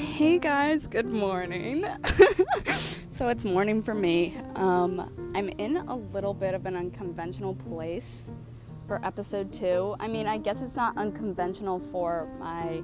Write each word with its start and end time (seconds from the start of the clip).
Hey 0.00 0.38
guys, 0.38 0.86
good 0.86 1.10
morning. 1.10 1.84
so 3.12 3.28
it's 3.28 3.44
morning 3.44 3.82
for 3.82 3.92
me. 3.92 4.34
Um, 4.54 5.30
I'm 5.34 5.50
in 5.50 5.76
a 5.76 5.94
little 5.94 6.32
bit 6.32 6.54
of 6.54 6.64
an 6.64 6.74
unconventional 6.74 7.54
place 7.54 8.32
for 8.86 9.04
episode 9.04 9.52
two. 9.52 9.94
I 10.00 10.08
mean, 10.08 10.26
I 10.26 10.38
guess 10.38 10.62
it's 10.62 10.74
not 10.74 10.96
unconventional 10.96 11.78
for 11.78 12.30
my 12.40 12.82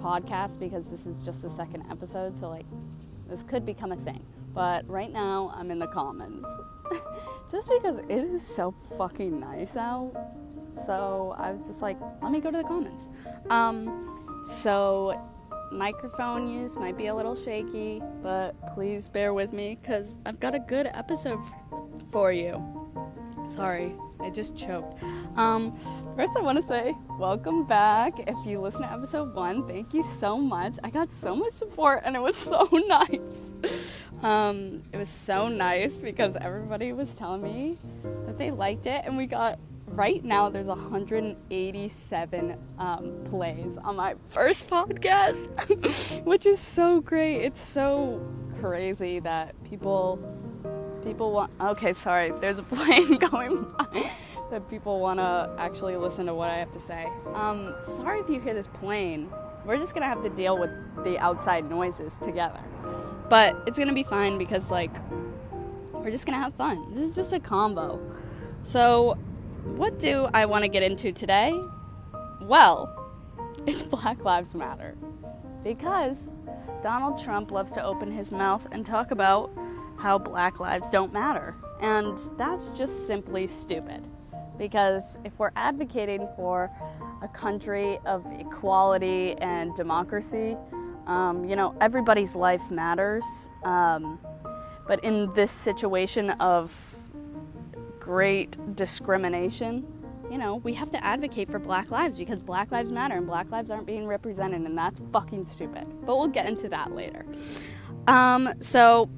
podcast 0.00 0.60
because 0.60 0.88
this 0.88 1.06
is 1.06 1.18
just 1.18 1.42
the 1.42 1.50
second 1.50 1.84
episode, 1.90 2.36
so 2.36 2.48
like 2.48 2.66
this 3.28 3.42
could 3.42 3.66
become 3.66 3.90
a 3.90 3.96
thing. 3.96 4.24
But 4.54 4.88
right 4.88 5.12
now, 5.12 5.52
I'm 5.56 5.72
in 5.72 5.80
the 5.80 5.88
commons. 5.88 6.46
just 7.50 7.68
because 7.68 7.98
it 8.08 8.12
is 8.12 8.46
so 8.46 8.72
fucking 8.96 9.40
nice 9.40 9.76
out. 9.76 10.12
So 10.86 11.34
I 11.36 11.50
was 11.50 11.66
just 11.66 11.82
like, 11.82 11.98
let 12.22 12.30
me 12.30 12.40
go 12.40 12.52
to 12.52 12.58
the 12.58 12.64
commons. 12.64 13.10
Um, 13.50 14.44
so 14.62 15.20
microphone 15.70 16.48
use 16.48 16.76
might 16.76 16.96
be 16.96 17.06
a 17.06 17.14
little 17.14 17.34
shaky, 17.34 18.02
but 18.22 18.54
please 18.74 19.08
bear 19.08 19.34
with 19.34 19.52
me 19.52 19.78
because 19.80 20.16
I've 20.26 20.40
got 20.40 20.54
a 20.54 20.58
good 20.58 20.86
episode 20.86 21.40
for 22.10 22.32
you. 22.32 22.62
Sorry, 23.48 23.94
I 24.20 24.30
just 24.30 24.56
choked. 24.56 25.02
Um, 25.36 25.72
first, 26.14 26.32
I 26.36 26.40
want 26.40 26.60
to 26.60 26.66
say 26.66 26.94
welcome 27.18 27.64
back. 27.64 28.28
If 28.28 28.36
you 28.46 28.60
listen 28.60 28.82
to 28.82 28.92
episode 28.92 29.34
one, 29.34 29.66
thank 29.66 29.94
you 29.94 30.02
so 30.02 30.38
much. 30.38 30.74
I 30.84 30.90
got 30.90 31.10
so 31.10 31.34
much 31.34 31.52
support 31.52 32.02
and 32.04 32.14
it 32.16 32.20
was 32.20 32.36
so 32.52 32.68
nice. 32.86 34.02
Um, 34.22 34.82
it 34.92 34.96
was 34.96 35.08
so 35.08 35.48
nice 35.48 35.94
because 35.94 36.36
everybody 36.36 36.92
was 36.92 37.14
telling 37.14 37.42
me 37.42 37.78
that 38.26 38.36
they 38.36 38.50
liked 38.50 38.86
it, 38.86 39.02
and 39.04 39.16
we 39.16 39.26
got 39.26 39.58
right 39.90 40.24
now 40.24 40.48
there's 40.48 40.66
187 40.66 42.58
um, 42.78 43.24
plays 43.30 43.76
on 43.78 43.96
my 43.96 44.14
first 44.28 44.68
podcast 44.68 46.22
which 46.24 46.46
is 46.46 46.58
so 46.58 47.00
great. 47.00 47.42
It's 47.44 47.60
so 47.60 48.20
crazy 48.60 49.20
that 49.20 49.54
people 49.64 50.18
people 51.04 51.32
want 51.32 51.52
okay 51.60 51.92
sorry 51.92 52.32
there's 52.40 52.58
a 52.58 52.62
plane 52.62 53.16
going 53.30 53.62
by 53.78 54.10
that 54.50 54.68
people 54.68 54.98
want 54.98 55.20
to 55.20 55.48
actually 55.58 55.96
listen 55.96 56.26
to 56.26 56.34
what 56.34 56.50
i 56.50 56.56
have 56.56 56.72
to 56.72 56.80
say. 56.80 57.06
Um, 57.34 57.74
sorry 57.82 58.20
if 58.20 58.28
you 58.28 58.40
hear 58.40 58.54
this 58.54 58.68
plane. 58.68 59.30
We're 59.64 59.76
just 59.76 59.92
gonna 59.92 60.06
have 60.06 60.22
to 60.22 60.30
deal 60.30 60.56
with 60.58 60.70
the 61.04 61.18
outside 61.18 61.68
noises 61.68 62.16
together. 62.16 62.60
But 63.28 63.62
it's 63.66 63.78
gonna 63.78 63.92
be 63.92 64.02
fine 64.02 64.38
because 64.38 64.70
like 64.70 64.94
we're 65.92 66.10
just 66.10 66.24
gonna 66.24 66.38
have 66.38 66.54
fun. 66.54 66.94
This 66.94 67.04
is 67.04 67.14
just 67.14 67.32
a 67.32 67.40
combo. 67.40 68.00
So 68.62 69.18
what 69.76 69.98
do 69.98 70.28
I 70.34 70.46
want 70.46 70.64
to 70.64 70.68
get 70.68 70.82
into 70.82 71.12
today? 71.12 71.52
Well, 72.40 72.94
it's 73.66 73.82
Black 73.82 74.24
Lives 74.24 74.54
Matter. 74.54 74.96
Because 75.62 76.30
Donald 76.82 77.22
Trump 77.22 77.50
loves 77.50 77.72
to 77.72 77.84
open 77.84 78.10
his 78.10 78.32
mouth 78.32 78.66
and 78.72 78.86
talk 78.86 79.10
about 79.10 79.50
how 79.98 80.18
black 80.18 80.60
lives 80.60 80.90
don't 80.90 81.12
matter. 81.12 81.56
And 81.80 82.18
that's 82.36 82.68
just 82.68 83.06
simply 83.06 83.46
stupid. 83.46 84.06
Because 84.56 85.18
if 85.24 85.38
we're 85.38 85.52
advocating 85.56 86.28
for 86.36 86.70
a 87.22 87.28
country 87.28 87.98
of 88.06 88.24
equality 88.38 89.36
and 89.38 89.74
democracy, 89.74 90.56
um, 91.06 91.44
you 91.44 91.56
know, 91.56 91.74
everybody's 91.80 92.34
life 92.36 92.70
matters. 92.70 93.24
Um, 93.64 94.18
but 94.86 95.02
in 95.04 95.32
this 95.34 95.52
situation 95.52 96.30
of 96.30 96.72
great 98.08 98.56
discrimination, 98.74 99.86
you 100.30 100.38
know, 100.38 100.56
we 100.56 100.72
have 100.72 100.88
to 100.88 101.04
advocate 101.04 101.46
for 101.50 101.58
black 101.58 101.90
lives 101.90 102.16
because 102.16 102.40
black 102.40 102.72
lives 102.72 102.90
matter 102.90 103.14
and 103.14 103.26
black 103.26 103.50
lives 103.50 103.70
aren't 103.70 103.86
being 103.86 104.06
represented, 104.06 104.62
and 104.62 104.78
that's 104.78 104.98
fucking 105.12 105.44
stupid. 105.44 105.86
But 106.06 106.16
we'll 106.16 106.28
get 106.28 106.46
into 106.46 106.70
that 106.70 106.94
later. 106.94 107.26
Um, 108.06 108.54
so, 108.62 109.10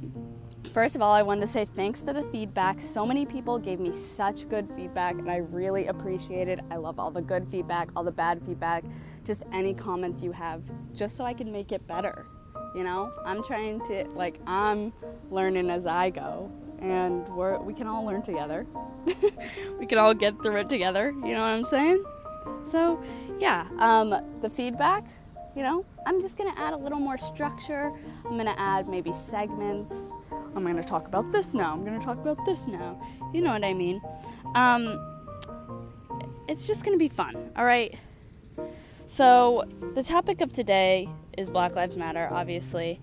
first 0.73 0.97
of 0.97 1.03
all, 1.03 1.13
I 1.13 1.23
wanted 1.23 1.43
to 1.43 1.47
say 1.47 1.67
thanks 1.67 2.03
for 2.03 2.13
the 2.13 2.25
feedback. 2.33 2.81
So 2.81 3.07
many 3.07 3.27
people 3.27 3.61
gave 3.61 3.79
me 3.79 3.93
such 3.93 4.49
good 4.49 4.69
feedback, 4.75 5.15
and 5.15 5.31
I 5.31 5.37
really 5.37 5.87
appreciate 5.87 6.49
it. 6.49 6.59
I 6.73 6.75
love 6.75 6.99
all 6.99 7.13
the 7.13 7.23
good 7.23 7.47
feedback, 7.49 7.91
all 7.95 8.03
the 8.03 8.11
bad 8.11 8.45
feedback, 8.45 8.83
just 9.25 9.45
any 9.53 9.73
comments 9.73 10.21
you 10.21 10.33
have, 10.33 10.65
just 10.93 11.15
so 11.15 11.23
I 11.23 11.33
can 11.33 11.53
make 11.53 11.71
it 11.71 11.87
better. 11.87 12.27
You 12.75 12.83
know, 12.83 13.13
I'm 13.25 13.45
trying 13.45 13.83
to, 13.83 14.09
like, 14.17 14.41
I'm 14.49 14.93
learning 15.31 15.71
as 15.71 15.87
I 15.87 16.11
go 16.11 16.51
and 16.81 17.29
we 17.65 17.75
can 17.75 17.87
all 17.87 18.05
learn 18.05 18.23
together. 18.23 18.67
we 19.79 19.87
can 19.87 19.99
all 19.99 20.15
get 20.15 20.43
through 20.43 20.57
it 20.57 20.69
together, 20.69 21.11
you 21.11 21.35
know 21.35 21.41
what 21.41 21.53
I'm 21.53 21.65
saying? 21.65 22.05
So, 22.65 23.03
yeah, 23.39 23.67
um, 23.79 24.15
the 24.41 24.49
feedback, 24.49 25.05
you 25.55 25.63
know, 25.63 25.85
I'm 26.07 26.21
just 26.21 26.37
gonna 26.37 26.55
add 26.57 26.73
a 26.73 26.77
little 26.77 26.99
more 26.99 27.19
structure. 27.19 27.93
I'm 28.25 28.37
gonna 28.37 28.55
add 28.57 28.89
maybe 28.89 29.13
segments. 29.13 30.13
I'm 30.55 30.65
gonna 30.65 30.83
talk 30.83 31.07
about 31.07 31.33
this 31.33 31.55
now. 31.55 31.73
I'm 31.73 31.85
gonna 31.85 32.01
talk 32.01 32.19
about 32.19 32.45
this 32.45 32.67
now. 32.67 33.01
You 33.33 33.43
know 33.43 33.51
what 33.51 33.65
I 33.65 33.75
mean? 33.75 34.01
Um, 34.55 34.99
it's 36.49 36.67
just 36.67 36.85
gonna 36.85 36.97
be 36.97 37.09
fun, 37.09 37.51
all 37.57 37.65
right? 37.65 37.99
So, 39.07 39.65
the 39.95 40.03
topic 40.03 40.41
of 40.41 40.53
today 40.53 41.09
is 41.37 41.51
Black 41.51 41.75
Lives 41.75 41.97
Matter, 41.97 42.29
obviously. 42.31 43.01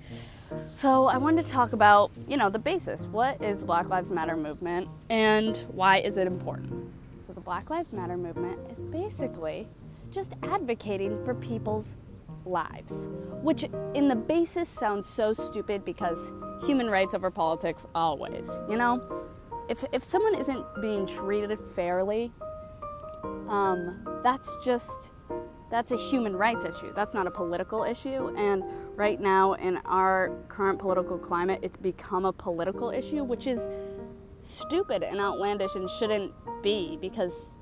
So, 0.74 1.06
I 1.06 1.18
wanted 1.18 1.46
to 1.46 1.52
talk 1.52 1.74
about, 1.74 2.12
you 2.28 2.38
know, 2.38 2.50
the 2.50 2.60
basis. 2.60 3.06
What 3.06 3.44
is 3.44 3.62
the 3.62 3.66
Black 3.66 3.90
Lives 3.90 4.12
Matter 4.12 4.38
movement 4.38 4.90
and 5.10 5.58
why 5.72 5.98
is 5.98 6.18
it 6.18 6.28
important? 6.28 6.92
So, 7.26 7.34
the 7.34 7.42
Black 7.42 7.70
Lives 7.70 7.94
Matter 7.94 8.18
movement 8.18 8.60
is 8.72 8.84
basically 8.84 9.68
just 10.12 10.34
advocating 10.44 11.24
for 11.26 11.34
people's 11.34 11.96
lives, 12.46 13.08
which 13.42 13.66
in 13.94 14.08
the 14.08 14.16
basis 14.16 14.70
sounds 14.70 15.06
so 15.08 15.34
stupid 15.34 15.84
because 15.84 16.32
human 16.64 16.90
rights 16.90 17.14
over 17.14 17.30
politics 17.30 17.86
always, 17.94 18.50
you 18.70 18.78
know? 18.78 19.02
If, 19.70 19.84
if 19.92 20.04
someone 20.04 20.36
isn't 20.36 20.66
being 20.82 21.06
treated 21.06 21.60
fairly, 21.76 22.32
um, 23.50 24.20
that's 24.24 24.58
just 24.64 25.12
that's 25.70 25.92
a 25.92 25.98
human 25.98 26.36
rights 26.36 26.64
issue. 26.64 26.94
That's 26.94 27.14
not 27.14 27.28
a 27.28 27.32
political 27.32 27.84
issue. 27.84 28.34
And 28.38 28.64
right 28.98 29.22
now, 29.22 29.54
in 29.54 29.78
our 29.86 30.32
current 30.50 30.80
political 30.80 31.20
climate, 31.20 31.60
it's 31.62 31.78
become 31.78 32.26
a 32.26 32.34
political 32.34 32.90
issue, 32.90 33.24
which 33.24 33.46
is 33.46 33.70
stupid 34.42 35.04
and 35.04 35.20
outlandish 35.20 35.76
and 35.76 35.88
shouldn't 35.90 36.34
be 36.64 36.98
because 37.00 37.58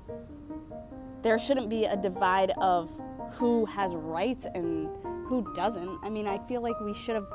there 1.22 1.38
shouldn't 1.38 1.68
be 1.68 1.84
a 1.84 1.96
divide 1.96 2.52
of 2.56 2.90
who 3.32 3.66
has 3.66 3.94
rights 3.94 4.46
and 4.54 4.88
who 5.28 5.46
doesn't. 5.54 5.98
I 6.02 6.08
mean, 6.08 6.26
I 6.26 6.38
feel 6.46 6.62
like 6.62 6.80
we 6.80 6.94
should 6.94 7.16
have 7.16 7.28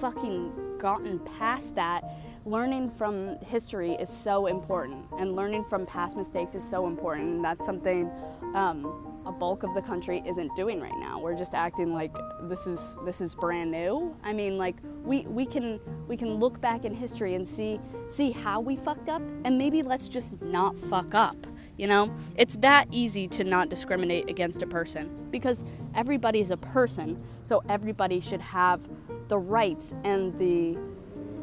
fucking 0.00 0.78
gotten 0.78 1.18
past 1.18 1.74
that. 1.74 2.04
Learning 2.44 2.88
from 2.88 3.38
history 3.40 3.92
is 3.92 4.08
so 4.08 4.46
important, 4.46 5.04
and 5.18 5.34
learning 5.34 5.64
from 5.64 5.84
past 5.84 6.16
mistakes 6.16 6.54
is 6.54 6.62
so 6.62 6.86
important. 6.86 7.28
And 7.28 7.44
that's 7.44 7.66
something 7.66 8.08
um, 8.54 9.17
a 9.26 9.32
bulk 9.32 9.62
of 9.62 9.74
the 9.74 9.82
country 9.82 10.22
isn't 10.26 10.54
doing 10.56 10.80
right 10.80 10.98
now. 10.98 11.20
We're 11.20 11.36
just 11.36 11.54
acting 11.54 11.92
like 11.92 12.14
this 12.42 12.66
is 12.66 12.96
this 13.04 13.20
is 13.20 13.34
brand 13.34 13.70
new. 13.70 14.16
I 14.22 14.32
mean, 14.32 14.58
like 14.58 14.76
we 15.02 15.22
we 15.22 15.46
can 15.46 15.80
we 16.06 16.16
can 16.16 16.34
look 16.34 16.60
back 16.60 16.84
in 16.84 16.94
history 16.94 17.34
and 17.34 17.46
see 17.46 17.80
see 18.08 18.30
how 18.30 18.60
we 18.60 18.76
fucked 18.76 19.08
up 19.08 19.22
and 19.44 19.58
maybe 19.58 19.82
let's 19.82 20.08
just 20.08 20.40
not 20.42 20.78
fuck 20.78 21.14
up. 21.14 21.36
You 21.76 21.86
know? 21.86 22.12
It's 22.34 22.56
that 22.56 22.88
easy 22.90 23.28
to 23.28 23.44
not 23.44 23.68
discriminate 23.68 24.28
against 24.28 24.62
a 24.62 24.66
person 24.66 25.28
because 25.30 25.64
everybody's 25.94 26.50
a 26.50 26.56
person, 26.56 27.22
so 27.44 27.62
everybody 27.68 28.18
should 28.18 28.40
have 28.40 28.80
the 29.28 29.38
rights 29.38 29.94
and 30.02 30.36
the 30.38 30.76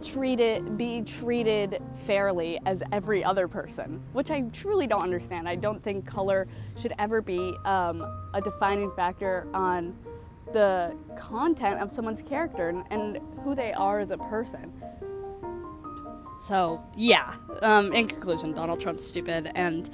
treated 0.05 0.77
be 0.77 1.01
treated 1.01 1.81
fairly 2.05 2.59
as 2.65 2.83
every 2.91 3.23
other 3.23 3.47
person 3.47 4.01
which 4.13 4.29
i 4.31 4.41
truly 4.53 4.87
don't 4.87 5.01
understand. 5.01 5.47
I 5.47 5.55
don't 5.55 5.83
think 5.83 6.05
color 6.05 6.47
should 6.77 6.93
ever 6.99 7.21
be 7.21 7.55
um, 7.65 8.01
a 8.33 8.41
defining 8.41 8.91
factor 8.95 9.47
on 9.53 9.95
the 10.53 10.95
content 11.17 11.81
of 11.81 11.91
someone's 11.91 12.21
character 12.21 12.69
and, 12.69 12.83
and 12.91 13.19
who 13.43 13.55
they 13.55 13.73
are 13.73 13.99
as 13.99 14.11
a 14.11 14.17
person. 14.17 14.71
So 16.39 16.83
yeah 16.95 17.35
um, 17.61 17.93
in 17.93 18.07
conclusion 18.07 18.53
donald 18.53 18.79
trump's 18.79 19.05
stupid 19.05 19.51
and 19.55 19.89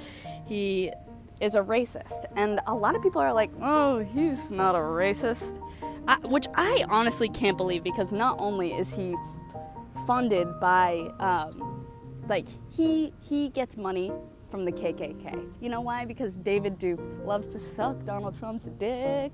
he 0.46 0.92
is 1.40 1.56
a 1.56 1.62
racist. 1.62 2.26
And 2.36 2.60
a 2.68 2.76
lot 2.76 2.96
of 2.96 3.02
people 3.02 3.22
are 3.22 3.34
like 3.34 3.52
oh 3.62 4.00
he's 4.00 4.52
not 4.52 4.76
a 4.76 4.80
racist. 4.80 5.62
I, 6.08 6.18
which 6.20 6.48
i 6.56 6.84
honestly 6.90 7.30
can't 7.30 7.58
believe 7.58 7.84
because 7.84 8.12
not 8.12 8.38
only 8.40 8.74
is 8.74 8.94
he 8.94 9.16
funded 10.06 10.60
by 10.60 11.12
um, 11.20 11.86
like 12.28 12.48
he 12.70 13.14
he 13.22 13.50
gets 13.50 13.78
money 13.78 14.12
from 14.50 14.66
the 14.66 14.72
KKK. 14.72 15.50
You 15.62 15.70
know 15.70 15.82
why? 15.82 16.06
Because 16.06 16.34
David 16.34 16.78
Duke 16.78 17.00
loves 17.24 17.54
to 17.54 17.60
suck 17.60 18.04
Donald 18.06 18.38
Trump's 18.38 18.66
dick 18.78 19.32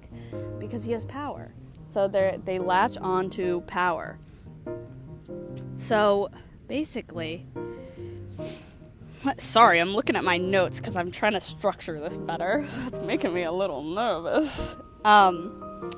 because 0.59 0.85
he 0.85 0.91
has 0.91 1.05
power. 1.05 1.51
So 1.87 2.07
they 2.07 2.39
they 2.45 2.59
latch 2.59 2.97
on 2.97 3.29
to 3.31 3.61
power. 3.61 4.19
So 5.75 6.29
basically, 6.67 7.45
sorry, 9.37 9.79
I'm 9.79 9.91
looking 9.91 10.15
at 10.15 10.23
my 10.23 10.37
notes 10.37 10.79
because 10.79 10.95
I'm 10.95 11.11
trying 11.11 11.33
to 11.33 11.39
structure 11.39 11.99
this 11.99 12.17
better. 12.17 12.65
That's 12.77 12.99
making 12.99 13.33
me 13.33 13.43
a 13.43 13.51
little 13.51 13.83
nervous. 13.83 14.75
Um, 15.05 15.91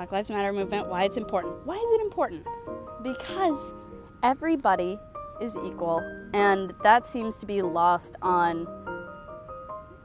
Black 0.00 0.12
Lives 0.12 0.30
Matter 0.30 0.50
movement, 0.50 0.88
why 0.88 1.04
it's 1.04 1.18
important. 1.18 1.54
Why 1.66 1.74
is 1.74 1.92
it 1.92 2.00
important? 2.00 2.46
Because 3.02 3.74
everybody 4.22 4.98
is 5.42 5.58
equal, 5.58 5.98
and 6.32 6.72
that 6.82 7.04
seems 7.04 7.38
to 7.40 7.44
be 7.44 7.60
lost 7.60 8.16
on 8.22 8.66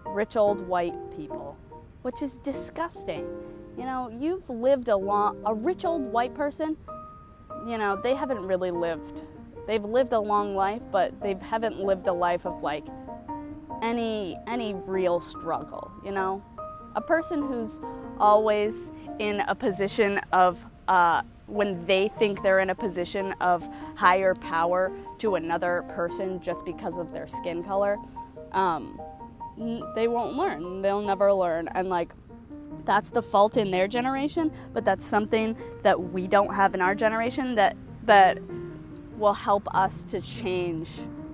rich 0.07 0.35
old 0.35 0.67
white 0.67 0.95
people, 1.15 1.57
which 2.01 2.21
is 2.21 2.35
disgusting. 2.43 3.25
You 3.77 3.85
know, 3.85 4.09
you've 4.09 4.49
lived 4.49 4.89
a 4.89 4.97
long, 4.97 5.41
a 5.45 5.53
rich 5.53 5.85
old 5.85 6.05
white 6.07 6.35
person, 6.35 6.75
you 7.65 7.77
know, 7.77 7.95
they 7.95 8.15
haven't 8.15 8.45
really 8.45 8.71
lived. 8.71 9.23
They've 9.65 9.85
lived 9.85 10.11
a 10.11 10.19
long 10.19 10.57
life, 10.57 10.81
but 10.91 11.21
they 11.21 11.35
haven't 11.35 11.79
lived 11.79 12.07
a 12.07 12.13
life 12.13 12.45
of 12.45 12.61
like 12.61 12.83
any 13.81 14.37
any 14.45 14.73
real 14.73 15.21
struggle, 15.21 15.89
you 16.03 16.11
know? 16.11 16.43
A 16.97 17.01
person 17.01 17.47
who's 17.47 17.79
always 18.19 18.91
in 19.19 19.41
a 19.41 19.55
position 19.55 20.19
of 20.31 20.57
uh, 20.87 21.21
when 21.47 21.83
they 21.85 22.09
think 22.19 22.41
they're 22.43 22.59
in 22.59 22.69
a 22.69 22.75
position 22.75 23.33
of 23.33 23.67
higher 23.95 24.33
power 24.35 24.91
to 25.19 25.35
another 25.35 25.83
person 25.89 26.41
just 26.41 26.65
because 26.65 26.97
of 26.97 27.11
their 27.11 27.27
skin 27.27 27.63
color, 27.63 27.97
um, 28.51 28.99
they 29.95 30.07
won't 30.07 30.35
learn. 30.35 30.81
They'll 30.81 31.01
never 31.01 31.31
learn. 31.31 31.67
And 31.69 31.89
like, 31.89 32.13
that's 32.83 33.09
the 33.09 33.21
fault 33.21 33.57
in 33.57 33.71
their 33.71 33.87
generation, 33.87 34.51
but 34.73 34.85
that's 34.85 35.05
something 35.05 35.55
that 35.81 35.99
we 35.99 36.27
don't 36.27 36.53
have 36.53 36.73
in 36.73 36.81
our 36.81 36.95
generation 36.95 37.55
that 37.55 37.75
that 38.03 38.39
will 39.17 39.33
help 39.33 39.67
us 39.73 40.03
to 40.03 40.21
change 40.21 40.89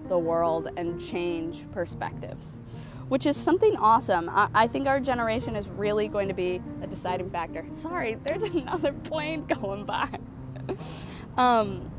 the 0.08 0.18
world 0.18 0.70
and 0.78 1.00
change 1.02 1.66
perspectives, 1.72 2.62
which 3.12 3.26
is 3.26 3.36
something 3.36 3.76
awesome. 3.76 4.30
I, 4.30 4.48
I 4.54 4.68
think 4.68 4.88
our 4.88 5.02
generation 5.02 5.58
is 5.58 5.68
really 5.68 6.08
going 6.08 6.30
to 6.30 6.34
be 6.34 6.62
a 6.82 6.88
deciding 6.88 7.30
factor. 7.30 7.66
Sorry, 7.68 8.16
there's 8.16 8.44
another 8.56 8.94
plane 8.94 9.46
going 9.48 9.84
by. 9.84 10.08
um, 11.38 11.92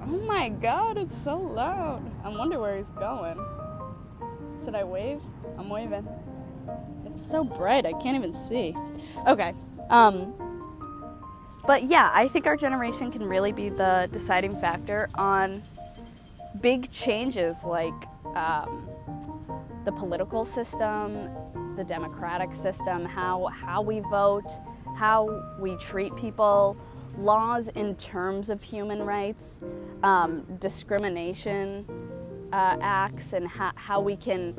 oh 0.00 0.24
my 0.26 0.48
god, 0.48 0.96
it's 0.96 1.14
so 1.18 1.36
loud. 1.36 2.10
I 2.24 2.30
wonder 2.30 2.58
where 2.58 2.78
he's 2.78 2.88
going. 2.88 3.36
Should 4.64 4.74
I 4.74 4.84
wave? 4.84 5.20
I'm 5.58 5.68
waving. 5.68 6.08
It's 7.04 7.22
so 7.22 7.44
bright, 7.44 7.84
I 7.84 7.92
can't 7.92 8.16
even 8.16 8.32
see. 8.32 8.74
Okay. 9.28 9.52
Um, 9.90 10.32
but 11.66 11.82
yeah, 11.82 12.10
I 12.10 12.26
think 12.26 12.46
our 12.46 12.56
generation 12.56 13.12
can 13.12 13.22
really 13.22 13.52
be 13.52 13.68
the 13.68 14.08
deciding 14.10 14.58
factor 14.62 15.10
on 15.14 15.62
big 16.62 16.90
changes 16.90 17.64
like 17.64 17.92
um, 18.34 18.88
the 19.84 19.92
political 19.92 20.44
system, 20.44 21.28
the 21.76 21.84
democratic 21.84 22.52
system, 22.54 23.04
how, 23.04 23.46
how 23.46 23.82
we 23.82 24.00
vote, 24.00 24.46
how 24.96 25.42
we 25.58 25.76
treat 25.76 26.14
people, 26.16 26.76
laws 27.18 27.68
in 27.68 27.94
terms 27.96 28.50
of 28.50 28.62
human 28.62 29.02
rights, 29.02 29.60
um, 30.02 30.42
discrimination 30.60 31.86
uh, 32.52 32.78
acts, 32.80 33.32
and 33.32 33.46
ha- 33.48 33.72
how 33.76 34.00
we 34.00 34.16
can 34.16 34.54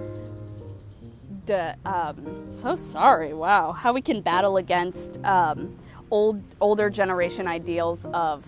the 1.46 1.76
um, 1.86 2.48
so 2.52 2.76
sorry. 2.76 3.34
Wow, 3.34 3.72
how 3.72 3.94
we 3.94 4.02
can 4.02 4.22
battle 4.22 4.58
against 4.58 5.24
um, 5.26 5.78
old 6.12 6.42
older 6.62 6.90
generation 6.90 7.48
ideals 7.48 8.06
of 8.14 8.46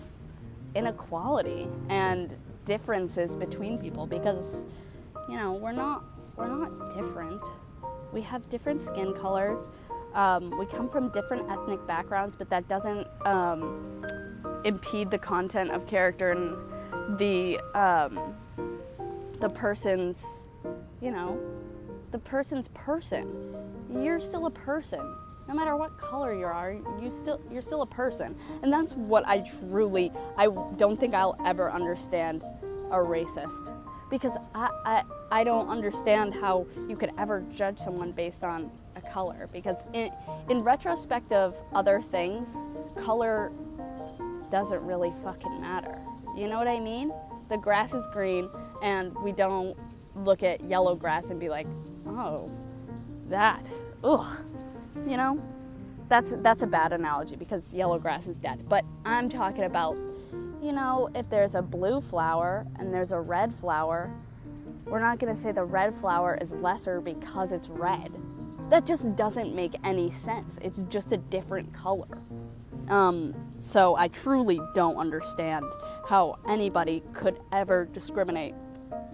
inequality 0.74 1.68
and 1.88 2.34
differences 2.64 3.36
between 3.36 3.78
people 3.78 4.06
because 4.06 4.66
you 5.28 5.36
know 5.36 5.52
we're 5.52 5.72
not 5.72 6.04
we're 6.36 6.48
not 6.48 6.94
different. 6.94 7.42
We 8.12 8.22
have 8.22 8.48
different 8.48 8.82
skin 8.82 9.12
colors. 9.12 9.70
Um, 10.14 10.56
we 10.58 10.66
come 10.66 10.88
from 10.88 11.10
different 11.10 11.50
ethnic 11.50 11.86
backgrounds, 11.86 12.36
but 12.36 12.48
that 12.50 12.68
doesn't 12.68 13.06
um, 13.24 14.04
impede 14.64 15.10
the 15.10 15.18
content 15.18 15.70
of 15.70 15.86
character 15.86 16.32
and 16.32 17.18
the 17.18 17.58
um, 17.74 18.34
the 19.40 19.48
person's 19.48 20.24
you 21.00 21.10
know 21.10 21.38
the 22.12 22.18
person's 22.18 22.68
person. 22.68 23.30
You're 23.92 24.20
still 24.20 24.46
a 24.46 24.50
person. 24.50 25.00
No 25.48 25.54
matter 25.54 25.76
what 25.76 25.96
color 25.98 26.34
you 26.34 26.46
are, 26.46 26.72
you 26.72 27.10
still 27.10 27.40
you're 27.50 27.62
still 27.62 27.82
a 27.82 27.86
person. 27.86 28.36
And 28.62 28.72
that's 28.72 28.92
what 28.94 29.26
I 29.26 29.40
truly 29.40 30.10
I 30.36 30.46
don't 30.76 30.98
think 30.98 31.14
I'll 31.14 31.38
ever 31.44 31.70
understand 31.70 32.42
a 32.90 32.96
racist. 32.96 33.72
Because 34.10 34.36
I, 34.54 34.70
I, 34.84 35.02
I 35.30 35.44
don't 35.44 35.68
understand 35.68 36.34
how 36.34 36.66
you 36.88 36.96
could 36.96 37.12
ever 37.18 37.42
judge 37.52 37.78
someone 37.78 38.12
based 38.12 38.44
on 38.44 38.70
a 38.94 39.00
color. 39.00 39.48
Because 39.52 39.84
in, 39.92 40.12
in 40.48 40.62
retrospect 40.62 41.32
of 41.32 41.54
other 41.74 42.00
things, 42.00 42.56
color 42.96 43.50
doesn't 44.50 44.84
really 44.86 45.12
fucking 45.24 45.60
matter. 45.60 45.98
You 46.36 46.48
know 46.48 46.58
what 46.58 46.68
I 46.68 46.78
mean? 46.78 47.12
The 47.48 47.56
grass 47.56 47.94
is 47.94 48.06
green, 48.12 48.48
and 48.82 49.14
we 49.18 49.32
don't 49.32 49.76
look 50.14 50.42
at 50.42 50.62
yellow 50.62 50.94
grass 50.94 51.30
and 51.30 51.40
be 51.40 51.48
like, 51.48 51.66
oh, 52.06 52.50
that, 53.28 53.64
ugh, 54.04 54.38
you 55.06 55.16
know, 55.16 55.42
that's 56.08 56.32
that's 56.38 56.62
a 56.62 56.66
bad 56.66 56.92
analogy 56.92 57.36
because 57.36 57.74
yellow 57.74 57.98
grass 57.98 58.28
is 58.28 58.36
dead. 58.36 58.68
But 58.68 58.84
I'm 59.04 59.28
talking 59.28 59.64
about, 59.64 59.96
you 60.66 60.72
know, 60.72 61.08
if 61.14 61.30
there's 61.30 61.54
a 61.54 61.62
blue 61.62 62.00
flower 62.00 62.66
and 62.80 62.92
there's 62.92 63.12
a 63.12 63.20
red 63.20 63.54
flower, 63.54 64.10
we're 64.84 64.98
not 64.98 65.20
going 65.20 65.32
to 65.32 65.40
say 65.40 65.52
the 65.52 65.62
red 65.62 65.94
flower 65.94 66.36
is 66.40 66.50
lesser 66.50 67.00
because 67.00 67.52
it's 67.52 67.68
red. 67.68 68.12
That 68.68 68.84
just 68.84 69.14
doesn't 69.14 69.54
make 69.54 69.76
any 69.84 70.10
sense. 70.10 70.58
It's 70.60 70.82
just 70.88 71.12
a 71.12 71.18
different 71.18 71.72
color. 71.72 72.08
Um, 72.88 73.32
so 73.60 73.94
I 73.94 74.08
truly 74.08 74.60
don't 74.74 74.96
understand 74.96 75.64
how 76.08 76.40
anybody 76.48 77.04
could 77.12 77.38
ever 77.52 77.84
discriminate 77.92 78.54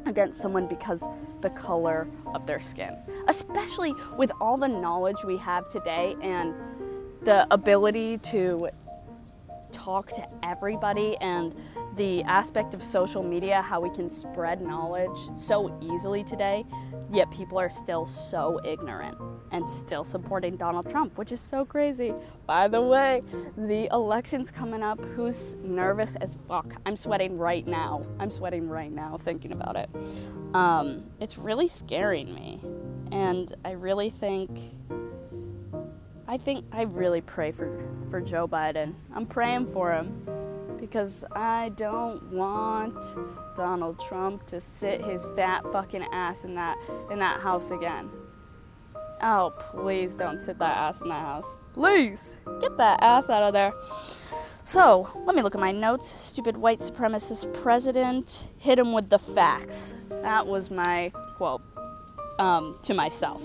against 0.06 0.40
someone 0.40 0.66
because 0.66 1.04
the 1.42 1.50
color 1.50 2.08
of 2.34 2.46
their 2.46 2.62
skin. 2.62 2.96
Especially 3.28 3.92
with 4.16 4.32
all 4.40 4.56
the 4.56 4.68
knowledge 4.68 5.22
we 5.26 5.36
have 5.36 5.70
today 5.70 6.16
and 6.22 6.54
the 7.24 7.46
ability 7.52 8.18
to 8.18 8.70
talk 9.82 10.08
to 10.10 10.28
everybody 10.42 11.16
and 11.20 11.54
the 11.96 12.22
aspect 12.22 12.72
of 12.72 12.82
social 12.82 13.22
media, 13.22 13.60
how 13.60 13.80
we 13.80 13.90
can 13.90 14.08
spread 14.08 14.62
knowledge 14.62 15.18
so 15.36 15.76
easily 15.82 16.24
today, 16.24 16.64
yet 17.10 17.30
people 17.30 17.58
are 17.58 17.68
still 17.68 18.06
so 18.06 18.60
ignorant 18.64 19.18
and 19.50 19.68
still 19.68 20.04
supporting 20.04 20.56
Donald 20.56 20.88
Trump, 20.88 21.18
which 21.18 21.32
is 21.32 21.40
so 21.40 21.64
crazy. 21.64 22.14
By 22.46 22.68
the 22.68 22.80
way, 22.80 23.22
the 23.58 23.88
election's 23.92 24.50
coming 24.50 24.82
up. 24.82 25.04
Who's 25.16 25.56
nervous 25.56 26.16
as 26.16 26.38
fuck? 26.48 26.74
I'm 26.86 26.96
sweating 26.96 27.36
right 27.36 27.66
now. 27.66 28.02
I'm 28.18 28.30
sweating 28.30 28.68
right 28.68 28.90
now 28.90 29.18
thinking 29.18 29.52
about 29.52 29.76
it. 29.76 29.90
Um, 30.54 31.04
it's 31.20 31.36
really 31.36 31.68
scaring 31.68 32.32
me. 32.34 32.60
And 33.10 33.54
I 33.64 33.72
really 33.72 34.08
think. 34.08 34.58
I 36.32 36.38
think 36.38 36.64
I 36.72 36.84
really 36.84 37.20
pray 37.20 37.52
for, 37.52 37.78
for 38.08 38.18
Joe 38.18 38.48
Biden. 38.48 38.94
I'm 39.14 39.26
praying 39.26 39.70
for 39.70 39.92
him 39.92 40.26
because 40.80 41.24
I 41.30 41.72
don't 41.76 42.22
want 42.32 42.96
Donald 43.54 44.00
Trump 44.08 44.46
to 44.46 44.58
sit 44.58 45.04
his 45.04 45.26
fat 45.36 45.62
fucking 45.70 46.02
ass 46.10 46.42
in 46.44 46.54
that 46.54 46.78
in 47.10 47.18
that 47.18 47.42
house 47.42 47.70
again. 47.70 48.08
Oh, 49.20 49.52
please 49.72 50.14
don't 50.14 50.38
sit 50.38 50.58
that 50.58 50.74
ass 50.74 51.02
in 51.02 51.10
that 51.10 51.20
house. 51.20 51.54
Please 51.74 52.38
get 52.62 52.78
that 52.78 53.02
ass 53.02 53.28
out 53.28 53.42
of 53.42 53.52
there. 53.52 53.74
So, 54.64 55.10
let 55.26 55.36
me 55.36 55.42
look 55.42 55.54
at 55.54 55.60
my 55.60 55.70
notes. 55.70 56.06
Stupid 56.06 56.56
white 56.56 56.80
supremacist 56.80 57.52
president. 57.52 58.48
Hit 58.56 58.78
him 58.78 58.94
with 58.94 59.10
the 59.10 59.18
facts. 59.18 59.92
That 60.08 60.46
was 60.46 60.70
my 60.70 61.12
quote 61.36 61.60
um, 62.38 62.78
to 62.84 62.94
myself, 62.94 63.42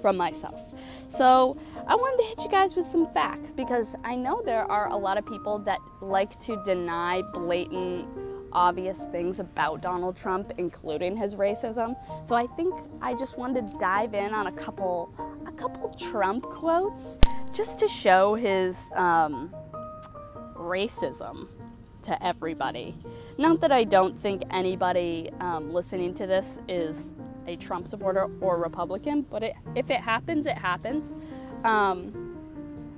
from 0.00 0.16
myself. 0.16 0.67
So, 1.08 1.56
I 1.88 1.94
wanted 1.94 2.22
to 2.22 2.28
hit 2.28 2.44
you 2.44 2.50
guys 2.50 2.76
with 2.76 2.86
some 2.86 3.06
facts 3.06 3.54
because 3.54 3.96
I 4.04 4.14
know 4.14 4.42
there 4.44 4.70
are 4.70 4.88
a 4.90 4.96
lot 4.96 5.16
of 5.16 5.24
people 5.24 5.58
that 5.60 5.78
like 6.02 6.38
to 6.40 6.62
deny 6.62 7.22
blatant, 7.32 8.06
obvious 8.52 9.06
things 9.06 9.38
about 9.38 9.80
Donald 9.80 10.18
Trump, 10.18 10.52
including 10.58 11.16
his 11.16 11.34
racism. 11.34 11.96
So 12.26 12.34
I 12.34 12.46
think 12.46 12.74
I 13.00 13.14
just 13.14 13.38
wanted 13.38 13.70
to 13.70 13.78
dive 13.78 14.12
in 14.12 14.34
on 14.34 14.48
a 14.48 14.52
couple, 14.52 15.10
a 15.46 15.52
couple 15.52 15.88
Trump 15.94 16.44
quotes 16.44 17.18
just 17.52 17.78
to 17.78 17.88
show 17.88 18.34
his 18.34 18.90
um, 18.94 19.54
racism 20.56 21.48
to 22.02 22.22
everybody. 22.24 22.94
Not 23.38 23.60
that 23.60 23.72
I 23.72 23.84
don't 23.84 24.18
think 24.18 24.42
anybody 24.50 25.30
um, 25.40 25.72
listening 25.72 26.12
to 26.14 26.26
this 26.26 26.60
is 26.68 27.14
a 27.48 27.56
Trump 27.56 27.88
supporter 27.88 28.28
or 28.40 28.56
Republican, 28.58 29.22
but 29.22 29.42
it, 29.42 29.54
if 29.74 29.90
it 29.90 30.00
happens, 30.00 30.46
it 30.46 30.56
happens. 30.56 31.16
Um, 31.64 32.36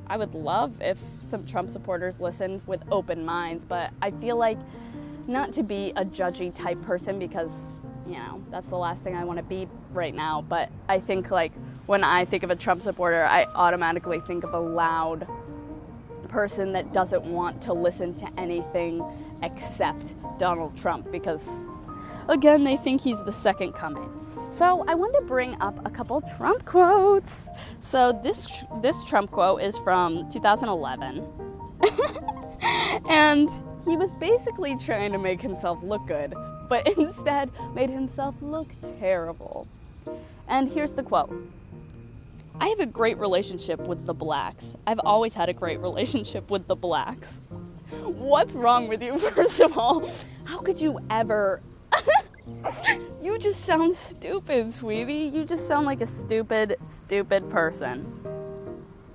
I 0.06 0.16
would 0.16 0.34
love 0.34 0.82
if 0.82 0.98
some 1.20 1.46
Trump 1.46 1.70
supporters 1.70 2.20
listened 2.20 2.62
with 2.66 2.82
open 2.90 3.24
minds, 3.24 3.64
but 3.64 3.90
I 4.02 4.10
feel 4.10 4.36
like 4.36 4.58
not 5.28 5.52
to 5.54 5.62
be 5.62 5.92
a 5.96 6.04
judgy 6.04 6.54
type 6.54 6.82
person 6.82 7.18
because, 7.18 7.80
you 8.06 8.14
know, 8.14 8.42
that's 8.50 8.66
the 8.66 8.76
last 8.76 9.02
thing 9.02 9.14
I 9.14 9.24
want 9.24 9.38
to 9.38 9.44
be 9.44 9.68
right 9.92 10.14
now, 10.14 10.42
but 10.42 10.68
I 10.88 10.98
think 10.98 11.30
like 11.30 11.52
when 11.86 12.02
I 12.02 12.24
think 12.24 12.42
of 12.42 12.50
a 12.50 12.56
Trump 12.56 12.82
supporter, 12.82 13.24
I 13.24 13.44
automatically 13.54 14.20
think 14.20 14.44
of 14.44 14.52
a 14.52 14.60
loud, 14.60 15.26
person 16.30 16.72
that 16.72 16.92
doesn't 16.92 17.24
want 17.24 17.60
to 17.62 17.72
listen 17.72 18.14
to 18.14 18.28
anything 18.38 19.04
except 19.42 20.14
Donald 20.38 20.76
Trump 20.76 21.10
because, 21.10 21.48
again, 22.28 22.64
they 22.64 22.76
think 22.76 23.00
he's 23.00 23.22
the 23.24 23.32
second 23.32 23.72
coming. 23.72 24.08
So 24.60 24.84
I 24.86 24.94
wanted 24.94 25.20
to 25.20 25.24
bring 25.24 25.58
up 25.62 25.86
a 25.86 25.90
couple 25.90 26.20
Trump 26.20 26.66
quotes. 26.66 27.50
So 27.78 28.12
this 28.22 28.62
this 28.82 29.02
Trump 29.04 29.30
quote 29.30 29.62
is 29.62 29.78
from 29.78 30.30
2011, 30.30 31.26
and 33.08 33.48
he 33.86 33.96
was 33.96 34.12
basically 34.12 34.76
trying 34.76 35.12
to 35.12 35.18
make 35.18 35.40
himself 35.40 35.82
look 35.82 36.06
good, 36.06 36.34
but 36.68 36.86
instead 36.98 37.50
made 37.74 37.88
himself 37.88 38.34
look 38.42 38.68
terrible. 38.98 39.66
And 40.46 40.68
here's 40.68 40.92
the 40.92 41.04
quote. 41.04 41.32
I 42.60 42.68
have 42.68 42.80
a 42.80 42.86
great 42.86 43.16
relationship 43.16 43.80
with 43.80 44.04
the 44.04 44.12
blacks. 44.12 44.76
I've 44.86 45.00
always 45.00 45.32
had 45.32 45.48
a 45.48 45.54
great 45.54 45.80
relationship 45.80 46.50
with 46.50 46.66
the 46.66 46.76
blacks. 46.76 47.40
What's 48.02 48.54
wrong 48.54 48.88
with 48.88 49.02
you, 49.02 49.18
first 49.30 49.58
of 49.60 49.78
all? 49.78 50.06
How 50.44 50.58
could 50.58 50.82
you 50.82 51.00
ever 51.08 51.62
you 53.22 53.38
just 53.38 53.64
sound 53.64 53.94
stupid, 53.94 54.72
sweetie. 54.72 55.30
You 55.34 55.44
just 55.44 55.66
sound 55.66 55.86
like 55.86 56.00
a 56.00 56.06
stupid, 56.06 56.76
stupid 56.82 57.48
person. 57.50 58.06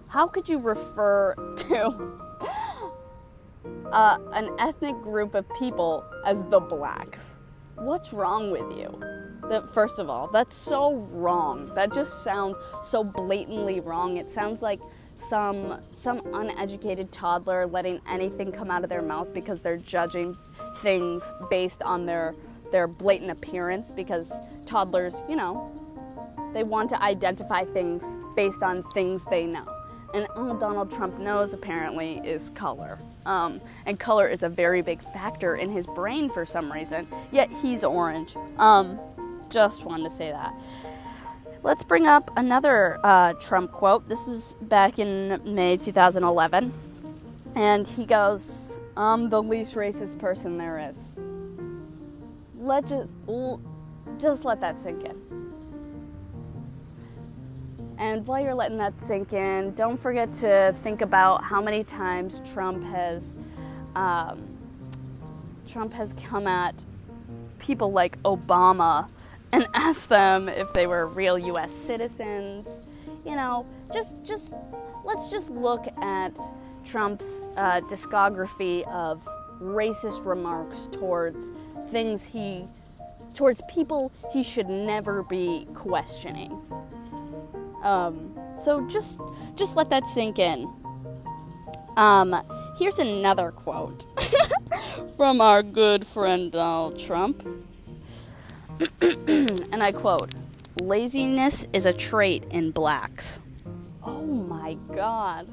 How 0.07 0.27
could 0.27 0.47
you 0.47 0.59
refer 0.59 1.35
to 1.35 2.19
uh, 3.91 4.17
an 4.33 4.49
ethnic 4.59 4.95
group 5.01 5.35
of 5.35 5.45
people 5.59 6.03
as 6.25 6.41
the 6.49 6.59
blacks? 6.59 7.35
What's 7.75 8.13
wrong 8.13 8.51
with 8.51 8.77
you? 8.77 8.97
That 9.49 9.67
first 9.73 9.99
of 9.99 10.09
all, 10.09 10.27
that's 10.27 10.55
so 10.55 10.95
wrong. 11.11 11.73
That 11.75 11.93
just 11.93 12.23
sounds 12.23 12.57
so 12.83 13.03
blatantly 13.03 13.79
wrong. 13.79 14.17
It 14.17 14.31
sounds 14.31 14.61
like 14.61 14.79
some 15.17 15.79
some 15.95 16.21
uneducated 16.33 17.11
toddler 17.11 17.65
letting 17.65 18.01
anything 18.09 18.51
come 18.51 18.71
out 18.71 18.83
of 18.83 18.89
their 18.89 19.01
mouth 19.01 19.33
because 19.33 19.61
they're 19.61 19.77
judging 19.77 20.37
things 20.81 21.21
based 21.49 21.81
on 21.81 22.05
their 22.05 22.33
their 22.75 22.87
blatant 22.87 23.31
appearance 23.31 23.89
because 23.89 24.41
toddlers, 24.65 25.15
you 25.29 25.37
know, 25.37 25.71
they 26.53 26.61
want 26.61 26.89
to 26.89 27.01
identify 27.01 27.63
things 27.63 28.17
based 28.35 28.61
on 28.61 28.83
things 28.93 29.23
they 29.29 29.45
know. 29.45 29.65
And 30.13 30.27
all 30.35 30.53
Donald 30.55 30.91
Trump 30.91 31.17
knows 31.17 31.53
apparently 31.53 32.17
is 32.17 32.49
color. 32.49 32.99
Um, 33.25 33.61
and 33.85 33.97
color 33.97 34.27
is 34.27 34.43
a 34.43 34.49
very 34.49 34.81
big 34.81 35.01
factor 35.13 35.55
in 35.55 35.71
his 35.71 35.87
brain 35.87 36.29
for 36.29 36.45
some 36.45 36.69
reason. 36.69 37.07
Yet 37.31 37.49
he's 37.49 37.85
orange. 37.85 38.35
Um, 38.57 38.99
just 39.49 39.85
wanted 39.85 40.03
to 40.03 40.09
say 40.09 40.31
that. 40.31 40.53
Let's 41.63 41.83
bring 41.83 42.07
up 42.07 42.29
another 42.35 42.99
uh, 43.05 43.35
Trump 43.35 43.71
quote. 43.71 44.09
This 44.09 44.27
was 44.27 44.57
back 44.63 44.99
in 44.99 45.39
May 45.45 45.77
2011. 45.77 46.73
And 47.55 47.87
he 47.87 48.05
goes, 48.05 48.81
I'm 48.97 49.29
the 49.29 49.41
least 49.41 49.75
racist 49.75 50.19
person 50.19 50.57
there 50.57 50.89
is 50.89 51.17
let 52.65 52.87
just 52.87 53.09
just 54.17 54.45
let 54.45 54.59
that 54.61 54.79
sink 54.79 55.03
in. 55.03 55.35
And 57.97 58.25
while 58.27 58.41
you're 58.41 58.53
letting 58.53 58.77
that 58.79 58.93
sink 59.05 59.33
in, 59.33 59.73
don't 59.73 59.97
forget 59.97 60.33
to 60.35 60.75
think 60.83 61.01
about 61.01 61.43
how 61.43 61.61
many 61.61 61.83
times 61.83 62.41
Trump 62.53 62.83
has 62.85 63.37
um, 63.95 64.41
Trump 65.67 65.93
has 65.93 66.13
come 66.13 66.47
at 66.47 66.85
people 67.59 67.91
like 67.91 68.21
Obama 68.23 69.07
and 69.51 69.67
asked 69.73 70.09
them 70.09 70.49
if 70.49 70.71
they 70.73 70.87
were 70.87 71.07
real 71.07 71.37
U.S. 71.37 71.73
citizens. 71.73 72.81
You 73.25 73.35
know, 73.35 73.65
just 73.93 74.15
just 74.23 74.53
let's 75.03 75.29
just 75.29 75.49
look 75.51 75.87
at 76.01 76.33
Trump's 76.85 77.47
uh, 77.55 77.81
discography 77.81 78.85
of 78.87 79.27
racist 79.61 80.25
remarks 80.25 80.87
towards 80.91 81.49
things 81.95 82.25
he 82.25 82.67
towards 83.33 83.61
people 83.69 84.11
he 84.33 84.43
should 84.43 84.67
never 84.67 85.23
be 85.23 85.65
questioning. 85.73 86.51
Um, 87.83 88.37
so 88.57 88.85
just 88.87 89.17
just 89.55 89.77
let 89.77 89.89
that 89.91 90.05
sink 90.05 90.37
in. 90.37 90.69
Um, 91.95 92.35
here's 92.77 92.99
another 92.99 93.49
quote 93.49 94.05
from 95.15 95.39
our 95.39 95.63
good 95.63 96.05
friend 96.05 96.51
Donald 96.51 96.99
Trump. 96.99 97.47
and 99.01 99.81
I 99.81 99.93
quote, 99.93 100.33
laziness 100.81 101.65
is 101.71 101.85
a 101.85 101.93
trait 101.93 102.43
in 102.51 102.71
blacks. 102.71 103.39
Oh 104.03 104.25
my 104.25 104.73
god. 104.93 105.47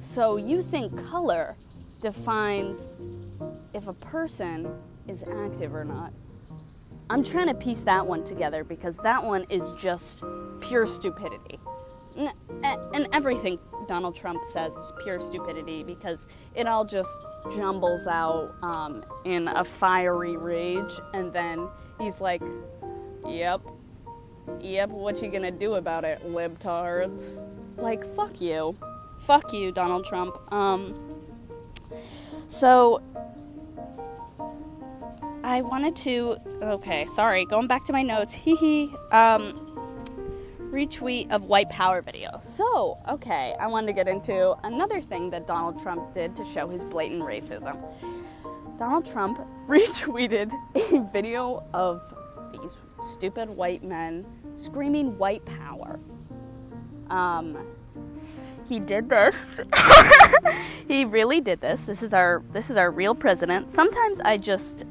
So 0.00 0.36
you 0.36 0.62
think 0.62 0.96
color 1.08 1.56
defines 2.00 2.94
if 3.74 3.88
a 3.88 3.92
person 3.94 4.72
is 5.10 5.24
active 5.24 5.74
or 5.74 5.84
not. 5.84 6.12
I'm 7.10 7.24
trying 7.24 7.48
to 7.48 7.54
piece 7.54 7.80
that 7.82 8.06
one 8.06 8.22
together 8.22 8.62
because 8.62 8.96
that 8.98 9.22
one 9.22 9.44
is 9.50 9.72
just 9.72 10.22
pure 10.60 10.86
stupidity. 10.86 11.58
And 12.16 13.08
everything 13.12 13.58
Donald 13.88 14.14
Trump 14.14 14.44
says 14.44 14.72
is 14.76 14.92
pure 15.02 15.20
stupidity 15.20 15.82
because 15.82 16.28
it 16.54 16.66
all 16.66 16.84
just 16.84 17.10
jumbles 17.56 18.06
out 18.06 18.54
um, 18.62 19.04
in 19.24 19.48
a 19.48 19.64
fiery 19.64 20.36
rage, 20.36 21.00
and 21.12 21.32
then 21.32 21.68
he's 22.00 22.20
like, 22.20 22.42
"Yep, 23.26 23.62
yep, 24.60 24.90
what 24.90 25.22
you 25.22 25.28
gonna 25.28 25.50
do 25.50 25.74
about 25.74 26.04
it, 26.04 26.22
libtards?" 26.24 27.44
Like, 27.76 28.04
fuck 28.14 28.40
you, 28.40 28.76
fuck 29.20 29.52
you, 29.52 29.72
Donald 29.72 30.04
Trump. 30.04 30.36
Um, 30.52 30.94
so 32.48 33.02
I 35.50 35.62
wanted 35.62 35.96
to. 35.96 36.36
Okay, 36.62 37.06
sorry. 37.06 37.44
Going 37.44 37.66
back 37.66 37.84
to 37.86 37.92
my 37.92 38.02
notes. 38.02 38.32
Hee 38.32 38.54
hee. 38.54 38.94
Um, 39.10 39.66
retweet 40.70 41.28
of 41.32 41.46
white 41.46 41.68
power 41.68 42.00
video. 42.02 42.38
So, 42.40 42.96
okay, 43.08 43.56
I 43.58 43.66
wanted 43.66 43.88
to 43.88 43.92
get 43.92 44.06
into 44.06 44.54
another 44.62 45.00
thing 45.00 45.28
that 45.30 45.48
Donald 45.48 45.82
Trump 45.82 46.14
did 46.14 46.36
to 46.36 46.44
show 46.44 46.68
his 46.68 46.84
blatant 46.84 47.22
racism. 47.22 47.82
Donald 48.78 49.04
Trump 49.04 49.40
retweeted 49.66 50.52
a 50.76 51.10
video 51.12 51.64
of 51.74 52.00
these 52.52 52.76
stupid 53.02 53.48
white 53.48 53.82
men 53.82 54.24
screaming 54.54 55.18
white 55.18 55.44
power. 55.46 55.98
Um, 57.08 57.58
he 58.68 58.78
did 58.78 59.08
this. 59.08 59.58
he 60.86 61.04
really 61.04 61.40
did 61.40 61.60
this. 61.60 61.86
This 61.86 62.04
is 62.04 62.14
our 62.14 62.40
this 62.52 62.70
is 62.70 62.76
our 62.76 62.92
real 62.92 63.16
president. 63.16 63.72
Sometimes 63.72 64.20
I 64.20 64.36
just 64.36 64.84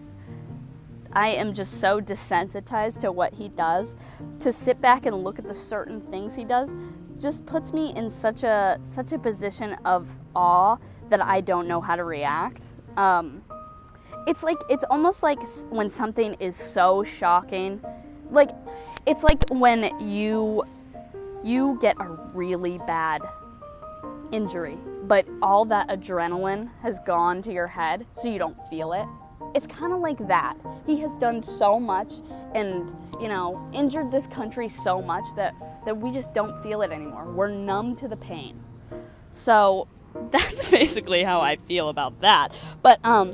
I 1.14 1.30
am 1.30 1.54
just 1.54 1.80
so 1.80 2.00
desensitized 2.00 3.02
to 3.02 3.12
what 3.12 3.34
he 3.34 3.50
does. 3.50 3.96
To 4.42 4.52
sit 4.52 4.80
back 4.80 5.06
and 5.06 5.24
look 5.24 5.40
at 5.40 5.46
the 5.46 5.54
certain 5.54 6.00
things 6.00 6.36
he 6.36 6.46
does 6.46 6.74
just 7.20 7.46
puts 7.46 7.74
me 7.74 7.94
in 7.96 8.10
such 8.10 8.44
a 8.44 8.80
such 8.84 9.12
a 9.12 9.20
position 9.20 9.74
of 9.86 10.16
awe 10.36 10.78
that 11.10 11.22
I 11.22 11.42
don't 11.42 11.68
know 11.68 11.82
how 11.82 11.96
to 11.96 12.04
react. 12.04 12.66
Um, 12.96 13.44
it's 14.28 14.44
like 14.44 14.58
it's 14.70 14.84
almost 14.90 15.24
like 15.24 15.40
when 15.70 15.90
something 15.90 16.36
is 16.36 16.56
so 16.56 17.04
shocking, 17.04 17.82
like 18.30 18.52
it's 19.08 19.24
like 19.24 19.44
when 19.50 19.92
you 20.00 20.64
you 21.44 21.78
get 21.82 21.96
a 22.00 22.10
really 22.34 22.78
bad 22.86 23.22
injury, 24.32 24.78
but 25.04 25.26
all 25.42 25.66
that 25.66 25.90
adrenaline 25.90 26.70
has 26.82 27.00
gone 27.00 27.42
to 27.42 27.52
your 27.52 27.68
head, 27.68 28.06
so 28.14 28.28
you 28.30 28.38
don't 28.38 28.58
feel 28.70 28.94
it 28.94 29.08
it's 29.56 29.68
kind 29.68 29.94
of 29.94 30.00
like 30.00 30.28
that. 30.28 30.56
He 30.86 31.00
has 31.02 31.18
done 31.18 31.42
so 31.42 31.80
much 31.80 32.14
and, 32.56 32.96
you 33.22 33.28
know, 33.28 33.70
injured 33.74 34.12
this 34.12 34.28
country 34.28 34.70
so 34.70 35.02
much 35.02 35.26
that, 35.36 35.54
that 35.86 35.98
we 35.98 36.12
just 36.12 36.34
don't 36.34 36.62
feel 36.64 36.82
it 36.82 36.92
anymore. 36.92 37.26
We're 37.26 37.50
numb 37.50 37.96
to 37.98 38.08
the 38.08 38.18
pain. 38.18 38.62
So 39.32 39.88
that's 40.32 40.70
basically 40.70 41.24
how 41.24 41.42
I 41.42 41.56
feel 41.56 41.90
about 41.90 42.20
that. 42.20 42.54
But, 42.82 43.00
um, 43.04 43.32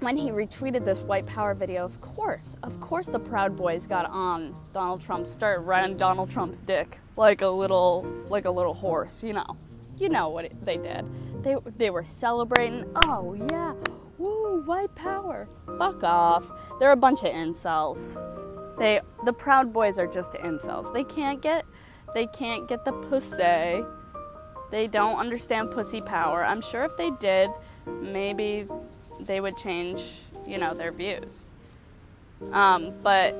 when 0.00 0.16
he 0.16 0.30
retweeted 0.30 0.84
this 0.84 0.98
white 0.98 1.26
power 1.26 1.54
video, 1.54 1.84
of 1.84 2.00
course, 2.00 2.56
of 2.62 2.80
course, 2.80 3.06
the 3.06 3.18
Proud 3.18 3.56
Boys 3.56 3.86
got 3.86 4.04
on 4.06 4.54
Donald 4.72 5.00
Trump, 5.00 5.26
started 5.26 5.62
riding 5.62 5.96
Donald 5.96 6.30
Trump's 6.30 6.60
dick 6.60 7.00
like 7.16 7.40
a 7.40 7.48
little, 7.48 8.02
like 8.28 8.44
a 8.44 8.50
little 8.50 8.74
horse. 8.74 9.24
You 9.24 9.32
know, 9.32 9.56
you 9.98 10.08
know 10.08 10.28
what 10.28 10.44
it, 10.44 10.64
they 10.64 10.76
did. 10.76 11.06
They 11.42 11.56
they 11.76 11.90
were 11.90 12.04
celebrating. 12.04 12.84
Oh 13.04 13.34
yeah, 13.50 13.74
Woo, 14.18 14.62
white 14.62 14.94
power. 14.94 15.48
Fuck 15.78 16.02
off. 16.02 16.44
They're 16.78 16.92
a 16.92 16.96
bunch 16.96 17.20
of 17.20 17.32
incels. 17.32 18.16
They 18.78 19.00
the 19.24 19.32
Proud 19.32 19.72
Boys 19.72 19.98
are 19.98 20.06
just 20.06 20.32
incels. 20.34 20.92
They 20.92 21.04
can't 21.04 21.40
get 21.40 21.64
they 22.14 22.26
can't 22.26 22.68
get 22.68 22.84
the 22.84 22.92
pussy. 22.92 23.84
They 24.70 24.86
don't 24.86 25.18
understand 25.18 25.70
pussy 25.70 26.00
power. 26.00 26.44
I'm 26.44 26.60
sure 26.60 26.84
if 26.84 26.96
they 26.96 27.10
did, 27.10 27.50
maybe 27.86 28.66
they 29.20 29.40
would 29.40 29.56
change, 29.56 30.02
you 30.46 30.58
know, 30.58 30.74
their 30.74 30.92
views. 30.92 31.44
Um, 32.52 32.92
but 33.02 33.34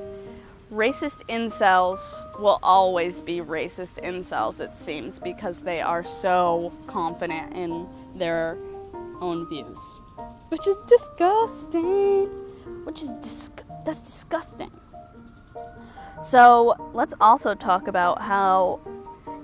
racist 0.71 1.27
incels 1.27 1.99
will 2.39 2.59
always 2.63 3.19
be 3.21 3.39
racist 3.39 4.01
incels, 4.03 4.59
it 4.59 4.75
seems, 4.75 5.19
because 5.19 5.59
they 5.59 5.81
are 5.81 6.05
so 6.05 6.71
confident 6.87 7.53
in 7.53 7.87
their 8.15 8.57
own 9.19 9.47
views. 9.49 9.99
Which 10.49 10.67
is 10.67 10.81
disgusting. 10.83 12.25
Which 12.85 13.01
is 13.03 13.13
dis- 13.15 13.51
that's 13.85 14.03
disgusting. 14.03 14.71
So 16.21 16.91
let's 16.93 17.13
also 17.21 17.53
talk 17.53 17.87
about 17.87 18.21
how 18.21 18.79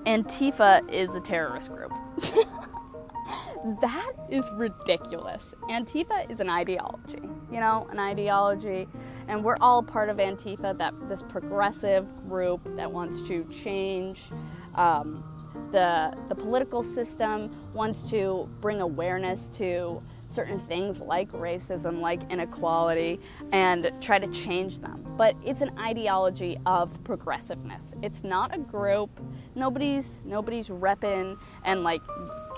Antifa 0.06 0.88
is 0.90 1.14
a 1.14 1.20
terrorist 1.20 1.72
group. 1.72 1.92
that 3.80 4.12
is 4.30 4.44
ridiculous. 4.54 5.54
Antifa 5.70 6.30
is 6.30 6.40
an 6.40 6.50
ideology, 6.50 7.22
you 7.50 7.60
know, 7.60 7.88
an 7.90 7.98
ideology, 7.98 8.86
and 9.28 9.42
we're 9.42 9.56
all 9.60 9.82
part 9.82 10.10
of 10.10 10.18
Antifa, 10.18 10.76
that 10.76 10.92
this 11.08 11.22
progressive 11.22 12.06
group 12.28 12.60
that 12.76 12.90
wants 12.90 13.22
to 13.28 13.44
change 13.44 14.24
um, 14.74 15.24
the 15.72 16.14
the 16.28 16.34
political 16.34 16.82
system, 16.82 17.50
wants 17.72 18.02
to 18.10 18.48
bring 18.60 18.80
awareness 18.80 19.48
to 19.50 20.02
certain 20.34 20.58
things 20.58 21.00
like 21.00 21.30
racism, 21.32 22.00
like 22.00 22.20
inequality, 22.30 23.20
and 23.52 23.90
try 24.00 24.18
to 24.18 24.26
change 24.28 24.80
them. 24.80 25.04
But 25.16 25.36
it's 25.44 25.60
an 25.60 25.78
ideology 25.78 26.58
of 26.66 27.02
progressiveness. 27.04 27.94
It's 28.02 28.24
not 28.24 28.54
a 28.54 28.58
group. 28.58 29.10
Nobody's 29.54 30.22
nobody's 30.24 30.68
repping 30.68 31.38
and 31.64 31.84
like 31.84 32.02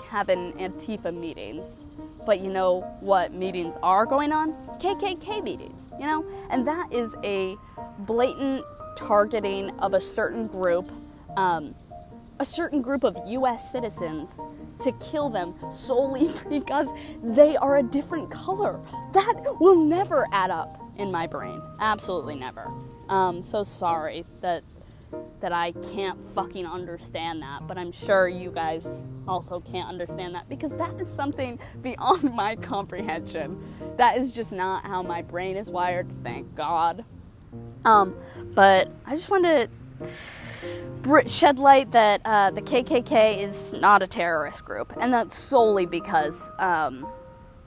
having 0.09 0.53
Antifa 0.53 1.13
meetings. 1.17 1.85
But 2.25 2.41
you 2.41 2.49
know 2.49 2.81
what 2.99 3.31
meetings 3.31 3.75
are 3.81 4.05
going 4.05 4.33
on? 4.33 4.53
KKK 4.79 5.43
meetings, 5.43 5.89
you 5.99 6.05
know? 6.05 6.25
And 6.49 6.67
that 6.67 6.91
is 6.91 7.15
a 7.23 7.55
blatant 7.99 8.65
targeting 8.97 9.69
of 9.79 9.93
a 9.93 9.99
certain 9.99 10.47
group, 10.47 10.89
um, 11.37 11.73
a 12.39 12.45
certain 12.45 12.81
group 12.81 13.03
of 13.03 13.17
US 13.25 13.71
citizens 13.71 14.39
to 14.79 14.91
kill 14.93 15.29
them 15.29 15.55
solely 15.71 16.31
because 16.49 16.93
they 17.23 17.55
are 17.57 17.77
a 17.77 17.83
different 17.83 18.31
color. 18.31 18.79
That 19.13 19.57
will 19.59 19.83
never 19.83 20.27
add 20.31 20.51
up 20.51 20.81
in 20.97 21.11
my 21.11 21.27
brain. 21.27 21.61
Absolutely 21.79 22.35
never. 22.35 22.71
Um, 23.09 23.41
so 23.41 23.63
sorry 23.63 24.25
that 24.41 24.63
that 25.39 25.53
I 25.53 25.71
can't 25.93 26.21
fucking 26.33 26.65
understand 26.65 27.41
that, 27.41 27.65
but 27.65 27.77
I'm 27.77 27.93
sure 27.93 28.27
you 28.27 28.51
guys 28.51 29.09
also 29.25 29.59
can't 29.59 29.87
understand 29.87 30.35
that 30.35 30.49
because 30.49 30.71
that 30.71 30.99
is 30.99 31.07
something 31.07 31.59
beyond 31.81 32.23
my 32.35 32.55
comprehension. 32.57 33.57
That 33.95 34.17
is 34.17 34.33
just 34.33 34.51
not 34.51 34.83
how 34.83 35.01
my 35.03 35.21
brain 35.21 35.55
is 35.55 35.69
wired, 35.69 36.07
thank 36.23 36.53
God. 36.55 37.05
Um, 37.85 38.17
but 38.53 38.89
I 39.05 39.15
just 39.15 39.29
wanted 39.29 39.69
to 40.01 40.07
shed 41.27 41.59
light 41.59 41.91
that 41.91 42.21
uh, 42.25 42.51
the 42.51 42.61
KKK 42.61 43.39
is 43.47 43.73
not 43.73 44.03
a 44.03 44.07
terrorist 44.07 44.65
group, 44.65 44.93
and 44.99 45.13
that's 45.13 45.37
solely 45.37 45.85
because 45.85 46.51
um, 46.59 47.07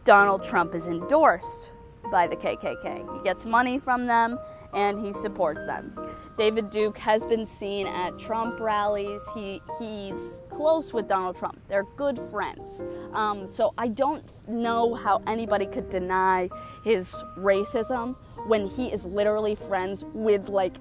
Donald 0.04 0.42
Trump 0.42 0.74
is 0.74 0.86
endorsed 0.86 1.72
by 2.10 2.26
the 2.26 2.36
KKK. 2.36 3.16
He 3.16 3.22
gets 3.22 3.44
money 3.44 3.78
from 3.78 4.06
them 4.06 4.38
and 4.74 5.04
he 5.04 5.12
supports 5.12 5.64
them. 5.66 5.96
David 6.36 6.70
Duke 6.70 6.96
has 6.98 7.24
been 7.24 7.44
seen 7.44 7.86
at 7.86 8.18
Trump 8.18 8.60
rallies. 8.60 9.20
He 9.34 9.60
he's 9.78 10.42
close 10.48 10.92
with 10.92 11.08
Donald 11.08 11.36
Trump. 11.36 11.60
They're 11.68 11.86
good 11.96 12.18
friends. 12.18 12.82
Um, 13.12 13.46
so 13.46 13.74
I 13.78 13.88
don't 13.88 14.24
know 14.48 14.94
how 14.94 15.22
anybody 15.26 15.66
could 15.66 15.90
deny 15.90 16.48
his 16.84 17.12
racism 17.36 18.16
when 18.46 18.66
he 18.66 18.86
is 18.86 19.04
literally 19.04 19.54
friends 19.54 20.04
with 20.14 20.48
like 20.48 20.74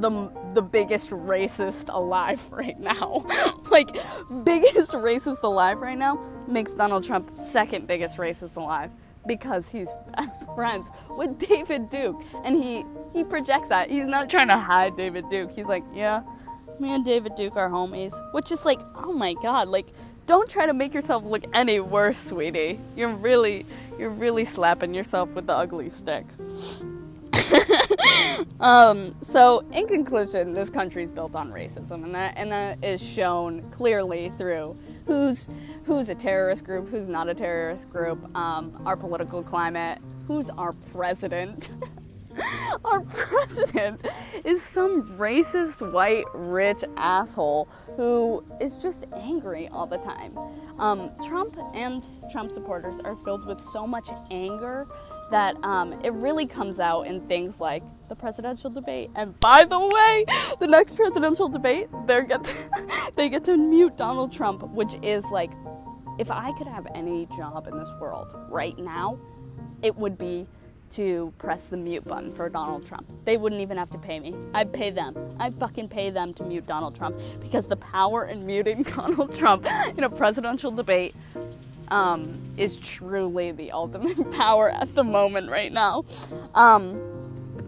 the 0.00 0.30
the 0.54 0.62
biggest 0.62 1.10
racist 1.10 1.92
alive 1.92 2.44
right 2.50 2.78
now. 2.78 3.26
like 3.70 3.88
biggest 4.44 4.92
racist 4.92 5.42
alive 5.42 5.80
right 5.80 5.98
now 5.98 6.22
makes 6.46 6.74
Donald 6.74 7.04
Trump 7.04 7.30
second 7.38 7.86
biggest 7.86 8.16
racist 8.16 8.56
alive 8.56 8.90
because 9.28 9.68
he's 9.68 9.88
best 10.16 10.42
friends 10.54 10.88
with 11.10 11.38
David 11.48 11.90
Duke. 11.90 12.20
And 12.44 12.60
he, 12.62 12.84
he 13.12 13.22
projects 13.22 13.68
that. 13.68 13.90
He's 13.90 14.06
not 14.06 14.28
trying 14.28 14.48
to 14.48 14.58
hide 14.58 14.96
David 14.96 15.28
Duke. 15.28 15.52
He's 15.52 15.66
like, 15.66 15.84
yeah, 15.94 16.22
me 16.80 16.94
and 16.94 17.04
David 17.04 17.36
Duke 17.36 17.56
are 17.56 17.68
homies. 17.68 18.14
Which 18.32 18.50
is 18.50 18.64
like, 18.64 18.80
oh 18.96 19.12
my 19.12 19.34
god, 19.34 19.68
like, 19.68 19.86
don't 20.26 20.48
try 20.48 20.66
to 20.66 20.72
make 20.74 20.92
yourself 20.92 21.24
look 21.24 21.44
any 21.54 21.78
worse, 21.80 22.18
sweetie. 22.18 22.80
You're 22.96 23.14
really, 23.14 23.66
you're 23.98 24.10
really 24.10 24.44
slapping 24.44 24.92
yourself 24.92 25.30
with 25.30 25.46
the 25.46 25.54
ugly 25.54 25.90
stick. 25.90 26.26
um, 28.60 29.14
so, 29.20 29.60
in 29.72 29.86
conclusion, 29.86 30.52
this 30.52 30.70
country 30.70 31.04
is 31.04 31.10
built 31.10 31.34
on 31.34 31.50
racism, 31.50 32.04
and 32.04 32.14
that 32.14 32.34
and 32.36 32.50
that 32.52 32.82
is 32.84 33.02
shown 33.02 33.62
clearly 33.70 34.32
through 34.38 34.76
who's 35.06 35.48
who's 35.84 36.08
a 36.08 36.14
terrorist 36.14 36.64
group, 36.64 36.88
who's 36.88 37.08
not 37.08 37.28
a 37.28 37.34
terrorist 37.34 37.88
group, 37.90 38.18
um, 38.36 38.82
our 38.86 38.96
political 38.96 39.42
climate, 39.42 39.98
who's 40.26 40.50
our 40.50 40.72
president. 40.92 41.70
our 42.84 43.00
president 43.00 44.06
is 44.44 44.62
some 44.62 45.02
racist 45.18 45.92
white 45.92 46.24
rich 46.34 46.84
asshole 46.96 47.68
who 47.96 48.44
is 48.60 48.76
just 48.76 49.06
angry 49.16 49.68
all 49.68 49.86
the 49.86 49.98
time. 49.98 50.38
Um, 50.78 51.10
Trump 51.26 51.58
and 51.74 52.06
Trump 52.30 52.52
supporters 52.52 53.00
are 53.00 53.16
filled 53.16 53.46
with 53.46 53.60
so 53.60 53.86
much 53.86 54.08
anger 54.30 54.86
that 55.30 55.62
um, 55.64 55.92
it 56.04 56.12
really 56.12 56.46
comes 56.46 56.80
out 56.80 57.02
in 57.02 57.20
things 57.28 57.60
like 57.60 57.82
the 58.08 58.14
presidential 58.14 58.70
debate. 58.70 59.10
And 59.14 59.38
by 59.40 59.64
the 59.64 59.78
way, 59.78 60.24
the 60.58 60.66
next 60.66 60.96
presidential 60.96 61.48
debate, 61.48 61.88
they 62.06 62.24
get 62.24 62.44
to, 62.44 63.10
they 63.16 63.28
get 63.28 63.44
to 63.44 63.56
mute 63.56 63.96
Donald 63.96 64.32
Trump, 64.32 64.62
which 64.70 64.94
is 65.02 65.24
like, 65.26 65.52
if 66.18 66.30
I 66.30 66.52
could 66.52 66.66
have 66.66 66.86
any 66.94 67.26
job 67.36 67.66
in 67.68 67.78
this 67.78 67.92
world 68.00 68.34
right 68.48 68.76
now, 68.78 69.18
it 69.82 69.94
would 69.96 70.18
be 70.18 70.46
to 70.90 71.32
press 71.38 71.64
the 71.64 71.76
mute 71.76 72.04
button 72.04 72.32
for 72.32 72.48
Donald 72.48 72.86
Trump. 72.86 73.06
They 73.24 73.36
wouldn't 73.36 73.60
even 73.60 73.76
have 73.76 73.90
to 73.90 73.98
pay 73.98 74.20
me. 74.20 74.34
I'd 74.54 74.72
pay 74.72 74.90
them. 74.90 75.14
I'd 75.38 75.54
fucking 75.54 75.88
pay 75.88 76.10
them 76.10 76.32
to 76.34 76.44
mute 76.44 76.66
Donald 76.66 76.96
Trump 76.96 77.18
because 77.40 77.66
the 77.66 77.76
power 77.76 78.24
in 78.24 78.44
muting 78.46 78.82
Donald 78.96 79.36
Trump 79.36 79.66
in 79.96 80.04
a 80.04 80.08
presidential 80.08 80.70
debate 80.70 81.14
um, 81.90 82.40
is 82.56 82.78
truly 82.78 83.52
the 83.52 83.72
ultimate 83.72 84.30
power 84.36 84.70
at 84.70 84.94
the 84.94 85.04
moment 85.04 85.50
right 85.50 85.72
now. 85.72 86.04
Um, 86.54 87.00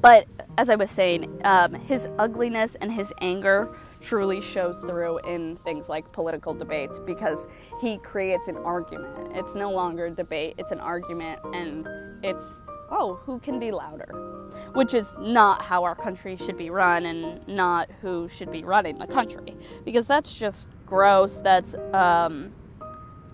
but 0.00 0.26
as 0.58 0.70
I 0.70 0.76
was 0.76 0.90
saying, 0.90 1.40
um, 1.44 1.74
his 1.74 2.08
ugliness 2.18 2.74
and 2.76 2.92
his 2.92 3.12
anger 3.20 3.74
truly 4.00 4.40
shows 4.40 4.78
through 4.80 5.18
in 5.18 5.56
things 5.58 5.88
like 5.88 6.10
political 6.12 6.54
debates 6.54 6.98
because 6.98 7.48
he 7.80 7.98
creates 7.98 8.48
an 8.48 8.56
argument. 8.58 9.32
It's 9.34 9.54
no 9.54 9.70
longer 9.70 10.08
debate, 10.10 10.54
it's 10.58 10.72
an 10.72 10.80
argument, 10.80 11.40
and 11.52 11.86
it's, 12.22 12.62
oh, 12.90 13.20
who 13.24 13.38
can 13.40 13.58
be 13.58 13.70
louder? 13.70 14.48
Which 14.72 14.94
is 14.94 15.14
not 15.18 15.62
how 15.62 15.84
our 15.84 15.94
country 15.94 16.36
should 16.36 16.56
be 16.56 16.70
run 16.70 17.06
and 17.06 17.46
not 17.46 17.90
who 18.00 18.28
should 18.28 18.50
be 18.50 18.64
running 18.64 18.98
the 18.98 19.06
country. 19.06 19.54
Because 19.84 20.06
that's 20.06 20.38
just 20.38 20.68
gross. 20.86 21.40
That's, 21.40 21.74
um, 21.92 22.52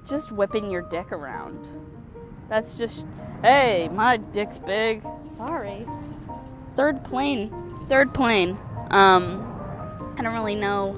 just 0.08 0.32
whipping 0.32 0.70
your 0.70 0.82
dick 0.82 1.12
around. 1.12 1.68
That's 2.48 2.78
just, 2.78 3.06
hey, 3.42 3.88
my 3.92 4.16
dick's 4.16 4.58
big. 4.58 5.02
Sorry. 5.36 5.86
Third 6.74 7.04
plane. 7.04 7.74
Third 7.84 8.14
plane. 8.14 8.56
Um, 8.90 9.42
I 10.16 10.22
don't 10.22 10.34
really 10.34 10.54
know 10.54 10.92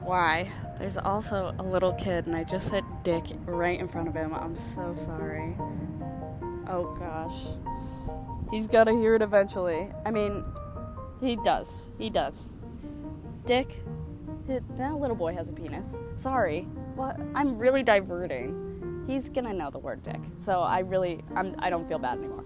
why. 0.00 0.50
There's 0.78 0.96
also 0.96 1.54
a 1.58 1.62
little 1.62 1.92
kid, 1.92 2.26
and 2.26 2.34
I 2.34 2.44
just 2.44 2.68
said 2.68 2.84
dick 3.02 3.24
right 3.44 3.78
in 3.78 3.86
front 3.86 4.08
of 4.08 4.14
him. 4.14 4.34
I'm 4.34 4.56
so 4.56 4.94
sorry. 4.94 5.54
Oh 6.68 6.96
gosh. 6.98 8.50
He's 8.50 8.66
gotta 8.66 8.92
hear 8.92 9.14
it 9.14 9.22
eventually. 9.22 9.88
I 10.06 10.10
mean, 10.10 10.44
he 11.20 11.36
does. 11.36 11.90
He 11.98 12.10
does. 12.10 12.58
Dick. 13.44 13.82
That 14.48 14.98
little 14.98 15.16
boy 15.16 15.34
has 15.34 15.48
a 15.48 15.52
penis. 15.52 15.94
Sorry. 16.16 16.62
What? 16.94 17.20
I'm 17.34 17.58
really 17.58 17.82
diverting. 17.82 19.04
He's 19.06 19.28
gonna 19.28 19.52
know 19.52 19.70
the 19.70 19.78
word 19.78 20.02
dick, 20.02 20.20
so 20.44 20.60
I 20.60 20.80
really, 20.80 21.22
I'm, 21.34 21.54
I 21.58 21.70
don't 21.70 21.88
feel 21.88 21.98
bad 21.98 22.18
anymore. 22.18 22.44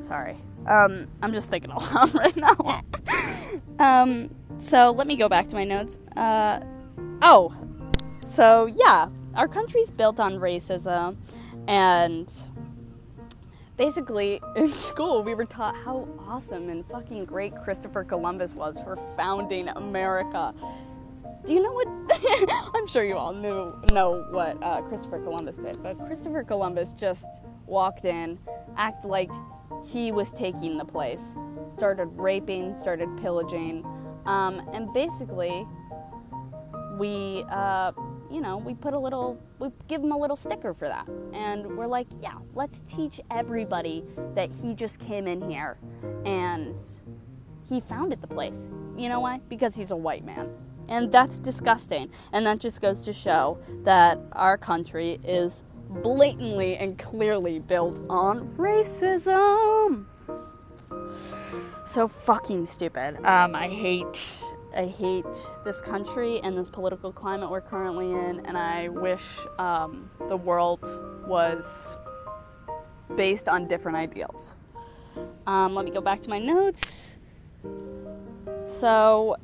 Sorry. 0.00 0.36
Um, 0.66 1.08
I'm 1.22 1.32
just 1.32 1.50
thinking 1.50 1.70
aloud 1.70 2.14
right 2.14 2.36
now. 2.36 2.82
um, 3.78 4.34
so 4.58 4.90
let 4.90 5.06
me 5.06 5.16
go 5.16 5.28
back 5.28 5.48
to 5.48 5.54
my 5.54 5.64
notes. 5.64 5.98
Uh, 6.16 6.60
oh, 7.22 7.54
so 8.28 8.66
yeah, 8.66 9.08
our 9.34 9.48
country's 9.48 9.90
built 9.90 10.20
on 10.20 10.34
racism, 10.34 11.16
and 11.66 12.32
basically 13.76 14.40
in 14.56 14.72
school 14.72 15.22
we 15.22 15.34
were 15.34 15.46
taught 15.46 15.74
how 15.74 16.06
awesome 16.28 16.68
and 16.68 16.84
fucking 16.90 17.24
great 17.24 17.54
Christopher 17.64 18.04
Columbus 18.04 18.52
was 18.52 18.78
for 18.80 18.96
founding 19.16 19.68
America 19.68 20.54
do 21.46 21.54
you 21.54 21.62
know 21.62 21.72
what? 21.72 21.88
I'm 22.74 22.86
sure 22.86 23.04
you 23.04 23.16
all 23.16 23.32
knew 23.32 23.72
know 23.92 24.26
what 24.30 24.62
uh, 24.62 24.82
Christopher 24.82 25.20
Columbus 25.20 25.56
did, 25.56 25.82
but 25.82 25.96
Christopher 25.98 26.44
Columbus 26.44 26.92
just 26.92 27.28
walked 27.66 28.04
in, 28.04 28.38
act 28.76 29.04
like 29.04 29.30
he 29.86 30.12
was 30.12 30.32
taking 30.32 30.76
the 30.76 30.84
place, 30.84 31.38
started 31.70 32.06
raping, 32.16 32.74
started 32.74 33.08
pillaging, 33.22 33.84
um, 34.26 34.68
and 34.72 34.92
basically, 34.92 35.66
we, 36.98 37.44
uh, 37.50 37.92
you 38.30 38.40
know, 38.40 38.58
we 38.58 38.74
put 38.74 38.94
a 38.94 38.98
little, 38.98 39.40
we 39.58 39.70
give 39.88 40.02
him 40.02 40.12
a 40.12 40.16
little 40.16 40.36
sticker 40.36 40.74
for 40.74 40.88
that. 40.88 41.08
And 41.32 41.76
we're 41.76 41.86
like, 41.86 42.06
yeah, 42.20 42.38
let's 42.54 42.80
teach 42.80 43.20
everybody 43.30 44.04
that 44.34 44.50
he 44.52 44.74
just 44.74 44.98
came 44.98 45.26
in 45.26 45.50
here 45.50 45.78
and 46.24 46.78
he 47.68 47.80
founded 47.80 48.20
the 48.20 48.26
place. 48.26 48.68
You 48.96 49.08
know 49.08 49.20
why? 49.20 49.40
Because 49.48 49.74
he's 49.74 49.90
a 49.90 49.96
white 49.96 50.24
man. 50.24 50.52
And 50.90 51.10
that's 51.10 51.38
disgusting. 51.38 52.10
And 52.32 52.44
that 52.46 52.58
just 52.58 52.82
goes 52.82 53.04
to 53.06 53.12
show 53.12 53.58
that 53.84 54.18
our 54.32 54.58
country 54.58 55.18
is 55.24 55.62
blatantly 55.88 56.76
and 56.76 56.98
clearly 56.98 57.58
built 57.58 57.98
on 58.10 58.50
racism. 58.56 60.04
So 61.86 62.06
fucking 62.06 62.66
stupid. 62.66 63.16
Um, 63.24 63.54
I 63.54 63.68
hate 63.68 64.20
I 64.74 64.86
hate 64.86 65.24
this 65.64 65.80
country 65.80 66.40
and 66.44 66.56
this 66.56 66.68
political 66.68 67.12
climate 67.12 67.50
we're 67.50 67.60
currently 67.60 68.12
in, 68.12 68.46
and 68.46 68.56
I 68.56 68.88
wish 68.88 69.22
um, 69.58 70.08
the 70.28 70.36
world 70.36 70.80
was 71.26 71.88
based 73.16 73.48
on 73.48 73.66
different 73.66 73.96
ideals. 73.96 74.60
Um, 75.48 75.74
let 75.74 75.84
me 75.84 75.90
go 75.90 76.00
back 76.00 76.20
to 76.20 76.30
my 76.30 76.38
notes. 76.38 77.16
So, 78.62 79.36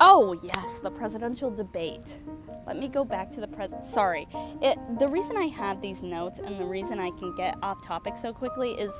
oh 0.00 0.38
yes, 0.54 0.80
the 0.80 0.90
presidential 0.90 1.50
debate. 1.50 2.18
Let 2.66 2.78
me 2.78 2.88
go 2.88 3.04
back 3.04 3.30
to 3.32 3.40
the 3.40 3.46
present. 3.46 3.84
Sorry, 3.84 4.26
it. 4.60 4.78
The 4.98 5.08
reason 5.08 5.36
I 5.36 5.46
have 5.46 5.80
these 5.80 6.02
notes 6.02 6.38
and 6.38 6.58
the 6.58 6.64
reason 6.64 6.98
I 6.98 7.10
can 7.10 7.34
get 7.36 7.56
off 7.62 7.84
topic 7.84 8.16
so 8.16 8.32
quickly 8.32 8.72
is 8.72 8.92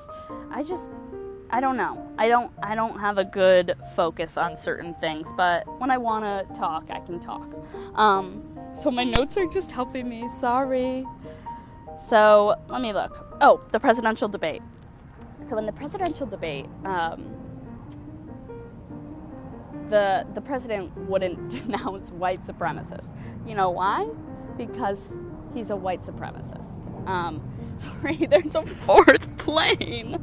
I 0.51 0.63
just 0.63 0.91
I 1.51 1.61
don't 1.61 1.77
know. 1.77 2.13
I 2.19 2.29
don't 2.29 2.53
I 2.63 2.75
don't 2.75 2.99
have 3.01 3.19
a 3.19 3.25
good 3.25 3.75
focus 3.95 4.37
on 4.37 4.57
certain 4.57 4.95
things, 4.95 5.33
but 5.37 5.67
when 5.81 5.91
I 5.91 5.99
want 5.99 6.25
to 6.25 6.55
talk, 6.55 6.91
I 6.91 7.01
can 7.01 7.21
talk. 7.21 7.55
Um, 7.95 8.43
so 8.75 8.91
my 8.91 9.05
notes 9.05 9.37
are 9.37 9.47
just 9.47 9.71
helping 9.71 10.09
me. 10.09 10.29
Sorry. 10.29 11.05
So 11.99 12.55
let 12.69 12.81
me 12.81 12.93
look. 12.93 13.37
Oh, 13.41 13.67
the 13.73 13.81
presidential 13.81 14.29
debate. 14.29 14.63
So 15.43 15.59
in 15.59 15.67
the 15.67 15.73
presidential 15.73 16.27
debate, 16.27 16.67
um, 16.85 17.46
the 19.89 20.27
the 20.35 20.41
president 20.41 20.97
wouldn't 20.97 21.51
denounce 21.67 22.11
white 22.11 22.43
supremacists. 22.43 23.11
You 23.47 23.55
know 23.55 23.71
why? 23.71 24.09
Because 24.57 25.17
he's 25.55 25.71
a 25.71 25.77
white 25.77 26.01
supremacist. 26.03 27.09
Um, 27.09 27.41
sorry, 27.79 28.17
there's 28.31 28.55
a 28.55 28.63
fourth 28.63 29.39
plane. 29.39 30.23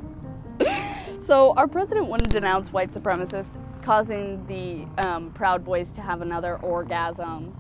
So 1.22 1.54
our 1.56 1.68
president 1.68 2.08
wouldn't 2.08 2.30
denounce 2.30 2.72
white 2.74 2.92
supremacists, 2.92 3.58
causing 3.82 4.46
the 4.48 4.86
um, 5.08 5.32
Proud 5.32 5.64
Boys 5.64 5.94
to 5.94 6.02
have 6.02 6.22
another 6.22 6.58
orgasm, 6.58 7.56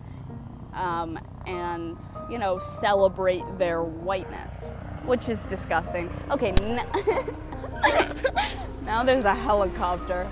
um, 0.73 1.17
and 1.47 1.97
you 2.29 2.37
know 2.37 2.59
celebrate 2.59 3.43
their 3.57 3.83
whiteness, 3.83 4.65
which 5.05 5.29
is 5.29 5.39
disgusting. 5.43 6.09
Okay, 6.29 6.51
n- 6.63 6.85
now 8.83 9.03
there's 9.03 9.23
a 9.23 9.33
helicopter. 9.35 10.29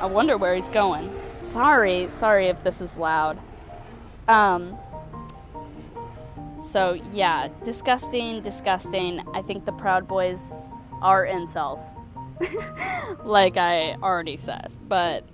I 0.00 0.06
wonder 0.06 0.36
where 0.36 0.54
he's 0.54 0.68
going. 0.68 1.12
Sorry, 1.34 2.08
sorry 2.12 2.46
if 2.46 2.62
this 2.62 2.80
is 2.80 2.98
loud. 2.98 3.38
Um. 4.28 4.76
So 6.64 6.98
yeah, 7.12 7.48
disgusting, 7.62 8.40
disgusting. 8.40 9.20
I 9.34 9.42
think 9.42 9.64
the 9.64 9.72
Proud 9.72 10.08
Boys 10.08 10.70
are 11.02 11.26
incels. 11.26 12.02
like 13.24 13.56
I 13.56 13.94
already 14.02 14.36
said. 14.36 14.72
But 14.88 15.24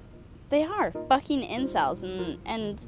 they 0.49 0.65
are 0.65 0.93
fucking 1.09 1.43
incels 1.43 2.03
and 2.03 2.39
and 2.45 2.79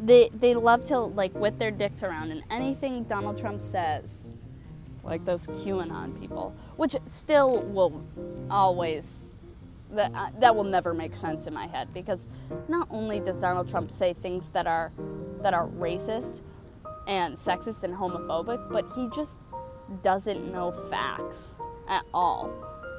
they 0.00 0.30
they 0.32 0.54
love 0.54 0.84
to 0.86 0.98
like 0.98 1.32
whip 1.34 1.58
their 1.58 1.70
dicks 1.70 2.02
around 2.02 2.30
and 2.30 2.42
anything 2.50 3.04
Donald 3.04 3.38
Trump 3.38 3.60
says 3.60 4.34
like 5.02 5.24
those 5.24 5.46
QAnon 5.46 6.18
people, 6.20 6.54
which 6.76 6.96
still 7.06 7.64
will 7.64 8.04
always 8.50 9.27
that 9.92 10.12
uh, 10.14 10.28
that 10.38 10.54
will 10.54 10.64
never 10.64 10.94
make 10.94 11.16
sense 11.16 11.46
in 11.46 11.54
my 11.54 11.66
head 11.66 11.92
because 11.92 12.26
not 12.68 12.88
only 12.90 13.20
does 13.20 13.40
Donald 13.40 13.68
Trump 13.68 13.90
say 13.90 14.12
things 14.12 14.48
that 14.50 14.66
are 14.66 14.92
that 15.42 15.54
are 15.54 15.68
racist 15.68 16.42
and 17.06 17.34
sexist 17.34 17.84
and 17.84 17.94
homophobic, 17.94 18.70
but 18.70 18.84
he 18.94 19.08
just 19.14 19.38
doesn't 20.02 20.52
know 20.52 20.70
facts 20.90 21.56
at 21.88 22.04
all. 22.12 22.52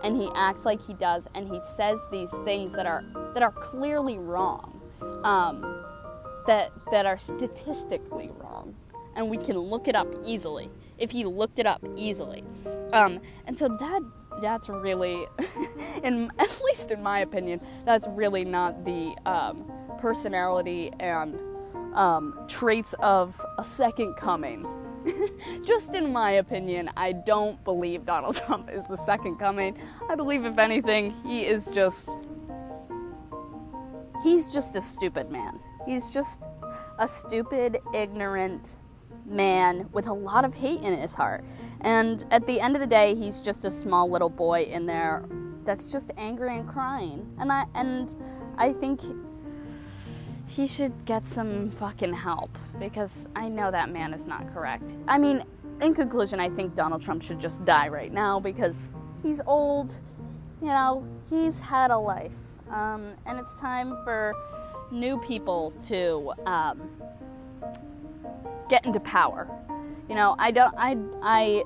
And 0.04 0.16
he 0.16 0.30
acts 0.36 0.66
like 0.66 0.82
he 0.82 0.94
does, 0.94 1.28
and 1.36 1.48
he 1.48 1.60
says 1.76 2.00
these 2.12 2.32
things 2.46 2.72
that 2.72 2.86
are 2.86 3.04
that 3.34 3.44
are 3.44 3.52
clearly 3.52 4.18
wrong, 4.18 4.82
um, 5.24 5.84
that 6.48 6.72
that 6.92 7.06
are 7.06 7.18
statistically 7.18 8.32
wrong, 8.40 8.76
and 9.16 9.30
we 9.30 9.38
can 9.38 9.58
look 9.58 9.88
it 9.88 9.96
up 9.96 10.08
easily 10.26 10.70
if 10.98 11.12
he 11.12 11.26
looked 11.26 11.60
it 11.60 11.66
up 11.66 11.84
easily. 11.98 12.44
Um, 12.94 13.20
and 13.46 13.58
so 13.58 13.68
that 13.68 14.02
that's 14.42 14.70
really, 14.70 15.28
in 16.04 16.32
at 16.40 16.62
least 16.66 16.92
in 16.92 17.04
my 17.04 17.20
opinion, 17.20 17.62
that's 17.86 18.08
really 18.10 18.46
not 18.46 18.86
the 18.86 19.16
um, 19.26 19.72
personality 20.00 20.92
and 21.00 21.38
um, 21.96 22.40
traits 22.48 22.94
of 23.00 23.40
a 23.58 23.64
second 23.64 24.16
coming 24.16 24.66
just 25.66 25.96
in 25.96 26.12
my 26.12 26.32
opinion, 26.32 26.90
I 26.98 27.12
don't 27.12 27.64
believe 27.64 28.06
Donald 28.06 28.36
Trump 28.46 28.70
is 28.70 28.84
the 28.90 28.98
second 28.98 29.38
coming. 29.38 29.78
I 30.10 30.16
believe, 30.16 30.46
if 30.46 30.58
anything, 30.58 31.14
he 31.24 31.46
is 31.46 31.68
just. 31.74 32.10
He's 34.24 34.52
just 34.52 34.76
a 34.76 34.82
stupid 34.82 35.30
man. 35.30 35.60
He's 35.86 36.10
just 36.10 36.46
a 36.98 37.08
stupid, 37.08 37.78
ignorant 37.94 38.76
man 39.30 39.88
with 39.92 40.08
a 40.08 40.14
lot 40.14 40.46
of 40.46 40.54
hate 40.54 40.82
in 40.82 41.00
his 41.00 41.14
heart. 41.16 41.44
And 41.82 42.26
at 42.32 42.46
the 42.46 42.60
end 42.60 42.76
of 42.76 42.82
the 42.82 42.88
day, 42.88 43.16
he's 43.16 43.40
just 43.40 43.66
a 43.66 43.72
small 43.72 44.10
little 44.10 44.30
boy 44.30 44.64
in 44.64 44.86
there 44.86 45.24
that's 45.66 45.86
just 45.86 46.12
angry 46.18 46.58
and 46.58 46.68
crying. 46.68 47.32
And 47.40 47.52
I 47.52 47.66
and 47.76 48.16
I 48.58 48.74
think 48.74 49.02
he 50.48 50.68
should 50.68 51.06
get 51.06 51.26
some 51.26 51.72
fucking 51.72 52.14
help 52.14 52.58
because 52.80 53.28
I 53.36 53.50
know 53.50 53.72
that 53.72 53.92
man 53.92 54.14
is 54.14 54.26
not 54.26 54.52
correct. 54.54 54.84
I 55.08 55.18
mean, 55.18 55.44
in 55.82 55.94
conclusion, 55.94 56.40
I 56.40 56.50
think 56.50 56.76
Donald 56.76 57.02
Trump 57.02 57.22
should 57.22 57.40
just 57.40 57.64
die 57.66 57.88
right 57.88 58.12
now 58.12 58.40
because 58.40 58.96
he's 59.22 59.42
old, 59.46 59.94
you 60.62 60.68
know, 60.68 61.06
he's 61.30 61.60
had 61.60 61.92
a 61.92 61.98
life. 61.98 62.36
Um, 62.70 63.14
and 63.26 63.40
it's 63.40 63.56
time 63.56 63.98
for 64.04 64.34
new 64.92 65.20
people 65.20 65.72
to 65.88 66.34
um, 66.46 66.90
get 68.70 68.86
into 68.86 69.00
power. 69.02 69.48
You 70.08 70.16
know, 70.16 70.36
I 70.40 70.52
don't, 70.52 70.74
I, 70.78 70.96
I 71.22 71.64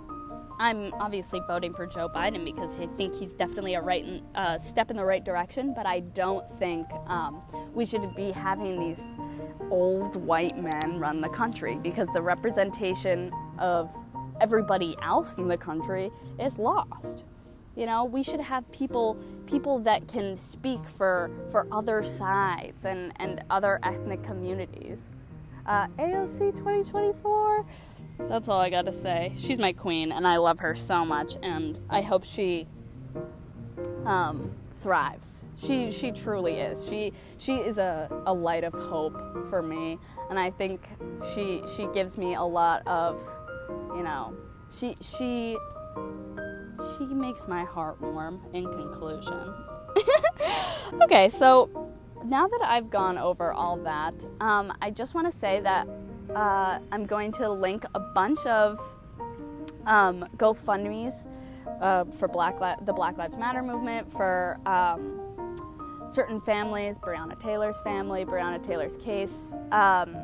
I'm 0.60 0.94
obviously 0.94 1.42
voting 1.48 1.74
for 1.74 1.86
Joe 1.86 2.10
Biden 2.10 2.46
because 2.46 2.80
I 2.80 2.86
think 2.88 3.16
he's 3.16 3.34
definitely 3.34 3.74
a 3.74 3.82
right 3.82 4.24
uh, 4.36 4.58
step 4.58 4.92
in 4.92 4.98
the 4.98 5.06
right 5.06 5.24
direction, 5.24 5.74
but 5.76 5.86
I 5.86 6.02
don't 6.02 6.50
think 6.60 6.88
um, 7.08 7.42
we 7.74 7.86
should 7.86 8.16
be 8.16 8.32
having 8.32 8.80
these 8.80 9.12
old 9.70 10.16
white 10.16 10.56
men 10.58 11.00
run 11.00 11.22
the 11.22 11.30
country 11.30 11.76
because 11.82 12.08
the 12.14 12.22
representation 12.22 13.32
of 13.58 13.92
everybody 14.42 14.96
else 15.02 15.36
in 15.36 15.48
the 15.48 15.58
country 15.58 16.12
is 16.40 16.58
lost. 16.58 17.24
You 17.76 17.88
know, 17.88 18.06
we 18.06 18.22
should 18.22 18.42
have 18.42 18.72
people 18.72 19.18
people 19.48 19.80
that 19.80 20.08
can 20.08 20.38
speak 20.38 20.88
for 20.88 21.32
for 21.52 21.68
other 21.72 22.04
sides 22.04 22.86
and 22.86 23.12
and 23.16 23.44
other 23.50 23.80
ethnic 23.82 24.24
communities. 24.24 25.10
Uh, 25.66 25.88
AOC 25.98 26.56
2024 26.56 27.66
that's 28.20 28.48
all 28.48 28.60
I 28.60 28.70
got 28.70 28.86
to 28.86 28.94
say. 28.94 29.34
She's 29.38 29.60
my 29.60 29.74
queen, 29.74 30.12
and 30.12 30.28
I 30.28 30.38
love 30.38 30.60
her 30.60 30.76
so 30.76 31.06
much, 31.06 31.36
and 31.42 31.80
I 31.90 32.02
hope 32.02 32.24
she 32.24 32.68
um, 34.06 34.56
thrives. 34.82 35.44
She 35.58 35.92
she 35.92 36.12
truly 36.12 36.56
is. 36.56 36.88
She 36.88 37.14
she 37.38 37.56
is 37.56 37.78
a, 37.78 38.10
a 38.26 38.34
light 38.34 38.64
of 38.64 38.74
hope 38.74 39.50
for 39.50 39.62
me, 39.62 39.98
and 40.30 40.38
I 40.40 40.52
think 40.52 40.82
she 41.34 41.64
she 41.76 41.88
gives 41.94 42.18
me 42.18 42.36
a 42.36 42.44
lot 42.44 42.86
of, 42.88 43.22
you 43.96 44.04
know, 44.04 44.36
she 44.72 44.96
she 45.02 45.58
she 46.98 47.06
makes 47.06 47.48
my 47.48 47.64
heart 47.64 48.02
warm. 48.02 48.42
In 48.54 48.66
conclusion, 48.66 49.54
okay, 51.02 51.30
so 51.30 51.93
now 52.26 52.48
that 52.48 52.62
I've 52.64 52.90
gone 52.90 53.18
over 53.18 53.52
all 53.52 53.78
that, 53.78 54.14
um, 54.40 54.74
I 54.82 54.90
just 54.90 55.14
want 55.14 55.32
to 55.32 55.38
say 55.38 55.60
that 55.62 55.88
uh, 56.36 56.80
I'm 56.92 57.06
going 57.06 57.32
to 57.34 57.52
link 57.52 57.86
a 57.94 58.00
bunch 58.00 58.40
of 58.46 58.80
um, 59.86 60.26
GoFundMe's 60.38 61.26
uh, 61.82 62.06
for 62.06 62.28
Black 62.28 62.60
Li- 62.62 62.76
the 62.86 62.94
Black 62.94 63.18
Lives 63.18 63.38
Matter 63.38 63.62
movement, 63.62 64.12
for 64.12 64.60
um, 64.66 65.20
certain 66.10 66.40
families, 66.40 66.98
Breonna 66.98 67.40
Taylor's 67.40 67.80
family, 67.82 68.26
Breonna 68.26 68.64
Taylor's 68.64 68.98
case, 68.98 69.54
um, 69.72 70.16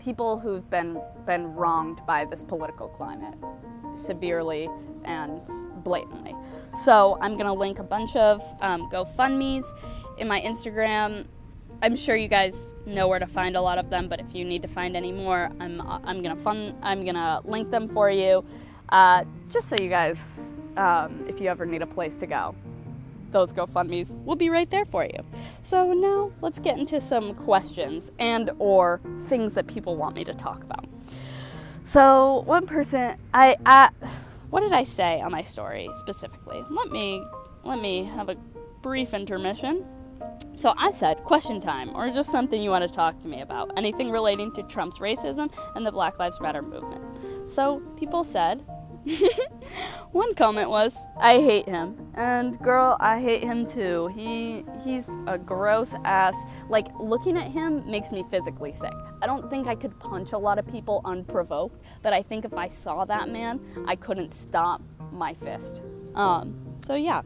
people 0.00 0.38
who've 0.38 0.68
been 0.70 1.00
been 1.26 1.54
wronged 1.54 2.00
by 2.06 2.24
this 2.24 2.42
political 2.42 2.88
climate 2.88 3.34
severely 3.94 4.68
and 5.04 5.40
blatantly. 5.82 6.34
So 6.84 7.18
I'm 7.20 7.36
gonna 7.36 7.54
link 7.54 7.78
a 7.78 7.84
bunch 7.84 8.14
of 8.14 8.42
um, 8.62 8.88
GoFundmes 8.90 9.64
in 10.18 10.28
my 10.28 10.40
Instagram. 10.40 11.26
I'm 11.80 11.96
sure 11.96 12.16
you 12.16 12.28
guys 12.28 12.74
know 12.86 13.06
where 13.06 13.20
to 13.20 13.26
find 13.26 13.56
a 13.56 13.60
lot 13.60 13.78
of 13.78 13.88
them, 13.88 14.08
but 14.08 14.18
if 14.18 14.34
you 14.34 14.44
need 14.44 14.62
to 14.62 14.68
find 14.68 14.96
any 14.96 15.12
more, 15.12 15.50
I'm 15.60 15.80
I'm 15.80 16.22
gonna 16.22 16.36
fun 16.36 16.74
I'm 16.82 17.04
gonna 17.04 17.40
link 17.44 17.70
them 17.70 17.88
for 17.88 18.10
you, 18.10 18.44
uh, 18.88 19.24
just 19.48 19.68
so 19.68 19.76
you 19.80 19.88
guys, 19.88 20.38
um, 20.76 21.24
if 21.28 21.40
you 21.40 21.48
ever 21.48 21.64
need 21.66 21.82
a 21.82 21.86
place 21.86 22.18
to 22.18 22.26
go, 22.26 22.54
those 23.30 23.52
GoFundmes 23.52 24.20
will 24.24 24.36
be 24.36 24.50
right 24.50 24.68
there 24.68 24.84
for 24.84 25.04
you. 25.04 25.24
So 25.62 25.92
now 25.92 26.32
let's 26.40 26.58
get 26.58 26.78
into 26.78 27.00
some 27.00 27.34
questions 27.34 28.10
and 28.18 28.50
or 28.58 29.00
things 29.26 29.54
that 29.54 29.66
people 29.66 29.96
want 29.96 30.16
me 30.16 30.24
to 30.24 30.34
talk 30.34 30.62
about. 30.62 30.86
So 31.84 32.42
one 32.44 32.66
person, 32.66 33.16
I, 33.32 33.56
I 33.64 33.90
what 34.50 34.60
did 34.60 34.72
I 34.72 34.82
say 34.82 35.20
on 35.20 35.30
my 35.30 35.42
story 35.42 35.88
specifically? 35.94 36.64
Let 36.70 36.90
me 36.90 37.22
let 37.64 37.80
me 37.80 38.04
have 38.04 38.28
a 38.28 38.36
brief 38.82 39.14
intermission. 39.14 39.84
So 40.56 40.74
I 40.76 40.90
said 40.90 41.18
question 41.24 41.60
time, 41.60 41.90
or 41.94 42.10
just 42.10 42.30
something 42.30 42.60
you 42.60 42.70
want 42.70 42.86
to 42.86 42.92
talk 42.92 43.20
to 43.22 43.28
me 43.28 43.42
about, 43.42 43.70
anything 43.76 44.10
relating 44.10 44.52
to 44.54 44.62
Trump's 44.64 44.98
racism 44.98 45.52
and 45.76 45.86
the 45.86 45.92
Black 45.92 46.18
Lives 46.18 46.40
Matter 46.40 46.62
movement. 46.62 47.48
So 47.48 47.80
people 47.96 48.24
said, 48.24 48.64
one 50.12 50.34
comment 50.34 50.68
was, 50.68 51.06
"I 51.16 51.34
hate 51.34 51.68
him," 51.68 52.10
and 52.14 52.58
girl, 52.58 52.96
I 53.00 53.20
hate 53.20 53.42
him 53.42 53.66
too. 53.66 54.08
He 54.08 54.64
he's 54.84 55.16
a 55.26 55.38
gross 55.38 55.94
ass. 56.04 56.34
Like 56.68 56.88
looking 56.98 57.36
at 57.36 57.50
him 57.50 57.88
makes 57.88 58.10
me 58.10 58.24
physically 58.30 58.72
sick. 58.72 58.92
I 59.22 59.26
don't 59.26 59.48
think 59.48 59.66
I 59.66 59.74
could 59.74 59.98
punch 60.00 60.32
a 60.32 60.38
lot 60.38 60.58
of 60.58 60.66
people 60.66 61.00
unprovoked, 61.04 61.80
but 62.02 62.12
I 62.12 62.22
think 62.22 62.44
if 62.44 62.54
I 62.54 62.68
saw 62.68 63.04
that 63.04 63.28
man, 63.28 63.60
I 63.86 63.96
couldn't 63.96 64.32
stop 64.32 64.82
my 65.12 65.34
fist. 65.34 65.82
Um, 66.14 66.54
so 66.84 66.94
yeah. 66.94 67.22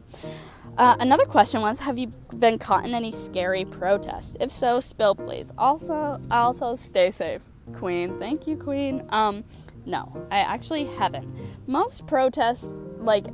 Uh, 0.77 0.95
another 0.99 1.25
question 1.25 1.61
was, 1.61 1.79
have 1.79 1.99
you 1.99 2.07
been 2.37 2.57
caught 2.57 2.85
in 2.85 2.95
any 2.95 3.11
scary 3.11 3.63
protests? 3.63 4.35
If 4.39 4.51
so, 4.51 4.79
spill 4.79 5.13
please. 5.13 5.51
Also, 5.57 6.19
also 6.31 6.75
stay 6.75 7.11
safe, 7.11 7.43
Queen. 7.73 8.17
Thank 8.19 8.47
you, 8.47 8.57
Queen. 8.57 9.05
Um, 9.09 9.43
no, 9.85 10.27
I 10.31 10.39
actually 10.39 10.85
haven't. 10.85 11.27
Most 11.67 12.07
protests, 12.07 12.73
like 12.97 13.25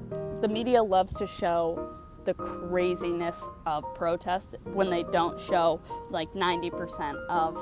the 0.41 0.49
media 0.49 0.84
loves 0.84 1.13
to 1.13 1.28
show 1.28 1.95
the 2.25 2.34
craziness 2.34 3.49
of 3.65 3.84
protest 3.95 4.56
when 4.65 4.89
they 4.89 5.04
don't 5.04 5.39
show 5.39 5.80
like 6.10 6.32
90% 6.34 7.15
of 7.28 7.58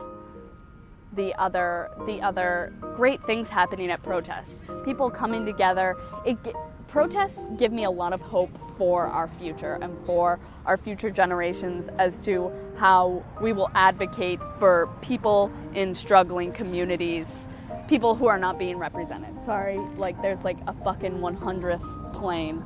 the 1.13 1.34
other 1.36 1.90
the 2.06 2.22
other 2.22 2.74
great 2.96 3.24
things 3.24 3.48
happening 3.50 3.92
at 3.92 4.02
protests. 4.04 4.60
People 4.84 5.10
coming 5.10 5.46
together. 5.46 5.96
It 6.26 6.38
protests 6.88 7.45
give 7.58 7.71
me 7.71 7.84
a 7.84 7.91
lot 7.91 8.13
of 8.13 8.21
hope 8.21 8.50
for 8.78 9.06
our 9.06 9.28
future 9.28 9.78
and 9.82 9.97
for 10.06 10.39
our 10.65 10.78
future 10.78 11.10
generations 11.10 11.89
as 11.97 12.19
to 12.19 12.52
how 12.78 13.23
we 13.41 13.54
will 13.54 13.71
advocate 13.76 14.39
for 14.60 14.89
people 15.02 15.52
in 15.73 15.95
struggling 15.95 16.52
communities 16.52 17.47
people 17.88 18.15
who 18.15 18.28
are 18.28 18.38
not 18.38 18.60
being 18.60 18.78
represented. 18.78 19.34
Sorry, 19.45 19.78
like 19.95 20.21
there's 20.21 20.43
like 20.43 20.58
a 20.67 20.73
fucking 20.73 21.19
100th 21.19 22.13
plane. 22.13 22.63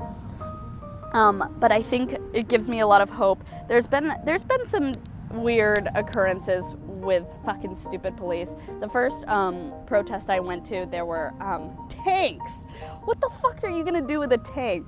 Um, 1.14 1.56
but 1.60 1.72
I 1.72 1.82
think 1.82 2.16
it 2.34 2.48
gives 2.48 2.70
me 2.70 2.80
a 2.80 2.88
lot 2.88 3.02
of 3.02 3.10
hope. 3.10 3.44
There's 3.68 3.88
been 3.88 4.14
there's 4.26 4.44
been 4.44 4.66
some 4.66 4.94
weird 5.34 5.90
occurrences 5.96 6.76
with 6.78 7.26
fucking 7.46 7.76
stupid 7.76 8.18
police. 8.18 8.56
The 8.80 8.90
first 8.90 9.28
um, 9.28 9.74
protest 9.86 10.30
I 10.30 10.40
went 10.40 10.66
to, 10.66 10.86
there 10.86 11.06
were 11.06 11.34
um, 11.40 11.78
tanks. 11.90 12.64
What 13.04 13.20
the 13.22 13.30
fuck 13.42 13.64
are 13.64 13.70
you 13.70 13.84
gonna 13.84 14.06
do 14.06 14.20
with 14.20 14.32
a 14.34 14.38
tank? 14.38 14.88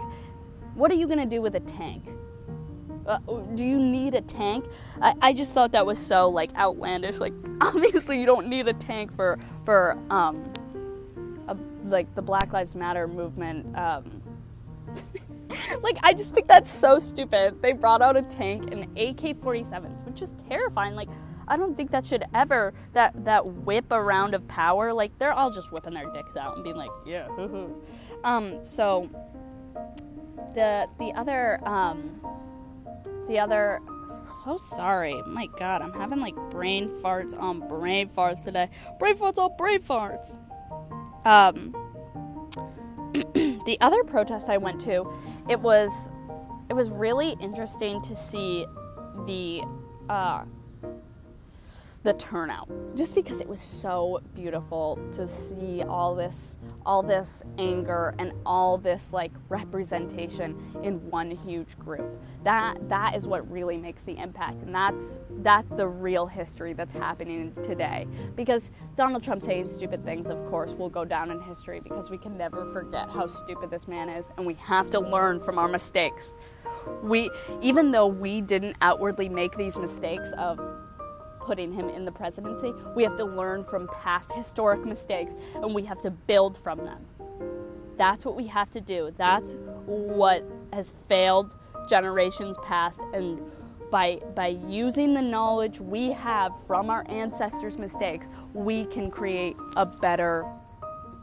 What 0.75 0.91
are 0.91 0.95
you 0.95 1.07
gonna 1.07 1.25
do 1.25 1.41
with 1.41 1.55
a 1.55 1.59
tank? 1.59 2.07
Uh, 3.05 3.19
do 3.55 3.65
you 3.65 3.77
need 3.77 4.13
a 4.13 4.21
tank? 4.21 4.65
I, 5.01 5.13
I 5.21 5.33
just 5.33 5.53
thought 5.53 5.73
that 5.73 5.85
was 5.85 5.99
so 5.99 6.29
like 6.29 6.55
outlandish. 6.55 7.19
Like 7.19 7.33
obviously 7.61 8.19
you 8.19 8.25
don't 8.25 8.47
need 8.47 8.67
a 8.67 8.73
tank 8.73 9.15
for 9.15 9.37
for 9.65 9.97
um, 10.09 10.51
a, 11.47 11.57
like 11.83 12.13
the 12.15 12.21
Black 12.21 12.53
Lives 12.53 12.75
Matter 12.75 13.07
movement. 13.07 13.75
Um, 13.77 14.21
like 15.81 15.97
I 16.03 16.13
just 16.13 16.33
think 16.33 16.47
that's 16.47 16.71
so 16.71 16.99
stupid. 16.99 17.61
They 17.61 17.73
brought 17.73 18.01
out 18.01 18.17
a 18.17 18.21
tank 18.21 18.71
and 18.71 18.83
AK-47, 18.97 20.05
which 20.05 20.21
is 20.21 20.35
terrifying. 20.47 20.95
Like 20.95 21.09
I 21.47 21.57
don't 21.57 21.75
think 21.75 21.91
that 21.91 22.05
should 22.05 22.23
ever 22.33 22.73
that 22.93 23.25
that 23.25 23.45
whip 23.45 23.85
around 23.91 24.33
of 24.33 24.47
power. 24.47 24.93
Like 24.93 25.17
they're 25.19 25.33
all 25.33 25.51
just 25.51 25.71
whipping 25.71 25.93
their 25.93 26.11
dicks 26.11 26.35
out 26.35 26.55
and 26.55 26.63
being 26.63 26.75
like, 26.75 26.91
yeah. 27.05 27.27
um. 28.23 28.63
So 28.63 29.09
the 30.55 30.87
the 30.99 31.13
other 31.13 31.59
um 31.67 32.21
the 33.27 33.39
other 33.39 33.79
so 34.43 34.57
sorry. 34.57 35.21
My 35.27 35.47
god, 35.47 35.81
I'm 35.81 35.93
having 35.93 36.19
like 36.19 36.35
brain 36.49 36.89
farts 37.01 37.39
on 37.39 37.67
brain 37.67 38.09
farts 38.09 38.43
today. 38.43 38.69
Brain 38.99 39.15
farts 39.17 39.37
on 39.37 39.55
brain 39.57 39.81
farts. 39.81 40.39
Um 41.25 41.75
the 43.33 43.77
other 43.79 44.03
protest 44.03 44.49
I 44.49 44.57
went 44.57 44.81
to, 44.81 45.07
it 45.49 45.59
was 45.59 46.09
it 46.69 46.73
was 46.73 46.89
really 46.89 47.35
interesting 47.41 48.01
to 48.01 48.15
see 48.15 48.65
the 49.25 49.63
uh 50.09 50.43
the 52.03 52.13
turnout. 52.13 52.69
Just 52.95 53.15
because 53.15 53.39
it 53.39 53.47
was 53.47 53.61
so 53.61 54.21
beautiful 54.35 54.99
to 55.13 55.27
see 55.27 55.83
all 55.83 56.15
this 56.15 56.57
all 56.85 57.01
this 57.01 57.43
anger 57.57 58.13
and 58.19 58.33
all 58.45 58.77
this 58.77 59.13
like 59.13 59.31
representation 59.47 60.57
in 60.83 60.95
one 61.09 61.31
huge 61.31 61.79
group. 61.79 62.21
That 62.43 62.89
that 62.89 63.15
is 63.15 63.25
what 63.25 63.49
really 63.49 63.77
makes 63.77 64.03
the 64.03 64.17
impact 64.17 64.63
and 64.63 64.75
that's 64.75 65.17
that's 65.41 65.69
the 65.69 65.87
real 65.87 66.27
history 66.27 66.73
that's 66.73 66.93
happening 66.93 67.53
today. 67.53 68.05
Because 68.35 68.69
Donald 68.97 69.23
Trump 69.23 69.41
saying 69.41 69.69
stupid 69.69 70.03
things 70.03 70.27
of 70.27 70.45
course 70.49 70.73
will 70.73 70.89
go 70.89 71.05
down 71.05 71.31
in 71.31 71.41
history 71.41 71.79
because 71.81 72.09
we 72.09 72.17
can 72.17 72.37
never 72.37 72.65
forget 72.73 73.09
how 73.09 73.27
stupid 73.27 73.71
this 73.71 73.87
man 73.87 74.09
is 74.09 74.29
and 74.37 74.45
we 74.45 74.55
have 74.55 74.91
to 74.91 74.99
learn 74.99 75.39
from 75.39 75.57
our 75.57 75.69
mistakes. 75.69 76.31
We 77.01 77.31
even 77.61 77.91
though 77.91 78.07
we 78.07 78.41
didn't 78.41 78.75
outwardly 78.81 79.29
make 79.29 79.55
these 79.55 79.77
mistakes 79.77 80.33
of 80.33 80.59
putting 81.45 81.71
him 81.71 81.89
in 81.89 82.05
the 82.05 82.11
presidency. 82.11 82.73
We 82.95 83.03
have 83.03 83.17
to 83.17 83.25
learn 83.25 83.63
from 83.63 83.87
past 84.01 84.31
historic 84.33 84.85
mistakes 84.85 85.33
and 85.55 85.73
we 85.73 85.83
have 85.85 86.01
to 86.01 86.11
build 86.11 86.57
from 86.57 86.79
them. 86.79 87.05
That's 87.97 88.25
what 88.25 88.35
we 88.35 88.47
have 88.47 88.71
to 88.71 88.81
do. 88.81 89.11
That's 89.15 89.55
what 89.85 90.43
has 90.71 90.93
failed 91.07 91.55
generations 91.87 92.57
past 92.63 93.01
and 93.13 93.39
by 93.93 94.19
by 94.35 94.47
using 94.47 95.13
the 95.13 95.21
knowledge 95.21 95.79
we 95.79 96.11
have 96.11 96.51
from 96.65 96.89
our 96.89 97.05
ancestors' 97.09 97.77
mistakes, 97.77 98.25
we 98.53 98.85
can 98.85 99.11
create 99.11 99.55
a 99.77 99.85
better 99.85 100.45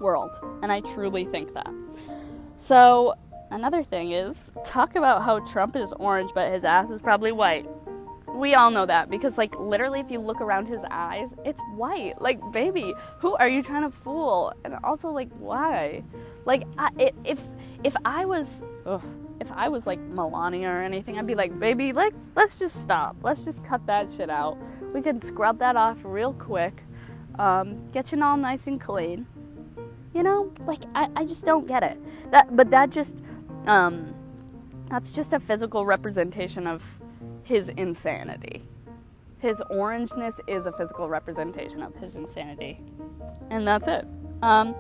world. 0.01 0.31
And 0.63 0.71
I 0.71 0.81
truly 0.81 1.25
think 1.25 1.53
that. 1.55 1.69
So, 2.55 3.15
another 3.51 3.83
thing 3.83 4.13
is 4.13 4.53
talk 4.65 4.95
about 4.95 5.23
how 5.23 5.41
Trump 5.41 5.75
is 5.75 5.93
orange 5.95 6.31
but 6.33 6.53
his 6.53 6.65
ass 6.65 6.91
is 6.91 7.01
probably 7.01 7.33
white 7.33 7.67
we 8.41 8.55
all 8.55 8.71
know 8.71 8.87
that 8.87 9.11
because 9.11 9.37
like 9.37 9.55
literally 9.59 10.01
if 10.01 10.11
you 10.11 10.19
look 10.19 10.41
around 10.41 10.67
his 10.67 10.83
eyes 10.91 11.29
it's 11.45 11.61
white. 11.77 12.21
Like 12.21 12.41
baby 12.53 12.95
who 13.19 13.37
are 13.37 13.49
you 13.49 13.63
trying 13.63 13.83
to 13.83 13.91
fool? 13.91 14.53
And 14.65 14.75
also 14.83 15.11
like 15.11 15.29
why? 15.39 16.03
Like 16.45 16.65
I, 16.79 17.13
if 17.25 17.39
if 17.85 17.95
i 18.05 18.25
was 18.25 18.63
ugh, 18.87 19.03
if 19.41 19.51
i 19.53 19.69
was 19.69 19.87
like 19.87 19.99
melania 20.01 20.69
or 20.69 20.83
anything 20.83 21.19
i'd 21.19 21.27
be 21.27 21.35
like 21.35 21.59
baby 21.59 21.93
like 21.93 22.15
let's 22.35 22.59
just 22.59 22.81
stop. 22.81 23.17
Let's 23.23 23.45
just 23.45 23.65
cut 23.65 23.87
that 23.87 24.11
shit 24.11 24.31
out. 24.31 24.59
We 24.95 25.03
can 25.03 25.21
scrub 25.21 25.59
that 25.59 25.77
off 25.77 25.99
real 26.03 26.33
quick. 26.33 26.83
Um, 27.39 27.91
get 27.93 28.13
you 28.13 28.23
all 28.23 28.37
nice 28.37 28.67
and 28.67 28.81
clean. 28.81 29.27
You 30.15 30.23
know? 30.23 30.53
Like 30.67 30.83
I, 30.95 31.09
I 31.15 31.25
just 31.25 31.45
don't 31.45 31.67
get 31.67 31.83
it. 31.83 31.99
That 32.33 32.57
but 32.57 32.71
that 32.71 32.91
just 32.91 33.17
um, 33.67 34.15
that's 34.89 35.11
just 35.11 35.33
a 35.33 35.41
physical 35.41 35.85
representation 35.85 36.67
of 36.67 36.83
his 37.51 37.69
insanity. 37.71 38.63
His 39.41 39.61
orangeness 39.73 40.39
is 40.47 40.67
a 40.67 40.73
physical 40.73 41.09
representation 41.09 41.83
of 41.83 41.97
his 41.97 42.15
insanity. 42.15 42.79
And 43.51 43.67
that's 43.67 43.89
it. 43.89 44.07
Um, 44.41 44.77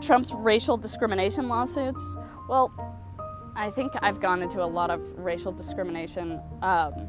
Trump's 0.00 0.32
racial 0.32 0.76
discrimination 0.76 1.48
lawsuits. 1.48 2.16
Well, 2.48 2.70
I 3.56 3.70
think 3.72 3.92
I've 4.00 4.20
gone 4.20 4.42
into 4.42 4.62
a 4.62 4.64
lot 4.64 4.90
of 4.90 5.00
racial 5.18 5.50
discrimination, 5.50 6.40
um, 6.62 7.08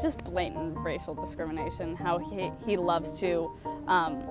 just 0.00 0.24
blatant 0.24 0.78
racial 0.78 1.14
discrimination, 1.14 1.96
how 1.96 2.16
he, 2.16 2.50
he 2.64 2.78
loves 2.78 3.20
to 3.20 3.52
um, 3.88 4.22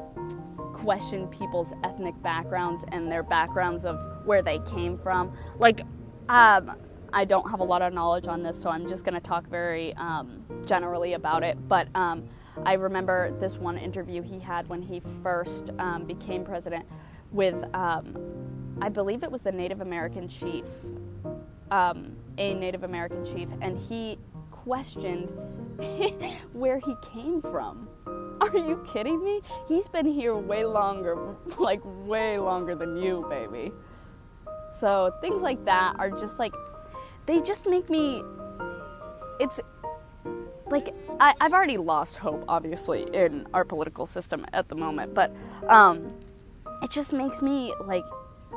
question 0.73 1.27
people's 1.27 1.71
ethnic 1.83 2.19
backgrounds 2.23 2.83
and 2.91 3.11
their 3.11 3.23
backgrounds 3.23 3.85
of 3.85 3.99
where 4.25 4.41
they 4.41 4.57
came 4.73 4.97
from. 4.97 5.31
Like, 5.59 5.81
um, 6.29 6.71
I 7.13 7.25
don't 7.25 7.49
have 7.49 7.59
a 7.59 7.63
lot 7.63 7.81
of 7.81 7.93
knowledge 7.93 8.27
on 8.27 8.43
this, 8.43 8.59
so 8.59 8.69
I'm 8.69 8.87
just 8.87 9.03
going 9.03 9.15
to 9.15 9.21
talk 9.21 9.47
very 9.47 9.93
um, 9.95 10.43
generally 10.65 11.13
about 11.13 11.43
it. 11.43 11.57
But 11.67 11.87
um, 11.95 12.27
I 12.65 12.73
remember 12.73 13.31
this 13.39 13.57
one 13.57 13.77
interview 13.77 14.21
he 14.21 14.39
had 14.39 14.67
when 14.67 14.81
he 14.81 15.01
first 15.23 15.71
um, 15.79 16.05
became 16.05 16.43
president 16.43 16.85
with 17.31 17.63
um, 17.75 18.17
I 18.81 18.89
believe 18.89 19.23
it 19.23 19.31
was 19.31 19.41
the 19.41 19.51
Native 19.51 19.81
American 19.81 20.27
chief, 20.27 20.65
um, 21.71 22.15
a 22.37 22.53
Native 22.53 22.83
American 22.83 23.25
chief, 23.25 23.49
and 23.61 23.77
he 23.77 24.19
questioned 24.51 25.29
where 26.53 26.79
he 26.79 26.95
came 27.01 27.41
from. 27.41 27.87
Are 28.39 28.55
you 28.57 28.85
kidding 28.91 29.23
me? 29.23 29.41
He's 29.67 29.87
been 29.87 30.05
here 30.05 30.35
way 30.35 30.63
longer, 30.63 31.35
like 31.57 31.81
way 31.83 32.37
longer 32.37 32.75
than 32.75 32.97
you, 32.97 33.25
baby. 33.29 33.71
So 34.79 35.13
things 35.21 35.41
like 35.41 35.63
that 35.65 35.95
are 35.97 36.11
just 36.11 36.37
like, 36.37 36.53
they 37.27 37.41
just 37.41 37.67
make 37.67 37.89
me. 37.89 38.23
It's 39.39 39.59
like 40.69 40.93
I, 41.19 41.33
have 41.41 41.53
already 41.53 41.77
lost 41.77 42.15
hope, 42.15 42.43
obviously, 42.47 43.03
in 43.13 43.47
our 43.53 43.63
political 43.63 44.05
system 44.05 44.45
at 44.53 44.69
the 44.69 44.75
moment, 44.75 45.13
but 45.13 45.31
um, 45.67 46.07
it 46.81 46.89
just 46.89 47.13
makes 47.13 47.41
me 47.41 47.73
like 47.85 48.05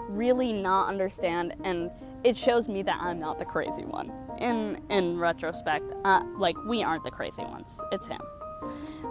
really 0.09 0.53
not 0.53 0.89
understand, 0.89 1.55
and 1.65 1.91
it 2.25 2.37
shows 2.37 2.69
me 2.69 2.83
that 2.83 2.99
I'm 3.01 3.19
not 3.19 3.39
the 3.39 3.45
crazy 3.45 3.85
one. 3.85 4.13
In 4.39 4.81
in 4.89 5.19
retrospect, 5.19 5.93
uh, 6.05 6.23
like 6.37 6.57
we 6.65 6.83
aren't 6.83 7.05
the 7.05 7.11
crazy 7.11 7.43
ones; 7.43 7.81
it's 7.93 8.07
him. 8.07 8.21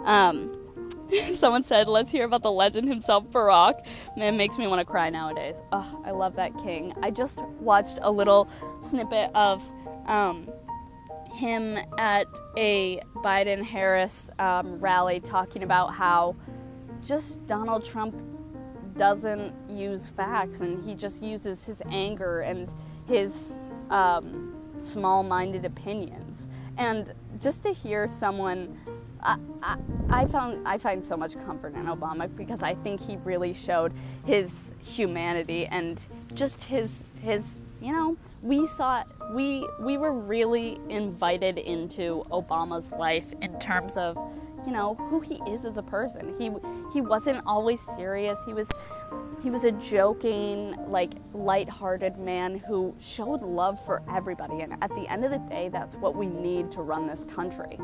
Um, 0.04 0.56
someone 1.34 1.62
said, 1.62 1.88
"Let's 1.88 2.10
hear 2.10 2.24
about 2.24 2.42
the 2.42 2.52
legend 2.52 2.88
himself, 2.88 3.24
Barack." 3.30 3.86
Man, 4.16 4.36
makes 4.36 4.58
me 4.58 4.66
want 4.66 4.80
to 4.80 4.84
cry 4.84 5.10
nowadays. 5.10 5.56
Oh, 5.72 6.02
I 6.04 6.10
love 6.10 6.36
that 6.36 6.56
king. 6.58 6.94
I 7.02 7.10
just 7.10 7.40
watched 7.60 7.98
a 8.02 8.10
little 8.10 8.48
snippet 8.82 9.30
of. 9.34 9.62
Um, 10.06 10.50
him 11.32 11.78
at 11.96 12.26
a 12.56 13.00
Biden 13.16 13.62
Harris 13.62 14.30
um, 14.38 14.78
rally 14.80 15.20
talking 15.20 15.62
about 15.62 15.94
how 15.94 16.36
just 17.04 17.46
Donald 17.46 17.84
Trump 17.84 18.14
doesn't 18.96 19.54
use 19.70 20.08
facts 20.08 20.60
and 20.60 20.84
he 20.84 20.94
just 20.94 21.22
uses 21.22 21.64
his 21.64 21.82
anger 21.90 22.40
and 22.40 22.68
his 23.06 23.54
um, 23.88 24.54
small 24.78 25.22
minded 25.22 25.64
opinions. 25.64 26.48
And 26.76 27.14
just 27.40 27.62
to 27.62 27.72
hear 27.72 28.06
someone. 28.08 28.78
I, 29.22 29.76
I, 30.08 30.26
found 30.26 30.66
I 30.66 30.78
find 30.78 31.04
so 31.04 31.16
much 31.16 31.34
comfort 31.46 31.74
in 31.74 31.86
Obama 31.86 32.34
because 32.36 32.62
I 32.62 32.74
think 32.74 33.00
he 33.00 33.16
really 33.18 33.54
showed 33.54 33.92
his 34.24 34.70
humanity 34.82 35.66
and 35.66 36.00
just 36.34 36.64
his 36.64 37.04
his 37.20 37.44
you 37.80 37.92
know 37.92 38.16
we 38.42 38.66
saw 38.66 39.04
we 39.34 39.66
we 39.80 39.98
were 39.98 40.12
really 40.12 40.80
invited 40.88 41.58
into 41.58 42.22
Obama's 42.30 42.92
life 42.92 43.32
in 43.42 43.58
terms 43.58 43.96
of 43.96 44.16
you 44.66 44.72
know 44.72 44.94
who 44.94 45.20
he 45.20 45.40
is 45.48 45.64
as 45.64 45.78
a 45.78 45.82
person. 45.82 46.34
He 46.38 46.50
he 46.92 47.00
wasn't 47.00 47.42
always 47.46 47.80
serious. 47.80 48.38
He 48.44 48.54
was 48.54 48.68
he 49.42 49.50
was 49.50 49.64
a 49.64 49.72
joking, 49.72 50.74
like 50.88 51.12
light-hearted 51.32 52.18
man 52.18 52.58
who 52.58 52.94
showed 53.00 53.42
love 53.42 53.84
for 53.86 54.02
everybody. 54.10 54.60
And 54.60 54.74
at 54.82 54.90
the 54.90 55.10
end 55.10 55.24
of 55.24 55.30
the 55.30 55.38
day, 55.38 55.68
that's 55.68 55.94
what 55.96 56.14
we 56.14 56.26
need 56.26 56.70
to 56.72 56.82
run 56.82 57.06
this 57.06 57.24
country. 57.24 57.78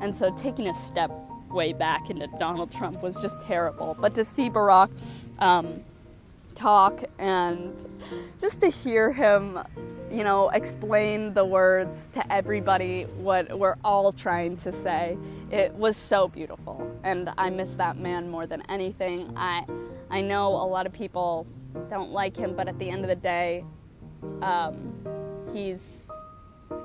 And 0.00 0.14
so 0.14 0.34
taking 0.34 0.68
a 0.68 0.74
step 0.74 1.10
way 1.50 1.72
back 1.72 2.10
into 2.10 2.26
Donald 2.38 2.72
Trump 2.72 3.02
was 3.02 3.20
just 3.20 3.40
terrible. 3.42 3.96
But 4.00 4.14
to 4.14 4.24
see 4.24 4.48
Barack 4.50 4.90
um, 5.38 5.82
talk 6.54 7.04
and 7.18 7.74
just 8.40 8.60
to 8.60 8.68
hear 8.68 9.12
him, 9.12 9.58
you 10.10 10.24
know, 10.24 10.48
explain 10.50 11.34
the 11.34 11.44
words 11.44 12.08
to 12.14 12.32
everybody 12.32 13.02
what 13.18 13.58
we're 13.58 13.76
all 13.84 14.12
trying 14.12 14.56
to 14.58 14.72
say. 14.72 15.18
It 15.50 15.72
was 15.74 15.96
so 15.96 16.28
beautiful, 16.28 16.90
and 17.02 17.30
I 17.36 17.50
miss 17.50 17.74
that 17.74 17.96
man 17.96 18.30
more 18.30 18.46
than 18.46 18.62
anything. 18.68 19.32
I, 19.36 19.64
I 20.14 20.20
know 20.20 20.46
a 20.50 20.68
lot 20.76 20.86
of 20.86 20.92
people 20.92 21.44
don't 21.90 22.12
like 22.12 22.36
him, 22.36 22.54
but 22.54 22.68
at 22.68 22.78
the 22.78 22.88
end 22.88 23.02
of 23.02 23.08
the 23.08 23.16
day, 23.16 23.64
um, 24.42 24.94
he's 25.52 26.08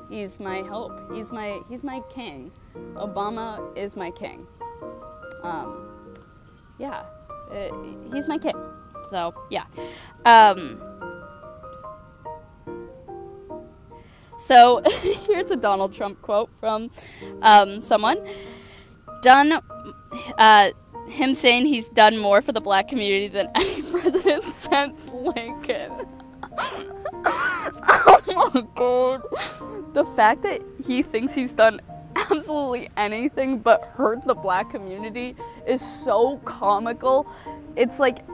he's 0.09 0.39
my 0.39 0.61
hope. 0.63 1.13
He's 1.13 1.31
my 1.31 1.61
he's 1.69 1.83
my 1.83 2.01
king. 2.09 2.51
Obama 2.95 3.61
is 3.77 3.95
my 3.95 4.09
king. 4.09 4.47
Um, 5.43 5.91
yeah, 6.79 7.03
it, 7.51 7.71
he's 8.11 8.27
my 8.27 8.39
king. 8.39 8.55
So, 9.11 9.35
yeah. 9.51 9.65
Um, 10.25 10.81
so, 14.39 14.81
here's 15.27 15.51
a 15.51 15.55
Donald 15.55 15.93
Trump 15.93 16.19
quote 16.23 16.49
from 16.59 16.89
um, 17.43 17.83
someone. 17.83 18.27
Done, 19.21 19.61
uh, 20.37 20.71
him 21.09 21.33
saying 21.33 21.65
he's 21.65 21.89
done 21.89 22.17
more 22.17 22.41
for 22.41 22.51
the 22.51 22.61
black 22.61 22.87
community 22.87 23.27
than 23.27 23.49
any 23.55 23.81
president 23.81 24.43
since 24.61 25.09
Lincoln. 25.11 25.91
oh 27.25 28.51
my 28.53 28.61
god. 28.75 29.23
The 29.93 30.05
fact 30.15 30.43
that 30.43 30.61
he 30.85 31.01
thinks 31.01 31.33
he's 31.33 31.53
done 31.53 31.81
absolutely 32.15 32.89
anything 32.97 33.59
but 33.59 33.83
hurt 33.85 34.25
the 34.25 34.35
black 34.35 34.71
community 34.71 35.35
is 35.67 35.81
so 35.81 36.37
comical. 36.39 37.27
It's 37.75 37.99
like 37.99 38.25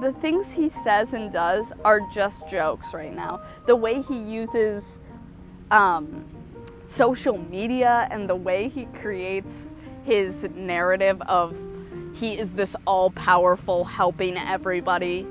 the 0.00 0.12
things 0.12 0.52
he 0.52 0.68
says 0.68 1.12
and 1.12 1.30
does 1.30 1.72
are 1.84 2.00
just 2.12 2.48
jokes 2.48 2.94
right 2.94 3.14
now. 3.14 3.40
The 3.66 3.76
way 3.76 4.02
he 4.02 4.18
uses 4.18 5.00
um, 5.70 6.24
social 6.82 7.38
media 7.38 8.08
and 8.10 8.28
the 8.28 8.36
way 8.36 8.68
he 8.68 8.86
creates 8.86 9.74
his 10.04 10.44
narrative 10.54 11.20
of 11.22 11.56
he 12.14 12.38
is 12.38 12.52
this 12.52 12.76
all 12.86 13.10
powerful, 13.10 13.84
helping 13.84 14.36
everybody, 14.36 15.26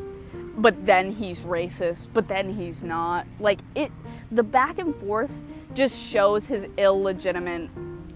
but 0.58 0.86
then 0.86 1.12
he's 1.12 1.42
racist, 1.42 2.08
but 2.14 2.28
then 2.28 2.54
he's 2.54 2.84
not. 2.84 3.26
Like, 3.40 3.60
it, 3.76 3.92
the 4.32 4.44
back 4.44 4.80
and 4.80 4.96
forth 4.96 5.32
just 5.74 5.98
shows 5.98 6.46
his 6.46 6.68
illegitimate, 6.78 7.70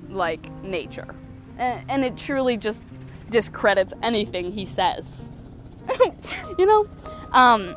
like, 0.10 0.51
nature. 0.63 1.15
And, 1.58 1.89
and 1.89 2.06
it 2.06 2.17
truly 2.17 2.58
just 2.58 2.84
discredits 3.30 3.93
anything 4.04 4.51
he 4.51 4.65
says. 4.65 5.30
you 6.58 6.65
know? 6.65 6.88
Um, 7.32 7.75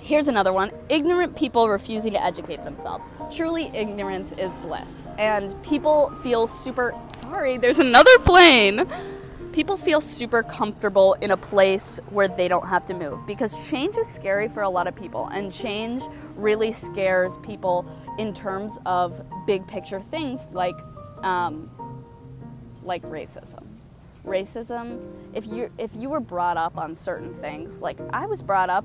here's 0.00 0.28
another 0.28 0.52
one 0.52 0.70
ignorant 0.88 1.36
people 1.36 1.68
refusing 1.68 2.12
to 2.12 2.22
educate 2.22 2.62
themselves. 2.62 3.08
Truly, 3.30 3.70
ignorance 3.74 4.32
is 4.32 4.54
bliss. 4.56 5.06
And 5.18 5.60
people 5.62 6.10
feel 6.22 6.48
super. 6.48 6.94
Sorry, 7.22 7.56
there's 7.56 7.78
another 7.78 8.16
plane! 8.18 8.86
People 9.54 9.76
feel 9.76 10.00
super 10.00 10.42
comfortable 10.42 11.14
in 11.20 11.30
a 11.30 11.36
place 11.36 12.00
where 12.10 12.26
they 12.26 12.48
don't 12.48 12.66
have 12.66 12.84
to 12.86 12.94
move 12.94 13.24
because 13.24 13.70
change 13.70 13.96
is 13.96 14.08
scary 14.08 14.48
for 14.48 14.64
a 14.64 14.68
lot 14.68 14.88
of 14.88 14.96
people, 14.96 15.28
and 15.28 15.54
change 15.54 16.02
really 16.34 16.72
scares 16.72 17.36
people 17.38 17.86
in 18.18 18.34
terms 18.34 18.80
of 18.84 19.24
big 19.46 19.64
picture 19.68 20.00
things 20.00 20.48
like 20.52 20.74
um, 21.22 21.70
like 22.82 23.02
racism. 23.02 23.64
Racism 24.26 25.00
if 25.34 25.46
you 25.46 25.70
if 25.78 25.94
you 25.94 26.08
were 26.08 26.18
brought 26.18 26.56
up 26.56 26.76
on 26.76 26.94
certain 26.94 27.34
things 27.34 27.80
like 27.80 27.98
i 28.12 28.24
was 28.26 28.40
brought 28.40 28.70
up 28.70 28.84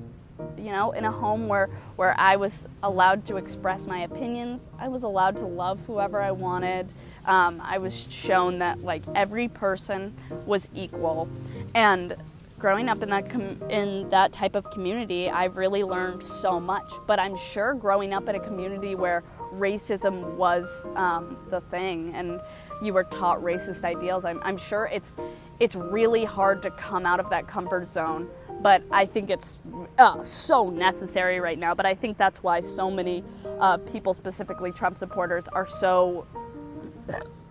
you 0.56 0.70
know 0.70 0.90
in 0.92 1.04
a 1.04 1.10
home 1.10 1.48
where 1.48 1.68
where 1.96 2.14
i 2.18 2.36
was 2.36 2.66
allowed 2.82 3.26
to 3.26 3.36
express 3.36 3.86
my 3.86 4.00
opinions. 4.00 4.68
I 4.78 4.88
was 4.88 5.02
allowed 5.02 5.36
to 5.38 5.46
love 5.46 5.80
whoever 5.86 6.20
i 6.20 6.30
wanted 6.30 6.88
um, 7.30 7.60
i 7.64 7.78
was 7.78 8.06
shown 8.10 8.58
that 8.58 8.82
like 8.82 9.02
every 9.14 9.48
person 9.48 10.14
was 10.46 10.68
equal 10.74 11.28
and 11.74 12.16
growing 12.58 12.90
up 12.90 13.02
in 13.02 13.08
that 13.08 13.30
com- 13.30 13.62
in 13.70 14.06
that 14.10 14.32
type 14.32 14.54
of 14.54 14.70
community 14.70 15.30
i've 15.30 15.56
really 15.56 15.82
learned 15.82 16.22
so 16.22 16.60
much 16.60 16.92
but 17.06 17.18
i'm 17.18 17.36
sure 17.38 17.72
growing 17.72 18.12
up 18.12 18.28
in 18.28 18.34
a 18.34 18.40
community 18.40 18.94
where 18.94 19.22
racism 19.54 20.34
was 20.36 20.86
um, 20.96 21.36
the 21.50 21.60
thing 21.62 22.12
and 22.14 22.40
you 22.80 22.94
were 22.94 23.04
taught 23.04 23.40
racist 23.40 23.84
ideals. 23.84 24.24
I'm, 24.24 24.40
I'm 24.42 24.56
sure 24.56 24.88
it's 24.92 25.14
it's 25.58 25.74
really 25.74 26.24
hard 26.24 26.62
to 26.62 26.70
come 26.70 27.04
out 27.04 27.20
of 27.20 27.28
that 27.28 27.46
comfort 27.46 27.86
zone, 27.86 28.30
but 28.62 28.82
I 28.90 29.04
think 29.04 29.28
it's 29.28 29.58
uh, 29.98 30.24
so 30.24 30.70
necessary 30.70 31.38
right 31.38 31.58
now. 31.58 31.74
But 31.74 31.84
I 31.84 31.94
think 31.94 32.16
that's 32.16 32.42
why 32.42 32.62
so 32.62 32.90
many 32.90 33.22
uh, 33.58 33.76
people, 33.76 34.14
specifically 34.14 34.72
Trump 34.72 34.96
supporters, 34.96 35.48
are 35.48 35.66
so 35.66 36.26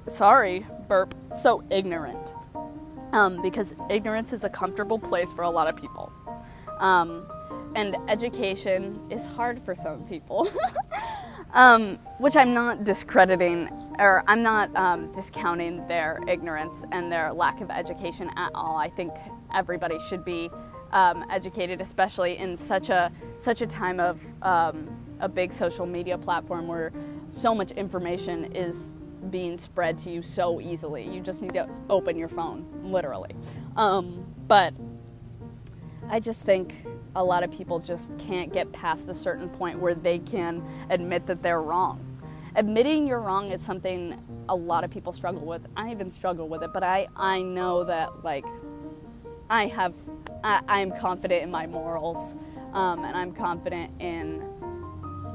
sorry, 0.08 0.66
burp, 0.88 1.14
so 1.36 1.64
ignorant. 1.70 2.34
Um, 3.12 3.41
because 3.41 3.74
ignorance 3.89 4.34
is 4.34 4.43
a 4.43 4.50
comfortable 4.50 5.00
place 5.00 5.32
for 5.34 5.41
a 5.41 5.50
lot 5.50 5.68
of 5.68 5.76
people. 5.76 6.12
Um, 6.78 7.26
and 7.76 7.97
education 8.08 9.00
is 9.10 9.26
hard 9.26 9.60
for 9.62 9.74
some 9.76 10.06
people. 10.08 10.47
um, 11.54 11.97
which 12.20 12.36
I'm 12.36 12.54
not 12.54 12.84
discrediting 12.84 13.70
or 13.97 14.24
I'm 14.28 14.43
not 14.43 14.76
um, 14.76 15.12
discounting 15.14 15.88
their 15.88 16.20
ignorance 16.28 16.84
and 16.91 17.12
their 17.12 17.34
lack 17.34 17.62
of 17.62 17.72
education 17.72 18.30
at 18.36 18.52
all. 18.54 18.78
I 18.78 18.89
think 18.89 19.14
everybody 19.54 19.97
should 20.08 20.24
be 20.24 20.50
um, 20.91 21.26
educated, 21.30 21.82
especially 21.82 22.38
in 22.38 22.58
such 22.58 22.89
a 22.89 23.12
such 23.39 23.62
a 23.62 23.68
time 23.68 24.00
of 24.00 24.20
um, 24.41 24.88
a 25.20 25.30
big 25.30 25.54
social 25.54 25.86
media 25.86 26.18
platform 26.18 26.68
where 26.68 26.91
so 27.30 27.54
much 27.54 27.72
information 27.72 28.56
is 28.56 28.97
being 29.30 29.57
spread 29.57 29.97
to 29.99 30.09
you 30.09 30.22
so 30.22 30.59
easily. 30.61 31.03
You 31.03 31.22
just 31.22 31.41
need 31.41 31.53
to 31.53 31.70
open 31.89 32.17
your 32.17 32.30
phone, 32.30 32.65
literally. 32.84 33.36
Um, 33.76 34.26
but 34.47 34.74
I 36.09 36.20
just 36.20 36.41
think 36.41 36.86
a 37.15 37.24
lot 37.24 37.43
of 37.43 37.51
people 37.51 37.80
just 37.80 38.15
can't 38.17 38.51
get 38.51 38.72
past 38.72 39.09
a 39.09 39.13
certain 39.13 39.49
point 39.49 39.80
where 39.80 39.95
they 39.95 40.20
can 40.20 40.63
admit 40.89 41.26
that 41.28 41.41
they're 41.41 41.61
wrong. 41.61 42.05
Admitting 42.55 43.07
you're 43.07 43.20
wrong 43.20 43.51
is 43.51 43.61
something 43.61 44.20
a 44.49 44.55
lot 44.55 44.84
of 44.84 44.89
people 44.89 45.13
struggle 45.13 45.45
with. 45.45 45.65
I 45.78 45.91
even 45.91 46.09
struggle 46.09 46.47
with 46.47 46.63
it, 46.63 46.72
but 46.74 46.84
I, 46.84 47.07
I 47.15 47.41
know 47.41 47.84
that 47.84 48.24
like 48.24 48.45
I 49.49 49.67
have 49.67 49.93
I, 50.43 50.61
I'm 50.67 50.91
confident 50.91 51.43
in 51.43 51.51
my 51.51 51.67
morals, 51.67 52.36
um, 52.74 53.03
and 53.03 53.15
I'm 53.15 53.34
confident 53.34 53.99
in 54.01 54.49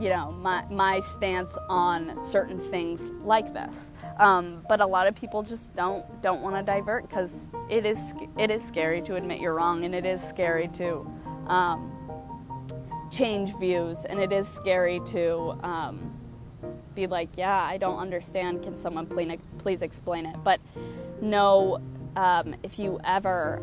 you 0.04 0.10
know 0.10 0.32
my 0.32 0.62
my 0.70 1.00
stance 1.00 1.56
on 1.70 2.20
certain 2.20 2.60
things 2.60 3.00
like 3.24 3.54
this. 3.54 3.90
Um, 4.18 4.62
but 4.68 4.82
a 4.82 4.86
lot 4.86 5.06
of 5.06 5.14
people 5.14 5.42
just 5.42 5.74
don't 5.74 6.04
don't 6.20 6.42
want 6.42 6.54
to 6.56 6.62
divert 6.62 7.08
because 7.08 7.38
it 7.70 7.86
is 7.86 7.98
it 8.36 8.50
is 8.50 8.62
scary 8.62 9.00
to 9.00 9.16
admit 9.16 9.40
you're 9.40 9.54
wrong, 9.54 9.84
and 9.84 9.94
it 9.94 10.04
is 10.04 10.22
scary 10.24 10.68
to 10.74 11.10
um, 11.46 11.90
change 13.10 13.56
views, 13.56 14.04
and 14.04 14.20
it 14.20 14.30
is 14.30 14.46
scary 14.46 15.00
to 15.06 15.58
um, 15.62 16.14
be 16.94 17.06
like, 17.06 17.38
yeah, 17.38 17.62
I 17.62 17.78
don't 17.78 17.98
understand. 17.98 18.62
Can 18.62 18.76
someone 18.76 19.06
please 19.06 19.38
please 19.56 19.80
explain 19.80 20.26
it? 20.26 20.36
But 20.44 20.60
no, 21.22 21.80
um, 22.14 22.54
if 22.62 22.78
you 22.78 23.00
ever 23.04 23.62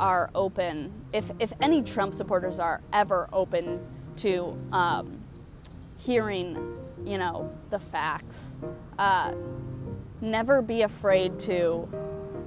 are 0.00 0.30
open, 0.34 0.90
if 1.12 1.30
if 1.38 1.52
any 1.60 1.82
Trump 1.82 2.14
supporters 2.14 2.58
are 2.58 2.80
ever 2.94 3.28
open 3.30 3.78
to 4.16 4.56
um, 4.72 5.21
hearing, 6.04 6.56
you 7.04 7.18
know, 7.18 7.52
the 7.70 7.78
facts. 7.78 8.38
Uh, 8.98 9.34
never 10.20 10.62
be 10.62 10.82
afraid 10.82 11.38
to 11.40 11.88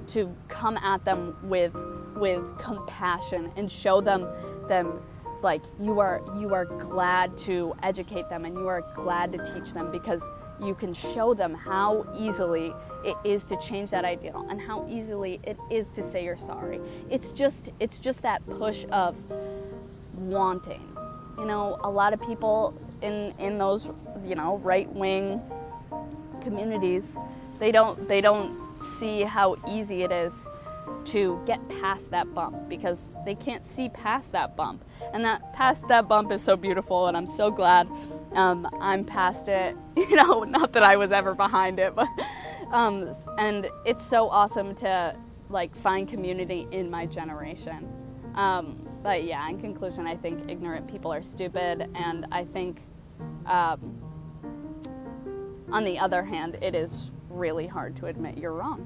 to 0.08 0.34
come 0.48 0.76
at 0.78 1.04
them 1.04 1.36
with 1.42 1.74
with 2.16 2.42
compassion 2.58 3.50
and 3.56 3.70
show 3.70 4.00
them 4.00 4.26
them 4.68 5.00
like 5.42 5.60
you 5.80 6.00
are 6.00 6.22
you 6.38 6.54
are 6.54 6.64
glad 6.64 7.36
to 7.36 7.74
educate 7.82 8.28
them 8.30 8.44
and 8.44 8.54
you 8.54 8.66
are 8.66 8.82
glad 8.94 9.32
to 9.32 9.38
teach 9.52 9.72
them 9.74 9.90
because 9.92 10.22
you 10.64 10.74
can 10.74 10.94
show 10.94 11.34
them 11.34 11.52
how 11.52 12.06
easily 12.16 12.72
it 13.04 13.16
is 13.24 13.44
to 13.44 13.56
change 13.58 13.90
that 13.90 14.04
ideal 14.04 14.46
and 14.48 14.60
how 14.60 14.86
easily 14.88 15.38
it 15.44 15.58
is 15.70 15.86
to 15.88 16.02
say 16.02 16.24
you're 16.24 16.38
sorry. 16.38 16.80
It's 17.10 17.30
just 17.30 17.68
it's 17.78 17.98
just 17.98 18.22
that 18.22 18.44
push 18.46 18.84
of 18.90 19.14
wanting. 20.14 20.82
You 21.38 21.44
know, 21.44 21.78
a 21.84 21.90
lot 21.90 22.14
of 22.14 22.20
people 22.22 22.74
in 23.02 23.34
in 23.38 23.58
those, 23.58 23.88
you 24.24 24.34
know, 24.34 24.58
right-wing 24.58 25.40
communities 26.40 27.16
they 27.58 27.72
don't 27.72 28.08
they 28.08 28.20
don't 28.20 28.56
see 28.98 29.22
how 29.22 29.56
easy 29.68 30.02
it 30.02 30.12
is 30.12 30.32
to 31.04 31.40
get 31.46 31.66
past 31.80 32.10
that 32.10 32.32
bump 32.34 32.68
because 32.68 33.16
they 33.24 33.34
can't 33.34 33.64
see 33.64 33.88
past 33.88 34.32
that 34.32 34.56
bump. 34.56 34.84
And 35.12 35.24
that 35.24 35.52
past 35.52 35.88
that 35.88 36.08
bump 36.08 36.32
is 36.32 36.42
so 36.42 36.56
beautiful, 36.56 37.06
and 37.06 37.16
I'm 37.16 37.26
so 37.26 37.50
glad 37.50 37.88
um, 38.34 38.68
I'm 38.80 39.04
past 39.04 39.48
it. 39.48 39.76
You 39.96 40.14
know, 40.14 40.44
not 40.44 40.72
that 40.74 40.82
I 40.82 40.96
was 40.96 41.10
ever 41.10 41.34
behind 41.34 41.80
it, 41.80 41.96
but 41.96 42.06
um, 42.70 43.12
and 43.38 43.68
it's 43.84 44.04
so 44.06 44.28
awesome 44.28 44.74
to 44.76 45.16
like 45.48 45.74
find 45.74 46.06
community 46.08 46.68
in 46.70 46.90
my 46.90 47.06
generation. 47.06 47.88
Um, 48.34 48.86
but 49.06 49.22
yeah, 49.22 49.48
in 49.48 49.60
conclusion, 49.60 50.04
I 50.04 50.16
think 50.16 50.50
ignorant 50.50 50.90
people 50.90 51.12
are 51.12 51.22
stupid, 51.22 51.88
and 51.94 52.26
I 52.32 52.42
think, 52.42 52.82
um, 53.46 54.02
on 55.70 55.84
the 55.84 55.96
other 56.00 56.24
hand, 56.24 56.58
it 56.60 56.74
is 56.74 57.12
really 57.30 57.68
hard 57.68 57.94
to 57.98 58.06
admit 58.06 58.36
you're 58.36 58.52
wrong. 58.52 58.84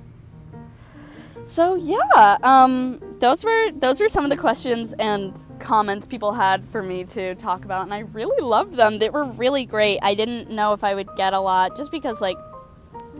So 1.45 1.75
yeah, 1.75 2.37
um, 2.43 3.01
those 3.19 3.47
were 3.47 3.71
those 3.71 3.99
were 3.99 4.11
some 4.11 4.25
of 4.25 4.31
the 4.31 4.37
questions 4.37 4.93
and 4.99 5.35
comments 5.59 6.05
people 6.05 6.35
had 6.35 6.69
for 6.69 6.83
me 6.83 7.05
to 7.05 7.35
talk 7.37 7.65
about, 7.65 7.85
and 7.85 7.95
I 7.95 8.01
really 8.01 8.43
loved 8.43 8.75
them. 8.75 8.99
They 8.99 9.09
were 9.09 9.25
really 9.25 9.65
great. 9.65 10.01
I 10.03 10.13
didn't 10.13 10.51
know 10.51 10.75
if 10.75 10.85
I 10.85 10.95
would 10.95 11.09
get 11.17 11.33
a 11.33 11.41
lot, 11.41 11.79
just 11.79 11.91
because 11.91 12.21
like 12.21 12.37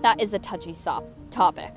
that 0.03 0.21
is 0.21 0.35
a 0.35 0.39
touchy 0.39 0.75
sop- 0.75 1.09
topic, 1.31 1.73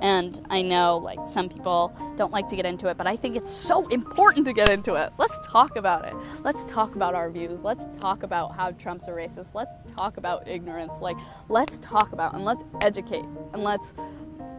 and 0.00 0.40
I 0.50 0.62
know 0.62 0.98
like 0.98 1.18
some 1.28 1.48
people 1.48 1.94
don't 2.16 2.32
like 2.32 2.48
to 2.48 2.56
get 2.56 2.66
into 2.66 2.88
it, 2.88 2.96
but 2.96 3.06
I 3.06 3.16
think 3.16 3.36
it's 3.36 3.50
so 3.50 3.86
important 3.88 4.46
to 4.46 4.52
get 4.52 4.68
into 4.68 4.94
it. 4.94 5.12
Let's 5.18 5.36
talk 5.46 5.76
about 5.76 6.04
it. 6.04 6.14
Let's 6.42 6.64
talk 6.70 6.94
about 6.94 7.14
our 7.14 7.30
views. 7.30 7.60
Let's 7.62 7.84
talk 8.00 8.22
about 8.22 8.56
how 8.56 8.72
Trump's 8.72 9.08
a 9.08 9.12
racist. 9.12 9.54
Let's 9.54 9.76
talk 9.96 10.16
about 10.16 10.48
ignorance. 10.48 10.94
Like 11.00 11.16
let's 11.48 11.78
talk 11.78 12.12
about 12.12 12.34
and 12.34 12.44
let's 12.44 12.64
educate 12.82 13.24
and 13.52 13.62
let's 13.62 13.94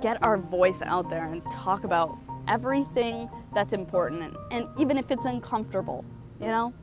get 0.02 0.18
our 0.26 0.38
voice 0.38 0.82
out 0.84 1.10
there 1.10 1.26
and 1.26 1.42
talk 1.52 1.84
about 1.84 2.18
everything 2.48 3.30
that's 3.54 3.72
important 3.72 4.22
and, 4.22 4.38
and 4.52 4.68
even 4.78 4.98
if 4.98 5.12
it's 5.12 5.24
uncomfortable 5.24 6.04
you 6.42 6.48
know 6.48 6.74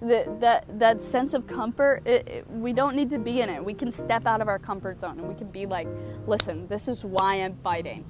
the, 0.00 0.36
that 0.40 0.66
that 0.78 1.00
sense 1.00 1.34
of 1.34 1.46
comfort 1.46 2.02
it, 2.04 2.26
it, 2.28 2.50
we 2.50 2.72
don't 2.72 2.94
need 2.94 3.10
to 3.10 3.18
be 3.18 3.40
in 3.40 3.48
it 3.48 3.64
we 3.64 3.74
can 3.74 3.90
step 3.90 4.26
out 4.26 4.40
of 4.40 4.48
our 4.48 4.58
comfort 4.58 5.00
zone 5.00 5.18
and 5.18 5.28
we 5.28 5.34
can 5.34 5.48
be 5.50 5.66
like 5.66 5.88
listen 6.26 6.66
this 6.68 6.88
is 6.88 7.04
why 7.04 7.36
i'm 7.36 7.56
fighting 7.62 8.04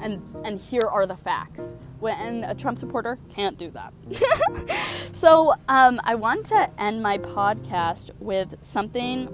and 0.00 0.22
and 0.44 0.60
here 0.60 0.86
are 0.88 1.06
the 1.06 1.16
facts 1.16 1.76
when 2.00 2.44
a 2.44 2.54
trump 2.54 2.78
supporter 2.78 3.18
can't 3.30 3.58
do 3.58 3.70
that 3.70 3.92
so 5.12 5.54
um, 5.68 6.00
i 6.04 6.14
want 6.14 6.46
to 6.46 6.70
end 6.80 7.02
my 7.02 7.18
podcast 7.18 8.10
with 8.20 8.54
something 8.62 9.28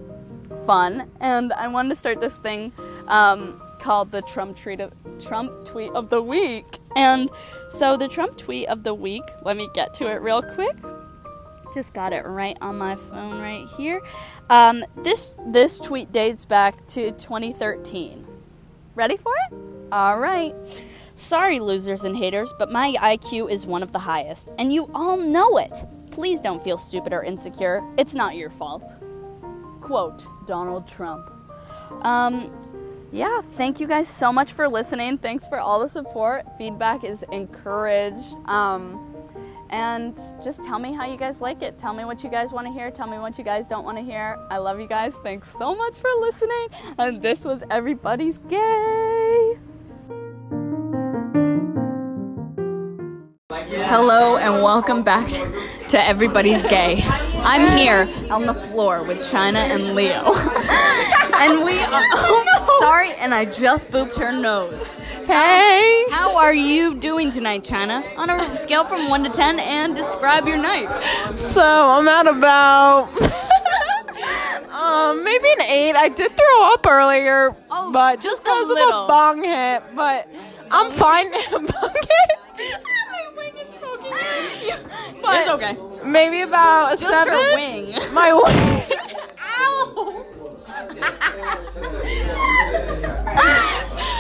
fun 0.66 1.09
and 1.20 1.53
i 1.53 1.68
wanted 1.68 1.90
to 1.90 1.94
start 1.94 2.20
this 2.20 2.34
thing 2.36 2.72
um, 3.07 3.61
called 3.80 4.12
the 4.12 4.22
Trump 4.22 4.57
tweet 4.57 4.80
of, 4.80 4.92
Trump 5.20 5.64
tweet 5.64 5.90
of 5.92 6.11
the 6.11 6.22
week. 6.22 6.78
And 6.96 7.30
so 7.70 7.96
the 7.96 8.09
Trump 8.09 8.36
tweet 8.36 8.68
of 8.68 8.84
the 8.84 8.94
week, 8.94 9.24
let 9.42 9.57
me 9.57 9.68
get 9.74 9.94
to 9.94 10.07
it 10.07 10.20
real 10.20 10.42
quick. 10.42 10.76
Just 11.75 11.95
got 11.95 12.12
it 12.12 12.25
right 12.27 12.57
on 12.61 12.79
my 12.79 12.97
phone 12.97 13.41
right 13.41 13.66
here. 13.77 14.01
Um, 14.49 14.85
this 15.03 15.33
this 15.47 15.79
tweet 15.79 16.12
dates 16.12 16.45
back 16.45 16.87
to 16.89 17.12
2013. 17.12 18.27
Ready 18.95 19.16
for 19.16 19.33
it? 19.51 19.57
All 19.93 20.18
right. 20.18 20.55
Sorry, 21.14 21.61
losers 21.61 22.05
and 22.05 22.16
haters, 22.16 22.53
but 22.59 22.73
my 22.73 22.95
IQ 22.95 23.51
is 23.51 23.66
one 23.66 23.83
of 23.83 23.93
the 23.93 23.99
highest, 23.99 24.51
and 24.59 24.73
you 24.73 24.91
all 24.95 25.16
know 25.16 25.59
it. 25.59 25.85
Please 26.11 26.41
don't 26.41 26.62
feel 26.64 26.79
stupid 26.79 27.12
or 27.12 27.23
insecure. 27.23 27.83
It's 27.99 28.14
not 28.14 28.37
your 28.37 28.51
fault. 28.51 28.95
Quote 29.81 30.25
Donald 30.47 30.89
Trump. 30.89 31.31
Um, 32.03 32.51
yeah, 33.12 33.41
thank 33.43 33.81
you 33.81 33.87
guys 33.87 34.09
so 34.09 34.33
much 34.33 34.53
for 34.53 34.68
listening. 34.68 35.18
Thanks 35.18 35.47
for 35.49 35.59
all 35.59 35.81
the 35.81 35.89
support. 35.89 36.47
Feedback 36.57 37.05
is 37.05 37.25
encouraged. 37.31 38.35
Um, 38.47 39.10
and 39.71 40.16
just 40.43 40.62
tell 40.64 40.79
me 40.79 40.93
how 40.93 41.07
you 41.07 41.16
guys 41.16 41.41
like 41.41 41.62
it. 41.62 41.79
Tell 41.79 41.95
me 41.95 42.05
what 42.05 42.23
you 42.23 42.31
guys 42.31 42.53
want 42.53 42.66
to 42.66 42.73
hear. 42.73 42.91
Tell 42.91 43.07
me 43.07 43.18
what 43.18 43.39
you 43.39 43.45
guys 43.45 43.68
don't 43.68 43.85
want 43.85 43.99
to 43.99 44.05
hear. 44.05 44.39
I 44.51 44.59
love 44.59 44.81
you 44.81 44.87
guys. 44.87 45.14
Thanks 45.23 45.49
so 45.57 45.75
much 45.75 45.95
for 45.97 46.11
listening. 46.21 46.68
And 46.99 47.23
this 47.23 47.45
was 47.45 47.64
Everybody's 47.71 48.39
Gay. 48.39 49.59
Hello 53.51 54.37
and 54.37 54.62
welcome 54.62 55.03
back 55.03 55.29
to 55.89 56.07
Everybody's 56.07 56.64
Gay. 56.64 57.03
I'm 57.43 57.77
here 57.77 58.09
on 58.31 58.47
the 58.47 58.55
floor 58.55 59.03
with 59.03 59.29
China 59.29 59.61
and 59.61 59.95
Leo. 59.95 60.35
and 61.35 61.64
we 61.64 61.81
are. 61.81 62.03
Oh, 62.62 62.79
sorry, 62.81 63.12
and 63.14 63.35
I 63.35 63.47
just 63.47 63.89
booped 63.89 64.16
her 64.16 64.33
nose. 64.33 64.93
Hey! 65.27 66.05
How 66.11 66.37
are 66.37 66.55
you 66.55 66.95
doing 66.95 67.31
tonight, 67.31 67.64
China? 67.64 68.03
On 68.16 68.31
a 68.31 68.57
scale 68.57 68.85
from 68.85 69.09
1 69.09 69.25
to 69.25 69.31
10, 69.31 69.61
and 69.61 69.95
describe 69.95 70.47
your 70.47 70.57
night. 70.57 70.89
So, 71.45 71.62
I'm 71.62 72.09
at 72.09 72.27
about. 72.27 73.09
um, 74.73 75.23
maybe 75.25 75.49
an 75.59 75.62
8. 75.62 75.93
I 75.97 76.09
did 76.09 76.37
throw 76.37 76.73
up 76.73 76.87
earlier, 76.87 77.55
Oh, 77.71 77.93
but 77.93 78.21
just 78.21 78.43
because 78.43 78.71
of 78.71 78.77
the 78.77 79.05
bong 79.09 79.43
hit, 79.45 79.83
but 79.95 80.29
I'm 80.71 80.91
fine. 80.93 81.31
bong 81.51 81.62
hit? 81.62 82.39
My 83.11 83.33
wing 83.37 83.55
is 83.59 83.75
poking. 83.81 84.12
But 85.23 85.41
It's 85.41 85.51
okay. 85.51 85.77
Maybe 86.05 86.43
about 86.43 86.95
a 86.95 86.97
Just 86.97 87.11
7. 87.12 87.33
her 87.33 87.55
wing. 87.55 87.95
My 88.14 88.33
wing. 88.33 88.85
Ow! 89.59 90.27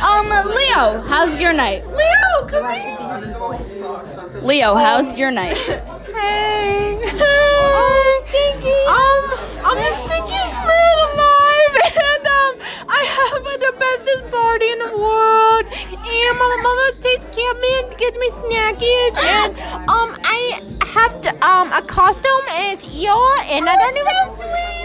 Um, 0.00 0.26
Leo, 0.46 1.02
how's 1.06 1.40
your 1.40 1.52
night? 1.52 1.86
Leo, 1.86 2.46
come 2.48 2.72
here. 2.72 4.40
Leo, 4.42 4.74
how's 4.74 5.14
your 5.16 5.30
night? 5.30 5.56
Hey. 6.10 6.98
Oh, 7.22 8.24
stinky. 8.26 8.80
Um, 8.90 9.22
I'm 9.64 9.76
the 9.78 9.92
stinkiest 10.02 10.58
man 10.66 10.96
alive, 11.06 11.74
and 12.10 12.24
um, 12.26 12.52
I 12.88 13.00
have 13.16 13.44
the 13.44 13.72
bestest 13.78 14.30
party 14.30 14.66
in 14.66 14.78
the 14.80 14.98
world. 14.98 15.66
And 15.70 16.38
my 16.38 16.56
mama 16.62 16.92
takes 17.00 17.24
care 17.36 17.50
of 17.52 17.60
me 17.60 17.70
and 17.78 17.96
gives 17.96 18.18
me 18.18 18.28
snackies, 18.30 19.16
and 19.22 19.58
um, 19.88 20.18
I 20.24 20.62
have 20.86 21.20
to, 21.22 21.30
um 21.46 21.72
a 21.72 21.82
costume 21.82 22.46
is 22.68 22.80
Eeyore, 22.84 23.38
and 23.48 23.68
I 23.68 23.76
don't 23.76 23.96
even 23.96 24.16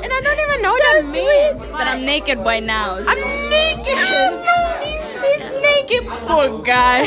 and 0.04 0.14
I 0.14 0.22
don't 0.22 0.40
even 0.40 0.62
know 0.62 0.72
what 0.72 0.84
that 0.84 1.12
means. 1.12 1.62
But 1.72 1.88
I'm 1.88 2.06
naked 2.06 2.40
right 2.40 2.64
now. 2.64 2.98
I'm 2.98 3.50
naked. 3.50 4.52
Naked, 5.90 6.08
poor 6.28 6.64
guy. 6.64 7.06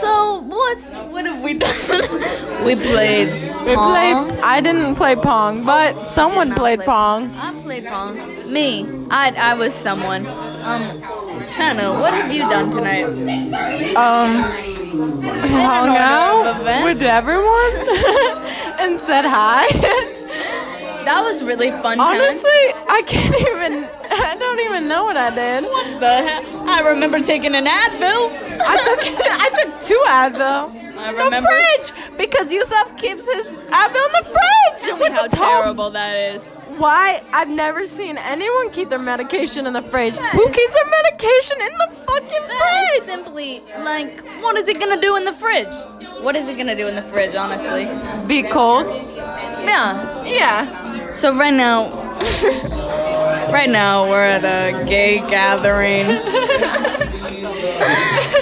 So 0.00 0.40
what's 0.40 0.90
what 0.92 1.24
have 1.26 1.42
we 1.42 1.54
done? 1.54 2.64
we 2.64 2.74
played. 2.74 3.28
We 3.66 3.74
Pong. 3.74 3.92
played. 3.92 4.40
I 4.42 4.60
didn't 4.60 4.96
play 4.96 5.14
Pong, 5.14 5.64
but 5.64 6.02
someone 6.02 6.54
played 6.54 6.80
play- 6.80 6.86
Pong. 6.86 7.34
I 7.34 7.54
played 7.62 7.86
pong. 7.86 8.52
Me. 8.52 8.84
I 9.10 9.30
I 9.36 9.54
was 9.54 9.72
someone. 9.74 10.26
Um, 10.26 10.82
Shanna, 11.52 11.92
what 11.92 12.12
have 12.12 12.32
you 12.32 12.40
done 12.40 12.70
tonight? 12.70 13.04
Um, 13.94 14.42
hung 15.62 15.96
out 15.96 16.84
with 16.84 17.02
everyone 17.02 17.72
and 18.80 19.00
said 19.00 19.24
hi. 19.24 19.66
That 21.04 21.22
was 21.22 21.42
really 21.42 21.70
fun. 21.70 21.98
time. 21.98 22.16
Honestly, 22.20 22.62
I 22.88 23.02
can't 23.06 23.34
even. 23.40 24.01
I 24.32 24.36
don't 24.38 24.60
even 24.60 24.88
know 24.88 25.04
what 25.04 25.16
I 25.16 25.30
did. 25.34 25.64
What 25.64 26.00
the 26.00 26.16
heck? 26.22 26.44
I 26.68 26.80
remember 26.88 27.20
taking 27.20 27.54
an 27.54 27.66
Advil. 27.66 28.30
I 28.60 28.76
took 28.82 29.00
I 29.46 29.48
took 29.62 29.80
two 29.82 30.02
Advil. 30.08 30.74
I 30.98 31.08
In 31.10 31.16
the 31.16 31.24
remember. 31.24 31.48
fridge 31.48 32.18
because 32.18 32.52
Yusuf 32.52 32.96
keeps 32.96 33.26
his 33.26 33.46
Advil 33.70 34.06
in 34.06 34.12
the 34.22 34.24
fridge 34.30 34.82
Tell 34.82 34.98
with 34.98 35.12
how 35.12 35.22
the 35.26 35.36
terrible 35.36 35.84
Tums. 35.90 35.92
that 35.94 36.14
is. 36.34 36.58
Why? 36.78 37.22
I've 37.32 37.48
never 37.48 37.86
seen 37.86 38.18
anyone 38.18 38.70
keep 38.70 38.88
their 38.88 38.98
medication 39.00 39.66
in 39.66 39.72
the 39.72 39.82
fridge. 39.82 40.16
That 40.16 40.32
Who 40.34 40.46
keeps 40.50 40.74
their 40.74 40.90
medication 41.02 41.56
in 41.60 41.72
the 41.78 41.90
fucking 42.06 42.48
That 42.48 42.88
fridge? 42.94 43.10
simply 43.10 43.62
like, 43.82 44.20
what 44.42 44.56
is 44.58 44.68
it 44.68 44.78
gonna 44.78 45.00
do 45.00 45.16
in 45.16 45.24
the 45.24 45.32
fridge? 45.32 45.72
What 46.20 46.36
is 46.36 46.48
it 46.48 46.56
gonna 46.56 46.76
do 46.76 46.86
in 46.86 46.94
the 46.94 47.02
fridge, 47.02 47.34
honestly? 47.34 47.84
Be 48.28 48.42
cold. 48.48 48.86
Yeah. 49.64 50.24
Yeah. 50.24 51.10
So 51.10 51.34
right 51.36 51.52
now, 51.54 52.01
right 53.52 53.68
now 53.70 54.08
we're 54.08 54.24
at 54.24 54.44
a 54.44 54.84
gay 54.84 55.18
gathering. 55.18 56.06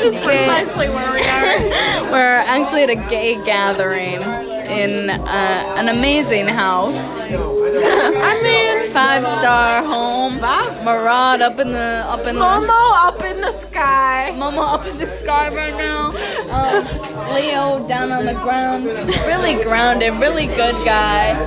That's 0.01 0.17
precisely 0.25 0.89
where 0.89 1.13
we 1.13 1.21
are. 1.21 2.11
we're 2.13 2.43
actually 2.47 2.83
at 2.83 2.91
a 2.91 3.09
gay 3.09 3.43
gathering 3.45 4.23
in 4.71 5.11
uh, 5.11 5.75
an 5.77 5.89
amazing 5.89 6.49
house. 6.49 7.21
I 7.31 8.41
mean, 8.43 8.81
Five 8.91 9.25
star 9.25 9.85
home. 9.85 10.41
Murad 10.85 11.41
up 11.43 11.61
in 11.61 11.71
the 11.71 12.03
up 12.07 12.27
in 12.27 12.35
the 12.35 12.41
Momo 12.41 13.07
up 13.07 13.23
in 13.23 13.41
the 13.41 13.53
sky. 13.53 14.35
Mama 14.37 14.63
up 14.63 14.85
in 14.85 14.99
the 14.99 15.07
sky 15.07 15.49
right 15.55 15.77
now. 15.77 16.09
Um, 16.51 17.35
Leo 17.35 17.87
down 17.87 18.11
on 18.11 18.27
the 18.27 18.35
ground. 18.35 18.87
Really 19.29 19.63
grounded, 19.63 20.15
really 20.15 20.47
good 20.47 20.75
guy. 20.85 21.39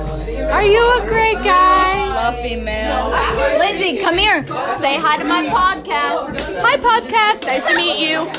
Are 0.50 0.64
you 0.64 1.02
a 1.02 1.06
great 1.06 1.42
guy? 1.44 2.03
Fluffy 2.14 2.54
man. 2.54 3.58
Lindsay, 3.58 3.98
come 3.98 4.16
here. 4.16 4.46
Say 4.78 4.96
hi 4.96 5.16
to 5.16 5.24
my 5.24 5.46
podcast. 5.46 6.38
Hi, 6.62 6.76
podcast. 6.76 7.44
Nice 7.44 7.66
to 7.66 7.74
meet 7.74 7.98
you. 7.98 8.24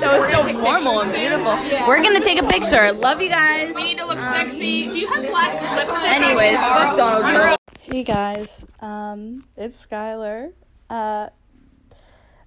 that 0.00 0.18
was 0.18 0.30
so 0.30 0.42
formal 0.58 1.02
and 1.02 1.12
beautiful. 1.12 1.86
We're 1.86 2.02
gonna 2.02 2.24
take 2.24 2.40
a 2.40 2.46
picture. 2.46 2.90
Love 2.92 3.20
you 3.20 3.28
guys. 3.28 3.74
We 3.74 3.84
need 3.84 3.98
to 3.98 4.06
look 4.06 4.22
sexy. 4.22 4.90
Do 4.90 4.98
you 4.98 5.12
have 5.12 5.26
black 5.26 5.60
lipstick? 5.76 6.08
Anyways, 6.08 6.56
fuck 6.56 6.96
Donald 6.96 7.26
Trump. 7.26 7.60
Hey 7.80 8.02
guys, 8.02 8.64
um, 8.80 9.44
it's 9.54 9.86
Skylar. 9.86 10.52
Uh, 10.88 11.28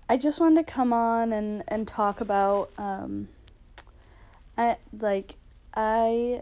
I 0.09 0.17
just 0.17 0.39
wanted 0.39 0.65
to 0.65 0.71
come 0.73 0.93
on 0.93 1.31
and, 1.31 1.63
and 1.67 1.87
talk 1.87 2.21
about 2.21 2.71
um, 2.79 3.27
I 4.57 4.77
like 4.99 5.35
I 5.75 6.41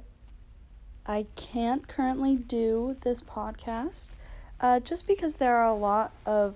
I 1.09 1.25
can't 1.35 1.87
currently 1.87 2.35
do 2.35 2.95
this 3.01 3.23
podcast 3.23 4.09
uh, 4.61 4.79
just 4.79 5.07
because 5.07 5.37
there 5.37 5.55
are 5.55 5.65
a 5.65 5.73
lot 5.73 6.13
of 6.23 6.55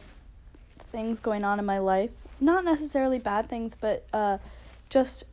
things 0.91 1.19
going 1.19 1.43
on 1.43 1.57
in 1.57 1.65
my 1.65 1.79
life. 1.79 2.11
Not 2.39 2.63
necessarily 2.63 3.17
bad 3.17 3.49
things, 3.49 3.73
but 3.73 4.05
uh, 4.13 4.37
just 4.91 5.23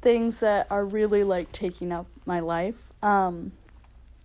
things 0.00 0.38
that 0.38 0.66
are 0.70 0.86
really 0.86 1.24
like 1.24 1.52
taking 1.52 1.92
up 1.92 2.06
my 2.24 2.40
life. 2.40 2.90
Um, 3.02 3.52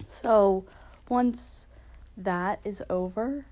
so 0.07 0.63
once 1.09 1.67
that 2.15 2.61
is 2.63 2.81
over, 2.89 3.45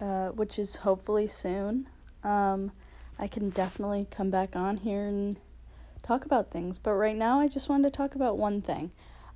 uh, 0.00 0.30
which 0.30 0.58
is 0.58 0.76
hopefully 0.76 1.28
soon, 1.28 1.86
um, 2.24 2.72
I 3.16 3.28
can 3.28 3.50
definitely 3.50 4.08
come 4.10 4.30
back 4.30 4.56
on 4.56 4.78
here 4.78 5.04
and 5.04 5.36
talk 6.02 6.24
about 6.24 6.50
things. 6.50 6.78
But 6.78 6.94
right 6.94 7.16
now, 7.16 7.38
I 7.38 7.46
just 7.46 7.68
wanted 7.68 7.92
to 7.92 7.96
talk 7.96 8.16
about 8.16 8.36
one 8.36 8.60
thing. 8.60 8.90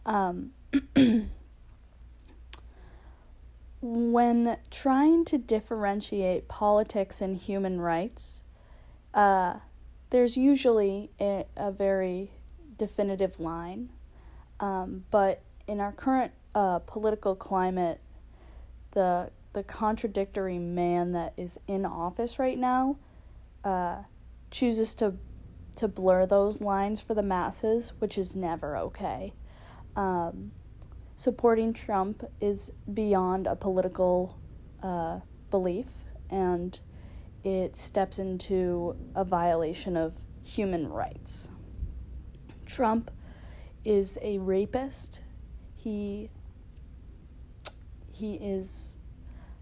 Um, 0.04 0.50
when 3.80 4.56
trying 4.70 5.24
to 5.24 5.38
differentiate 5.38 6.48
politics 6.48 7.20
and 7.20 7.36
human 7.36 7.80
rights, 7.80 8.42
uh, 9.14 9.54
there's 10.10 10.36
usually 10.36 11.10
a, 11.20 11.46
a 11.56 11.72
very 11.72 12.32
definitive 12.76 13.40
line. 13.40 13.90
Um, 14.58 15.04
but 15.10 15.42
in 15.66 15.80
our 15.80 15.92
current 15.92 16.32
uh, 16.54 16.80
political 16.80 17.34
climate, 17.34 18.00
the 18.92 19.30
the 19.52 19.62
contradictory 19.64 20.58
man 20.58 21.10
that 21.12 21.32
is 21.36 21.58
in 21.66 21.84
office 21.84 22.38
right 22.38 22.58
now 22.58 22.96
uh, 23.64 24.02
chooses 24.50 24.94
to 24.96 25.14
to 25.76 25.88
blur 25.88 26.26
those 26.26 26.60
lines 26.60 27.00
for 27.00 27.14
the 27.14 27.22
masses, 27.22 27.92
which 27.98 28.18
is 28.18 28.36
never 28.36 28.76
okay. 28.76 29.32
Um, 29.96 30.52
supporting 31.16 31.72
Trump 31.72 32.24
is 32.40 32.72
beyond 32.92 33.46
a 33.46 33.56
political 33.56 34.38
uh, 34.82 35.20
belief, 35.50 35.86
and 36.30 36.78
it 37.44 37.76
steps 37.76 38.18
into 38.18 38.96
a 39.14 39.24
violation 39.24 39.96
of 39.96 40.16
human 40.44 40.88
rights. 40.88 41.50
Trump 42.66 43.10
is 43.84 44.18
a 44.22 44.38
rapist. 44.38 45.20
He 45.76 46.30
he 48.12 48.34
is 48.34 48.98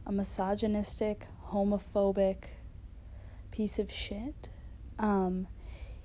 a 0.05 0.11
misogynistic, 0.11 1.27
homophobic 1.51 2.45
piece 3.53 3.79
of 3.79 3.93
shit. 3.93 4.49
Um, 4.99 5.47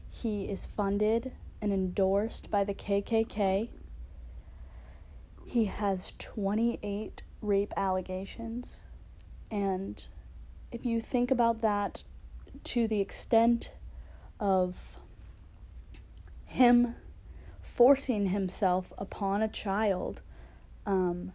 he 0.09 0.43
is 0.45 0.67
funded 0.67 1.32
and 1.61 1.74
endorsed 1.74 2.51
by 2.51 2.63
the 2.63 2.76
KKK. 2.76 3.69
He 5.46 5.66
has 5.66 6.14
28 6.18 7.24
rape 7.41 7.74
allegations. 7.78 8.84
And 9.52 10.06
if 10.72 10.86
you 10.86 11.00
think 11.00 11.30
about 11.30 11.62
that 11.62 12.04
to 12.64 12.88
the 12.88 13.02
extent 13.02 13.72
of 14.39 14.98
him 16.46 16.96
forcing 17.62 18.28
himself 18.28 18.91
upon 18.98 19.41
a 19.41 19.48
child 19.48 20.22
um, 20.86 21.32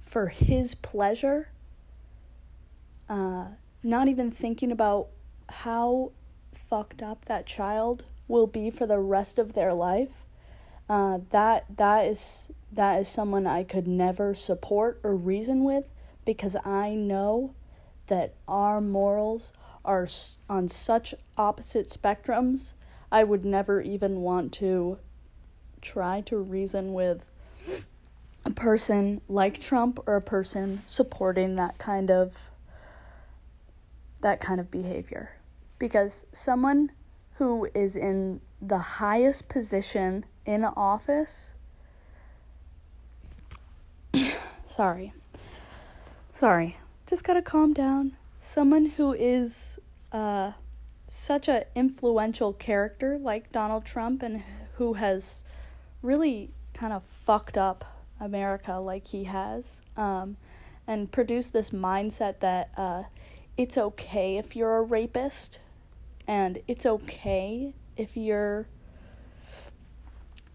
for 0.00 0.28
his 0.28 0.74
pleasure, 0.74 1.50
uh, 3.08 3.48
not 3.82 4.08
even 4.08 4.30
thinking 4.30 4.72
about 4.72 5.08
how 5.48 6.12
fucked 6.52 7.02
up 7.02 7.26
that 7.26 7.46
child 7.46 8.04
will 8.28 8.46
be 8.46 8.70
for 8.70 8.86
the 8.86 8.98
rest 8.98 9.38
of 9.38 9.52
their 9.52 9.72
life. 9.72 10.24
Uh, 10.88 11.18
that 11.30 11.64
that 11.76 12.06
is 12.06 12.50
that 12.74 13.00
is 13.00 13.08
someone 13.08 13.46
I 13.46 13.64
could 13.64 13.86
never 13.86 14.34
support 14.34 15.00
or 15.02 15.14
reason 15.14 15.64
with 15.64 15.88
because 16.24 16.56
I 16.64 16.94
know 16.94 17.54
that 18.06 18.34
our 18.48 18.80
morals 18.80 19.52
are 19.84 20.08
on 20.48 20.68
such 20.68 21.14
opposite 21.36 21.88
spectrums. 21.88 22.74
I 23.12 23.24
would 23.24 23.44
never 23.44 23.80
even 23.80 24.20
want 24.20 24.52
to 24.54 24.98
try 25.80 26.22
to 26.22 26.38
reason 26.38 26.94
with 26.94 27.30
a 28.44 28.50
person 28.50 29.20
like 29.28 29.60
Trump 29.60 30.00
or 30.06 30.16
a 30.16 30.22
person 30.22 30.82
supporting 30.86 31.56
that 31.56 31.78
kind 31.78 32.10
of 32.10 32.50
that 34.22 34.40
kind 34.40 34.58
of 34.58 34.70
behavior 34.70 35.36
because 35.78 36.24
someone 36.32 36.90
who 37.34 37.68
is 37.74 37.94
in 37.94 38.40
the 38.60 38.78
highest 38.78 39.48
position 39.48 40.24
in 40.46 40.64
office 40.64 41.53
sorry. 44.66 45.12
Sorry. 46.32 46.78
Just 47.06 47.24
got 47.24 47.34
to 47.34 47.42
calm 47.42 47.72
down. 47.72 48.16
Someone 48.40 48.86
who 48.86 49.12
is 49.12 49.78
uh 50.12 50.52
such 51.06 51.48
a 51.48 51.66
influential 51.74 52.52
character 52.52 53.18
like 53.18 53.52
Donald 53.52 53.84
Trump 53.84 54.22
and 54.22 54.42
who 54.76 54.94
has 54.94 55.44
really 56.02 56.50
kind 56.72 56.92
of 56.92 57.02
fucked 57.04 57.56
up 57.56 57.84
America 58.20 58.74
like 58.74 59.08
he 59.08 59.24
has, 59.24 59.82
um, 59.96 60.36
and 60.86 61.10
produced 61.10 61.52
this 61.52 61.70
mindset 61.70 62.40
that 62.40 62.70
uh, 62.76 63.04
it's 63.56 63.78
okay 63.78 64.36
if 64.36 64.56
you're 64.56 64.76
a 64.76 64.82
rapist, 64.82 65.60
and 66.26 66.60
it's 66.66 66.86
okay 66.86 67.74
if 67.96 68.16
you're 68.16 68.66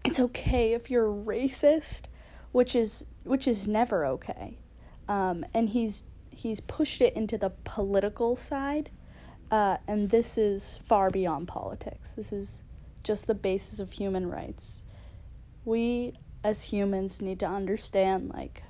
it's 0.04 0.18
okay 0.18 0.72
if 0.72 0.90
you're 0.90 1.08
racist, 1.12 2.02
which 2.52 2.74
is 2.74 3.04
which 3.24 3.46
is 3.48 3.66
never 3.66 4.04
okay, 4.06 4.58
um, 5.08 5.44
and 5.54 5.70
he's 5.70 6.04
he's 6.30 6.60
pushed 6.60 7.00
it 7.00 7.14
into 7.14 7.36
the 7.38 7.50
political 7.64 8.36
side, 8.36 8.90
Uh, 9.50 9.78
and 9.88 10.10
this 10.10 10.38
is 10.38 10.78
far 10.82 11.10
beyond 11.10 11.48
politics. 11.48 12.12
This 12.12 12.32
is 12.32 12.62
just 13.02 13.26
the 13.26 13.34
basis 13.34 13.80
of 13.80 13.92
human 13.92 14.30
rights. 14.30 14.84
We 15.64 16.14
as 16.44 16.72
humans 16.72 17.20
need 17.20 17.40
to 17.40 17.46
understand 17.46 18.30
like 18.32 18.62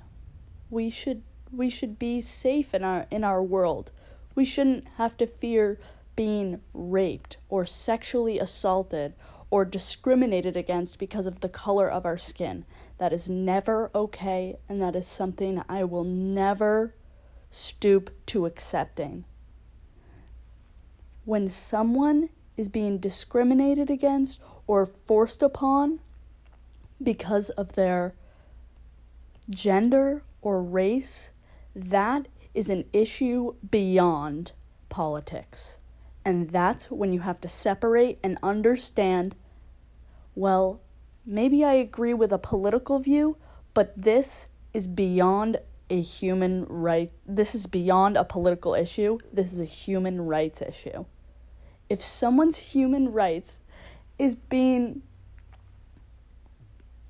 we 0.69 0.89
should 0.89 1.21
we 1.51 1.69
should 1.69 1.99
be 1.99 2.19
safe 2.21 2.73
in 2.73 2.83
our 2.83 3.05
in 3.11 3.23
our 3.23 3.43
world. 3.43 3.91
We 4.35 4.45
shouldn't 4.45 4.87
have 4.97 5.15
to 5.17 5.27
fear 5.27 5.79
being 6.15 6.61
raped 6.73 7.37
or 7.47 7.65
sexually 7.65 8.39
assaulted 8.39 9.13
or 9.51 9.65
discriminated 9.65 10.55
against 10.55 10.97
because 10.97 11.25
of 11.25 11.41
the 11.41 11.49
color 11.49 11.91
of 11.91 12.05
our 12.05 12.17
skin. 12.17 12.65
That 12.97 13.13
is 13.13 13.29
never 13.29 13.91
okay, 13.93 14.57
and 14.67 14.81
that 14.81 14.95
is 14.95 15.05
something 15.05 15.61
I 15.67 15.83
will 15.83 16.05
never 16.05 16.95
stoop 17.51 18.09
to 18.27 18.45
accepting. 18.45 19.25
When 21.25 21.49
someone 21.49 22.29
is 22.55 22.69
being 22.69 22.97
discriminated 22.97 23.89
against 23.89 24.39
or 24.65 24.85
forced 24.85 25.43
upon 25.43 25.99
because 27.03 27.49
of 27.51 27.73
their 27.73 28.15
gender 29.49 30.23
or 30.41 30.63
race, 30.63 31.31
that 31.75 32.29
is 32.53 32.69
an 32.69 32.85
issue 32.93 33.55
beyond 33.69 34.53
politics. 34.87 35.77
And 36.23 36.49
that's 36.49 36.91
when 36.91 37.13
you 37.13 37.21
have 37.21 37.41
to 37.41 37.47
separate 37.47 38.19
and 38.23 38.37
understand 38.43 39.35
well, 40.35 40.81
maybe 41.25 41.63
I 41.63 41.73
agree 41.73 42.13
with 42.13 42.31
a 42.31 42.37
political 42.37 42.99
view, 42.99 43.37
but 43.73 43.93
this 44.01 44.47
is 44.73 44.87
beyond 44.87 45.57
a 45.89 46.01
human 46.01 46.65
right. 46.65 47.11
This 47.25 47.53
is 47.53 47.67
beyond 47.67 48.15
a 48.15 48.23
political 48.23 48.73
issue. 48.73 49.17
This 49.31 49.51
is 49.51 49.59
a 49.59 49.65
human 49.65 50.21
rights 50.21 50.61
issue. 50.61 51.05
If 51.89 52.01
someone's 52.01 52.57
human 52.57 53.11
rights 53.11 53.59
is 54.17 54.35
being 54.35 55.01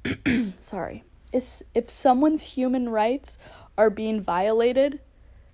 sorry, 0.59 1.03
is 1.31 1.63
if 1.75 1.89
someone's 1.89 2.55
human 2.55 2.89
rights 2.89 3.37
are 3.77 3.91
being 3.91 4.19
violated, 4.19 4.99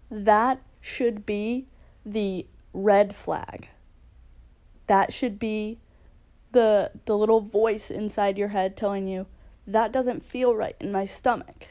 that 0.09 0.61
should 0.79 1.25
be 1.25 1.67
the 2.05 2.47
red 2.77 3.15
flag. 3.15 3.69
That 4.85 5.11
should 5.11 5.39
be 5.39 5.79
the 6.51 6.91
the 7.05 7.17
little 7.17 7.41
voice 7.41 7.91
inside 7.91 8.37
your 8.37 8.49
head 8.49 8.77
telling 8.77 9.07
you 9.07 9.27
that 9.65 9.91
doesn't 9.91 10.23
feel 10.23 10.55
right 10.55 10.75
in 10.79 10.91
my 10.91 11.05
stomach. 11.05 11.67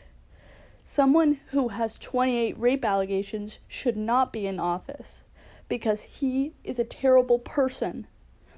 Someone 0.84 1.38
who 1.48 1.68
has 1.68 1.98
28 1.98 2.58
rape 2.58 2.84
allegations 2.84 3.58
should 3.66 3.96
not 3.96 4.32
be 4.32 4.46
in 4.46 4.60
office 4.60 5.24
because 5.68 6.02
he 6.02 6.52
is 6.62 6.78
a 6.78 6.84
terrible 6.84 7.38
person 7.38 8.06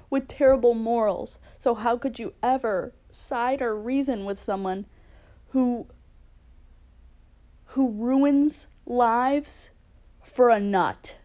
with 0.09 0.27
terrible 0.27 0.73
morals. 0.73 1.39
So 1.57 1.73
how 1.73 1.97
could 1.97 2.19
you 2.19 2.33
ever 2.43 2.93
side 3.09 3.61
or 3.61 3.75
reason 3.75 4.25
with 4.25 4.39
someone 4.39 4.85
who 5.49 5.87
who 7.73 7.91
ruins 7.91 8.67
lives 8.85 9.71
for 10.21 10.49
a 10.49 10.59
nut? 10.59 11.18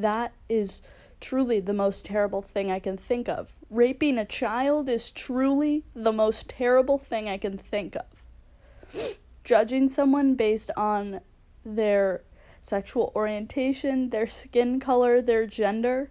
That 0.00 0.32
is 0.48 0.80
truly 1.20 1.60
the 1.60 1.74
most 1.74 2.06
terrible 2.06 2.40
thing 2.40 2.70
I 2.70 2.78
can 2.78 2.96
think 2.96 3.28
of. 3.28 3.52
Raping 3.68 4.16
a 4.16 4.24
child 4.24 4.88
is 4.88 5.10
truly 5.10 5.84
the 5.94 6.12
most 6.12 6.48
terrible 6.48 6.96
thing 6.96 7.28
I 7.28 7.36
can 7.36 7.58
think 7.58 7.96
of. 7.96 9.14
Judging 9.44 9.88
someone 9.88 10.34
based 10.34 10.70
on 10.76 11.20
their 11.64 12.22
sexual 12.62 13.12
orientation, 13.14 14.08
their 14.08 14.26
skin 14.26 14.80
color, 14.80 15.20
their 15.20 15.46
gender 15.46 16.10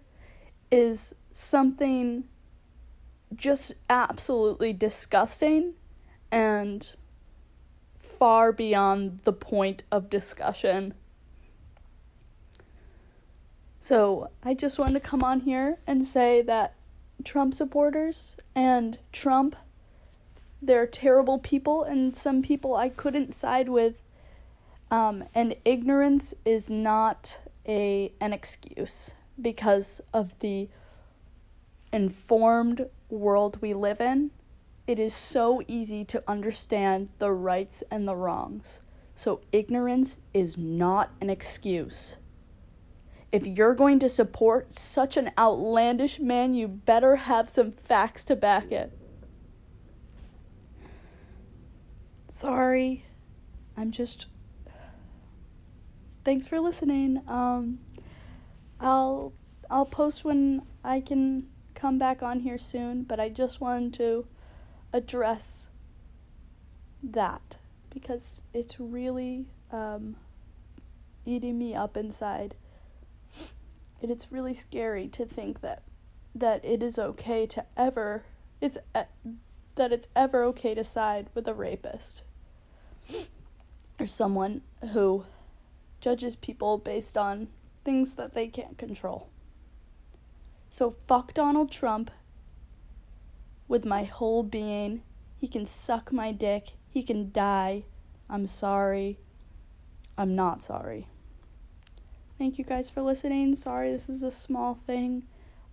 is 0.70 1.16
something 1.32 2.24
just 3.34 3.74
absolutely 3.88 4.72
disgusting 4.72 5.74
and 6.30 6.94
far 7.98 8.52
beyond 8.52 9.20
the 9.24 9.32
point 9.32 9.82
of 9.90 10.08
discussion. 10.08 10.94
So 13.82 14.28
I 14.44 14.52
just 14.52 14.78
wanted 14.78 15.02
to 15.02 15.08
come 15.08 15.24
on 15.24 15.40
here 15.40 15.78
and 15.86 16.04
say 16.04 16.42
that 16.42 16.74
Trump 17.24 17.54
supporters 17.54 18.36
and 18.54 18.98
Trump, 19.10 19.56
they're 20.60 20.86
terrible 20.86 21.38
people, 21.38 21.82
and 21.82 22.14
some 22.14 22.42
people 22.42 22.76
I 22.76 22.90
couldn't 22.90 23.32
side 23.32 23.70
with. 23.70 24.02
Um, 24.90 25.24
and 25.34 25.56
ignorance 25.64 26.34
is 26.44 26.70
not 26.70 27.40
a 27.66 28.12
an 28.20 28.34
excuse 28.34 29.14
because 29.40 30.02
of 30.12 30.38
the 30.40 30.68
informed 31.90 32.86
world 33.08 33.62
we 33.62 33.72
live 33.72 34.00
in. 34.00 34.30
It 34.86 34.98
is 34.98 35.14
so 35.14 35.62
easy 35.66 36.04
to 36.04 36.22
understand 36.28 37.08
the 37.18 37.32
rights 37.32 37.82
and 37.90 38.06
the 38.06 38.16
wrongs. 38.16 38.80
So 39.14 39.40
ignorance 39.52 40.18
is 40.34 40.58
not 40.58 41.12
an 41.20 41.30
excuse 41.30 42.16
if 43.32 43.46
you're 43.46 43.74
going 43.74 43.98
to 44.00 44.08
support 44.08 44.76
such 44.76 45.16
an 45.16 45.30
outlandish 45.38 46.18
man, 46.18 46.52
you 46.54 46.66
better 46.66 47.16
have 47.16 47.48
some 47.48 47.72
facts 47.72 48.24
to 48.24 48.36
back 48.36 48.72
it. 48.72 48.92
Sorry. 52.28 53.04
I'm 53.76 53.90
just 53.90 54.26
Thanks 56.22 56.46
for 56.46 56.60
listening. 56.60 57.22
Um 57.28 57.80
I'll 58.80 59.32
I'll 59.70 59.86
post 59.86 60.24
when 60.24 60.62
I 60.82 61.00
can 61.00 61.48
come 61.74 61.98
back 61.98 62.22
on 62.22 62.40
here 62.40 62.58
soon, 62.58 63.04
but 63.04 63.20
I 63.20 63.28
just 63.28 63.60
wanted 63.60 63.94
to 63.94 64.26
address 64.92 65.68
that 67.02 67.58
because 67.90 68.42
it's 68.52 68.78
really 68.80 69.46
um 69.70 70.16
eating 71.24 71.58
me 71.58 71.74
up 71.74 71.96
inside 71.96 72.54
and 74.00 74.10
it's 74.10 74.32
really 74.32 74.54
scary 74.54 75.08
to 75.08 75.24
think 75.24 75.60
that 75.60 75.82
that 76.34 76.64
it 76.64 76.82
is 76.82 76.98
okay 76.98 77.46
to 77.46 77.64
ever 77.76 78.24
it's 78.60 78.78
that 79.74 79.92
it's 79.92 80.08
ever 80.14 80.42
okay 80.44 80.74
to 80.74 80.84
side 80.84 81.28
with 81.34 81.48
a 81.48 81.54
rapist 81.54 82.22
or 83.98 84.06
someone 84.06 84.62
who 84.92 85.24
judges 86.00 86.36
people 86.36 86.78
based 86.78 87.16
on 87.16 87.48
things 87.84 88.14
that 88.14 88.34
they 88.34 88.46
can't 88.46 88.78
control. 88.78 89.28
So 90.70 90.96
fuck 91.06 91.34
Donald 91.34 91.70
Trump 91.70 92.10
with 93.68 93.84
my 93.84 94.04
whole 94.04 94.42
being. 94.42 95.02
He 95.36 95.48
can 95.48 95.66
suck 95.66 96.12
my 96.12 96.32
dick. 96.32 96.72
He 96.88 97.02
can 97.02 97.30
die. 97.32 97.84
I'm 98.28 98.46
sorry. 98.46 99.18
I'm 100.16 100.34
not 100.34 100.62
sorry. 100.62 101.06
Thank 102.40 102.58
you 102.58 102.64
guys 102.64 102.88
for 102.88 103.02
listening. 103.02 103.54
Sorry, 103.54 103.92
this 103.92 104.08
is 104.08 104.22
a 104.22 104.30
small 104.30 104.72
thing. 104.72 105.24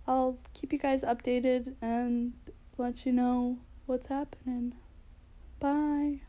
I'll 0.06 0.36
keep 0.52 0.70
you 0.70 0.78
guys 0.78 1.02
updated 1.02 1.76
and 1.80 2.34
let 2.76 3.06
you 3.06 3.12
know 3.12 3.56
what's 3.86 4.08
happening. 4.08 4.74
Bye. 5.60 6.20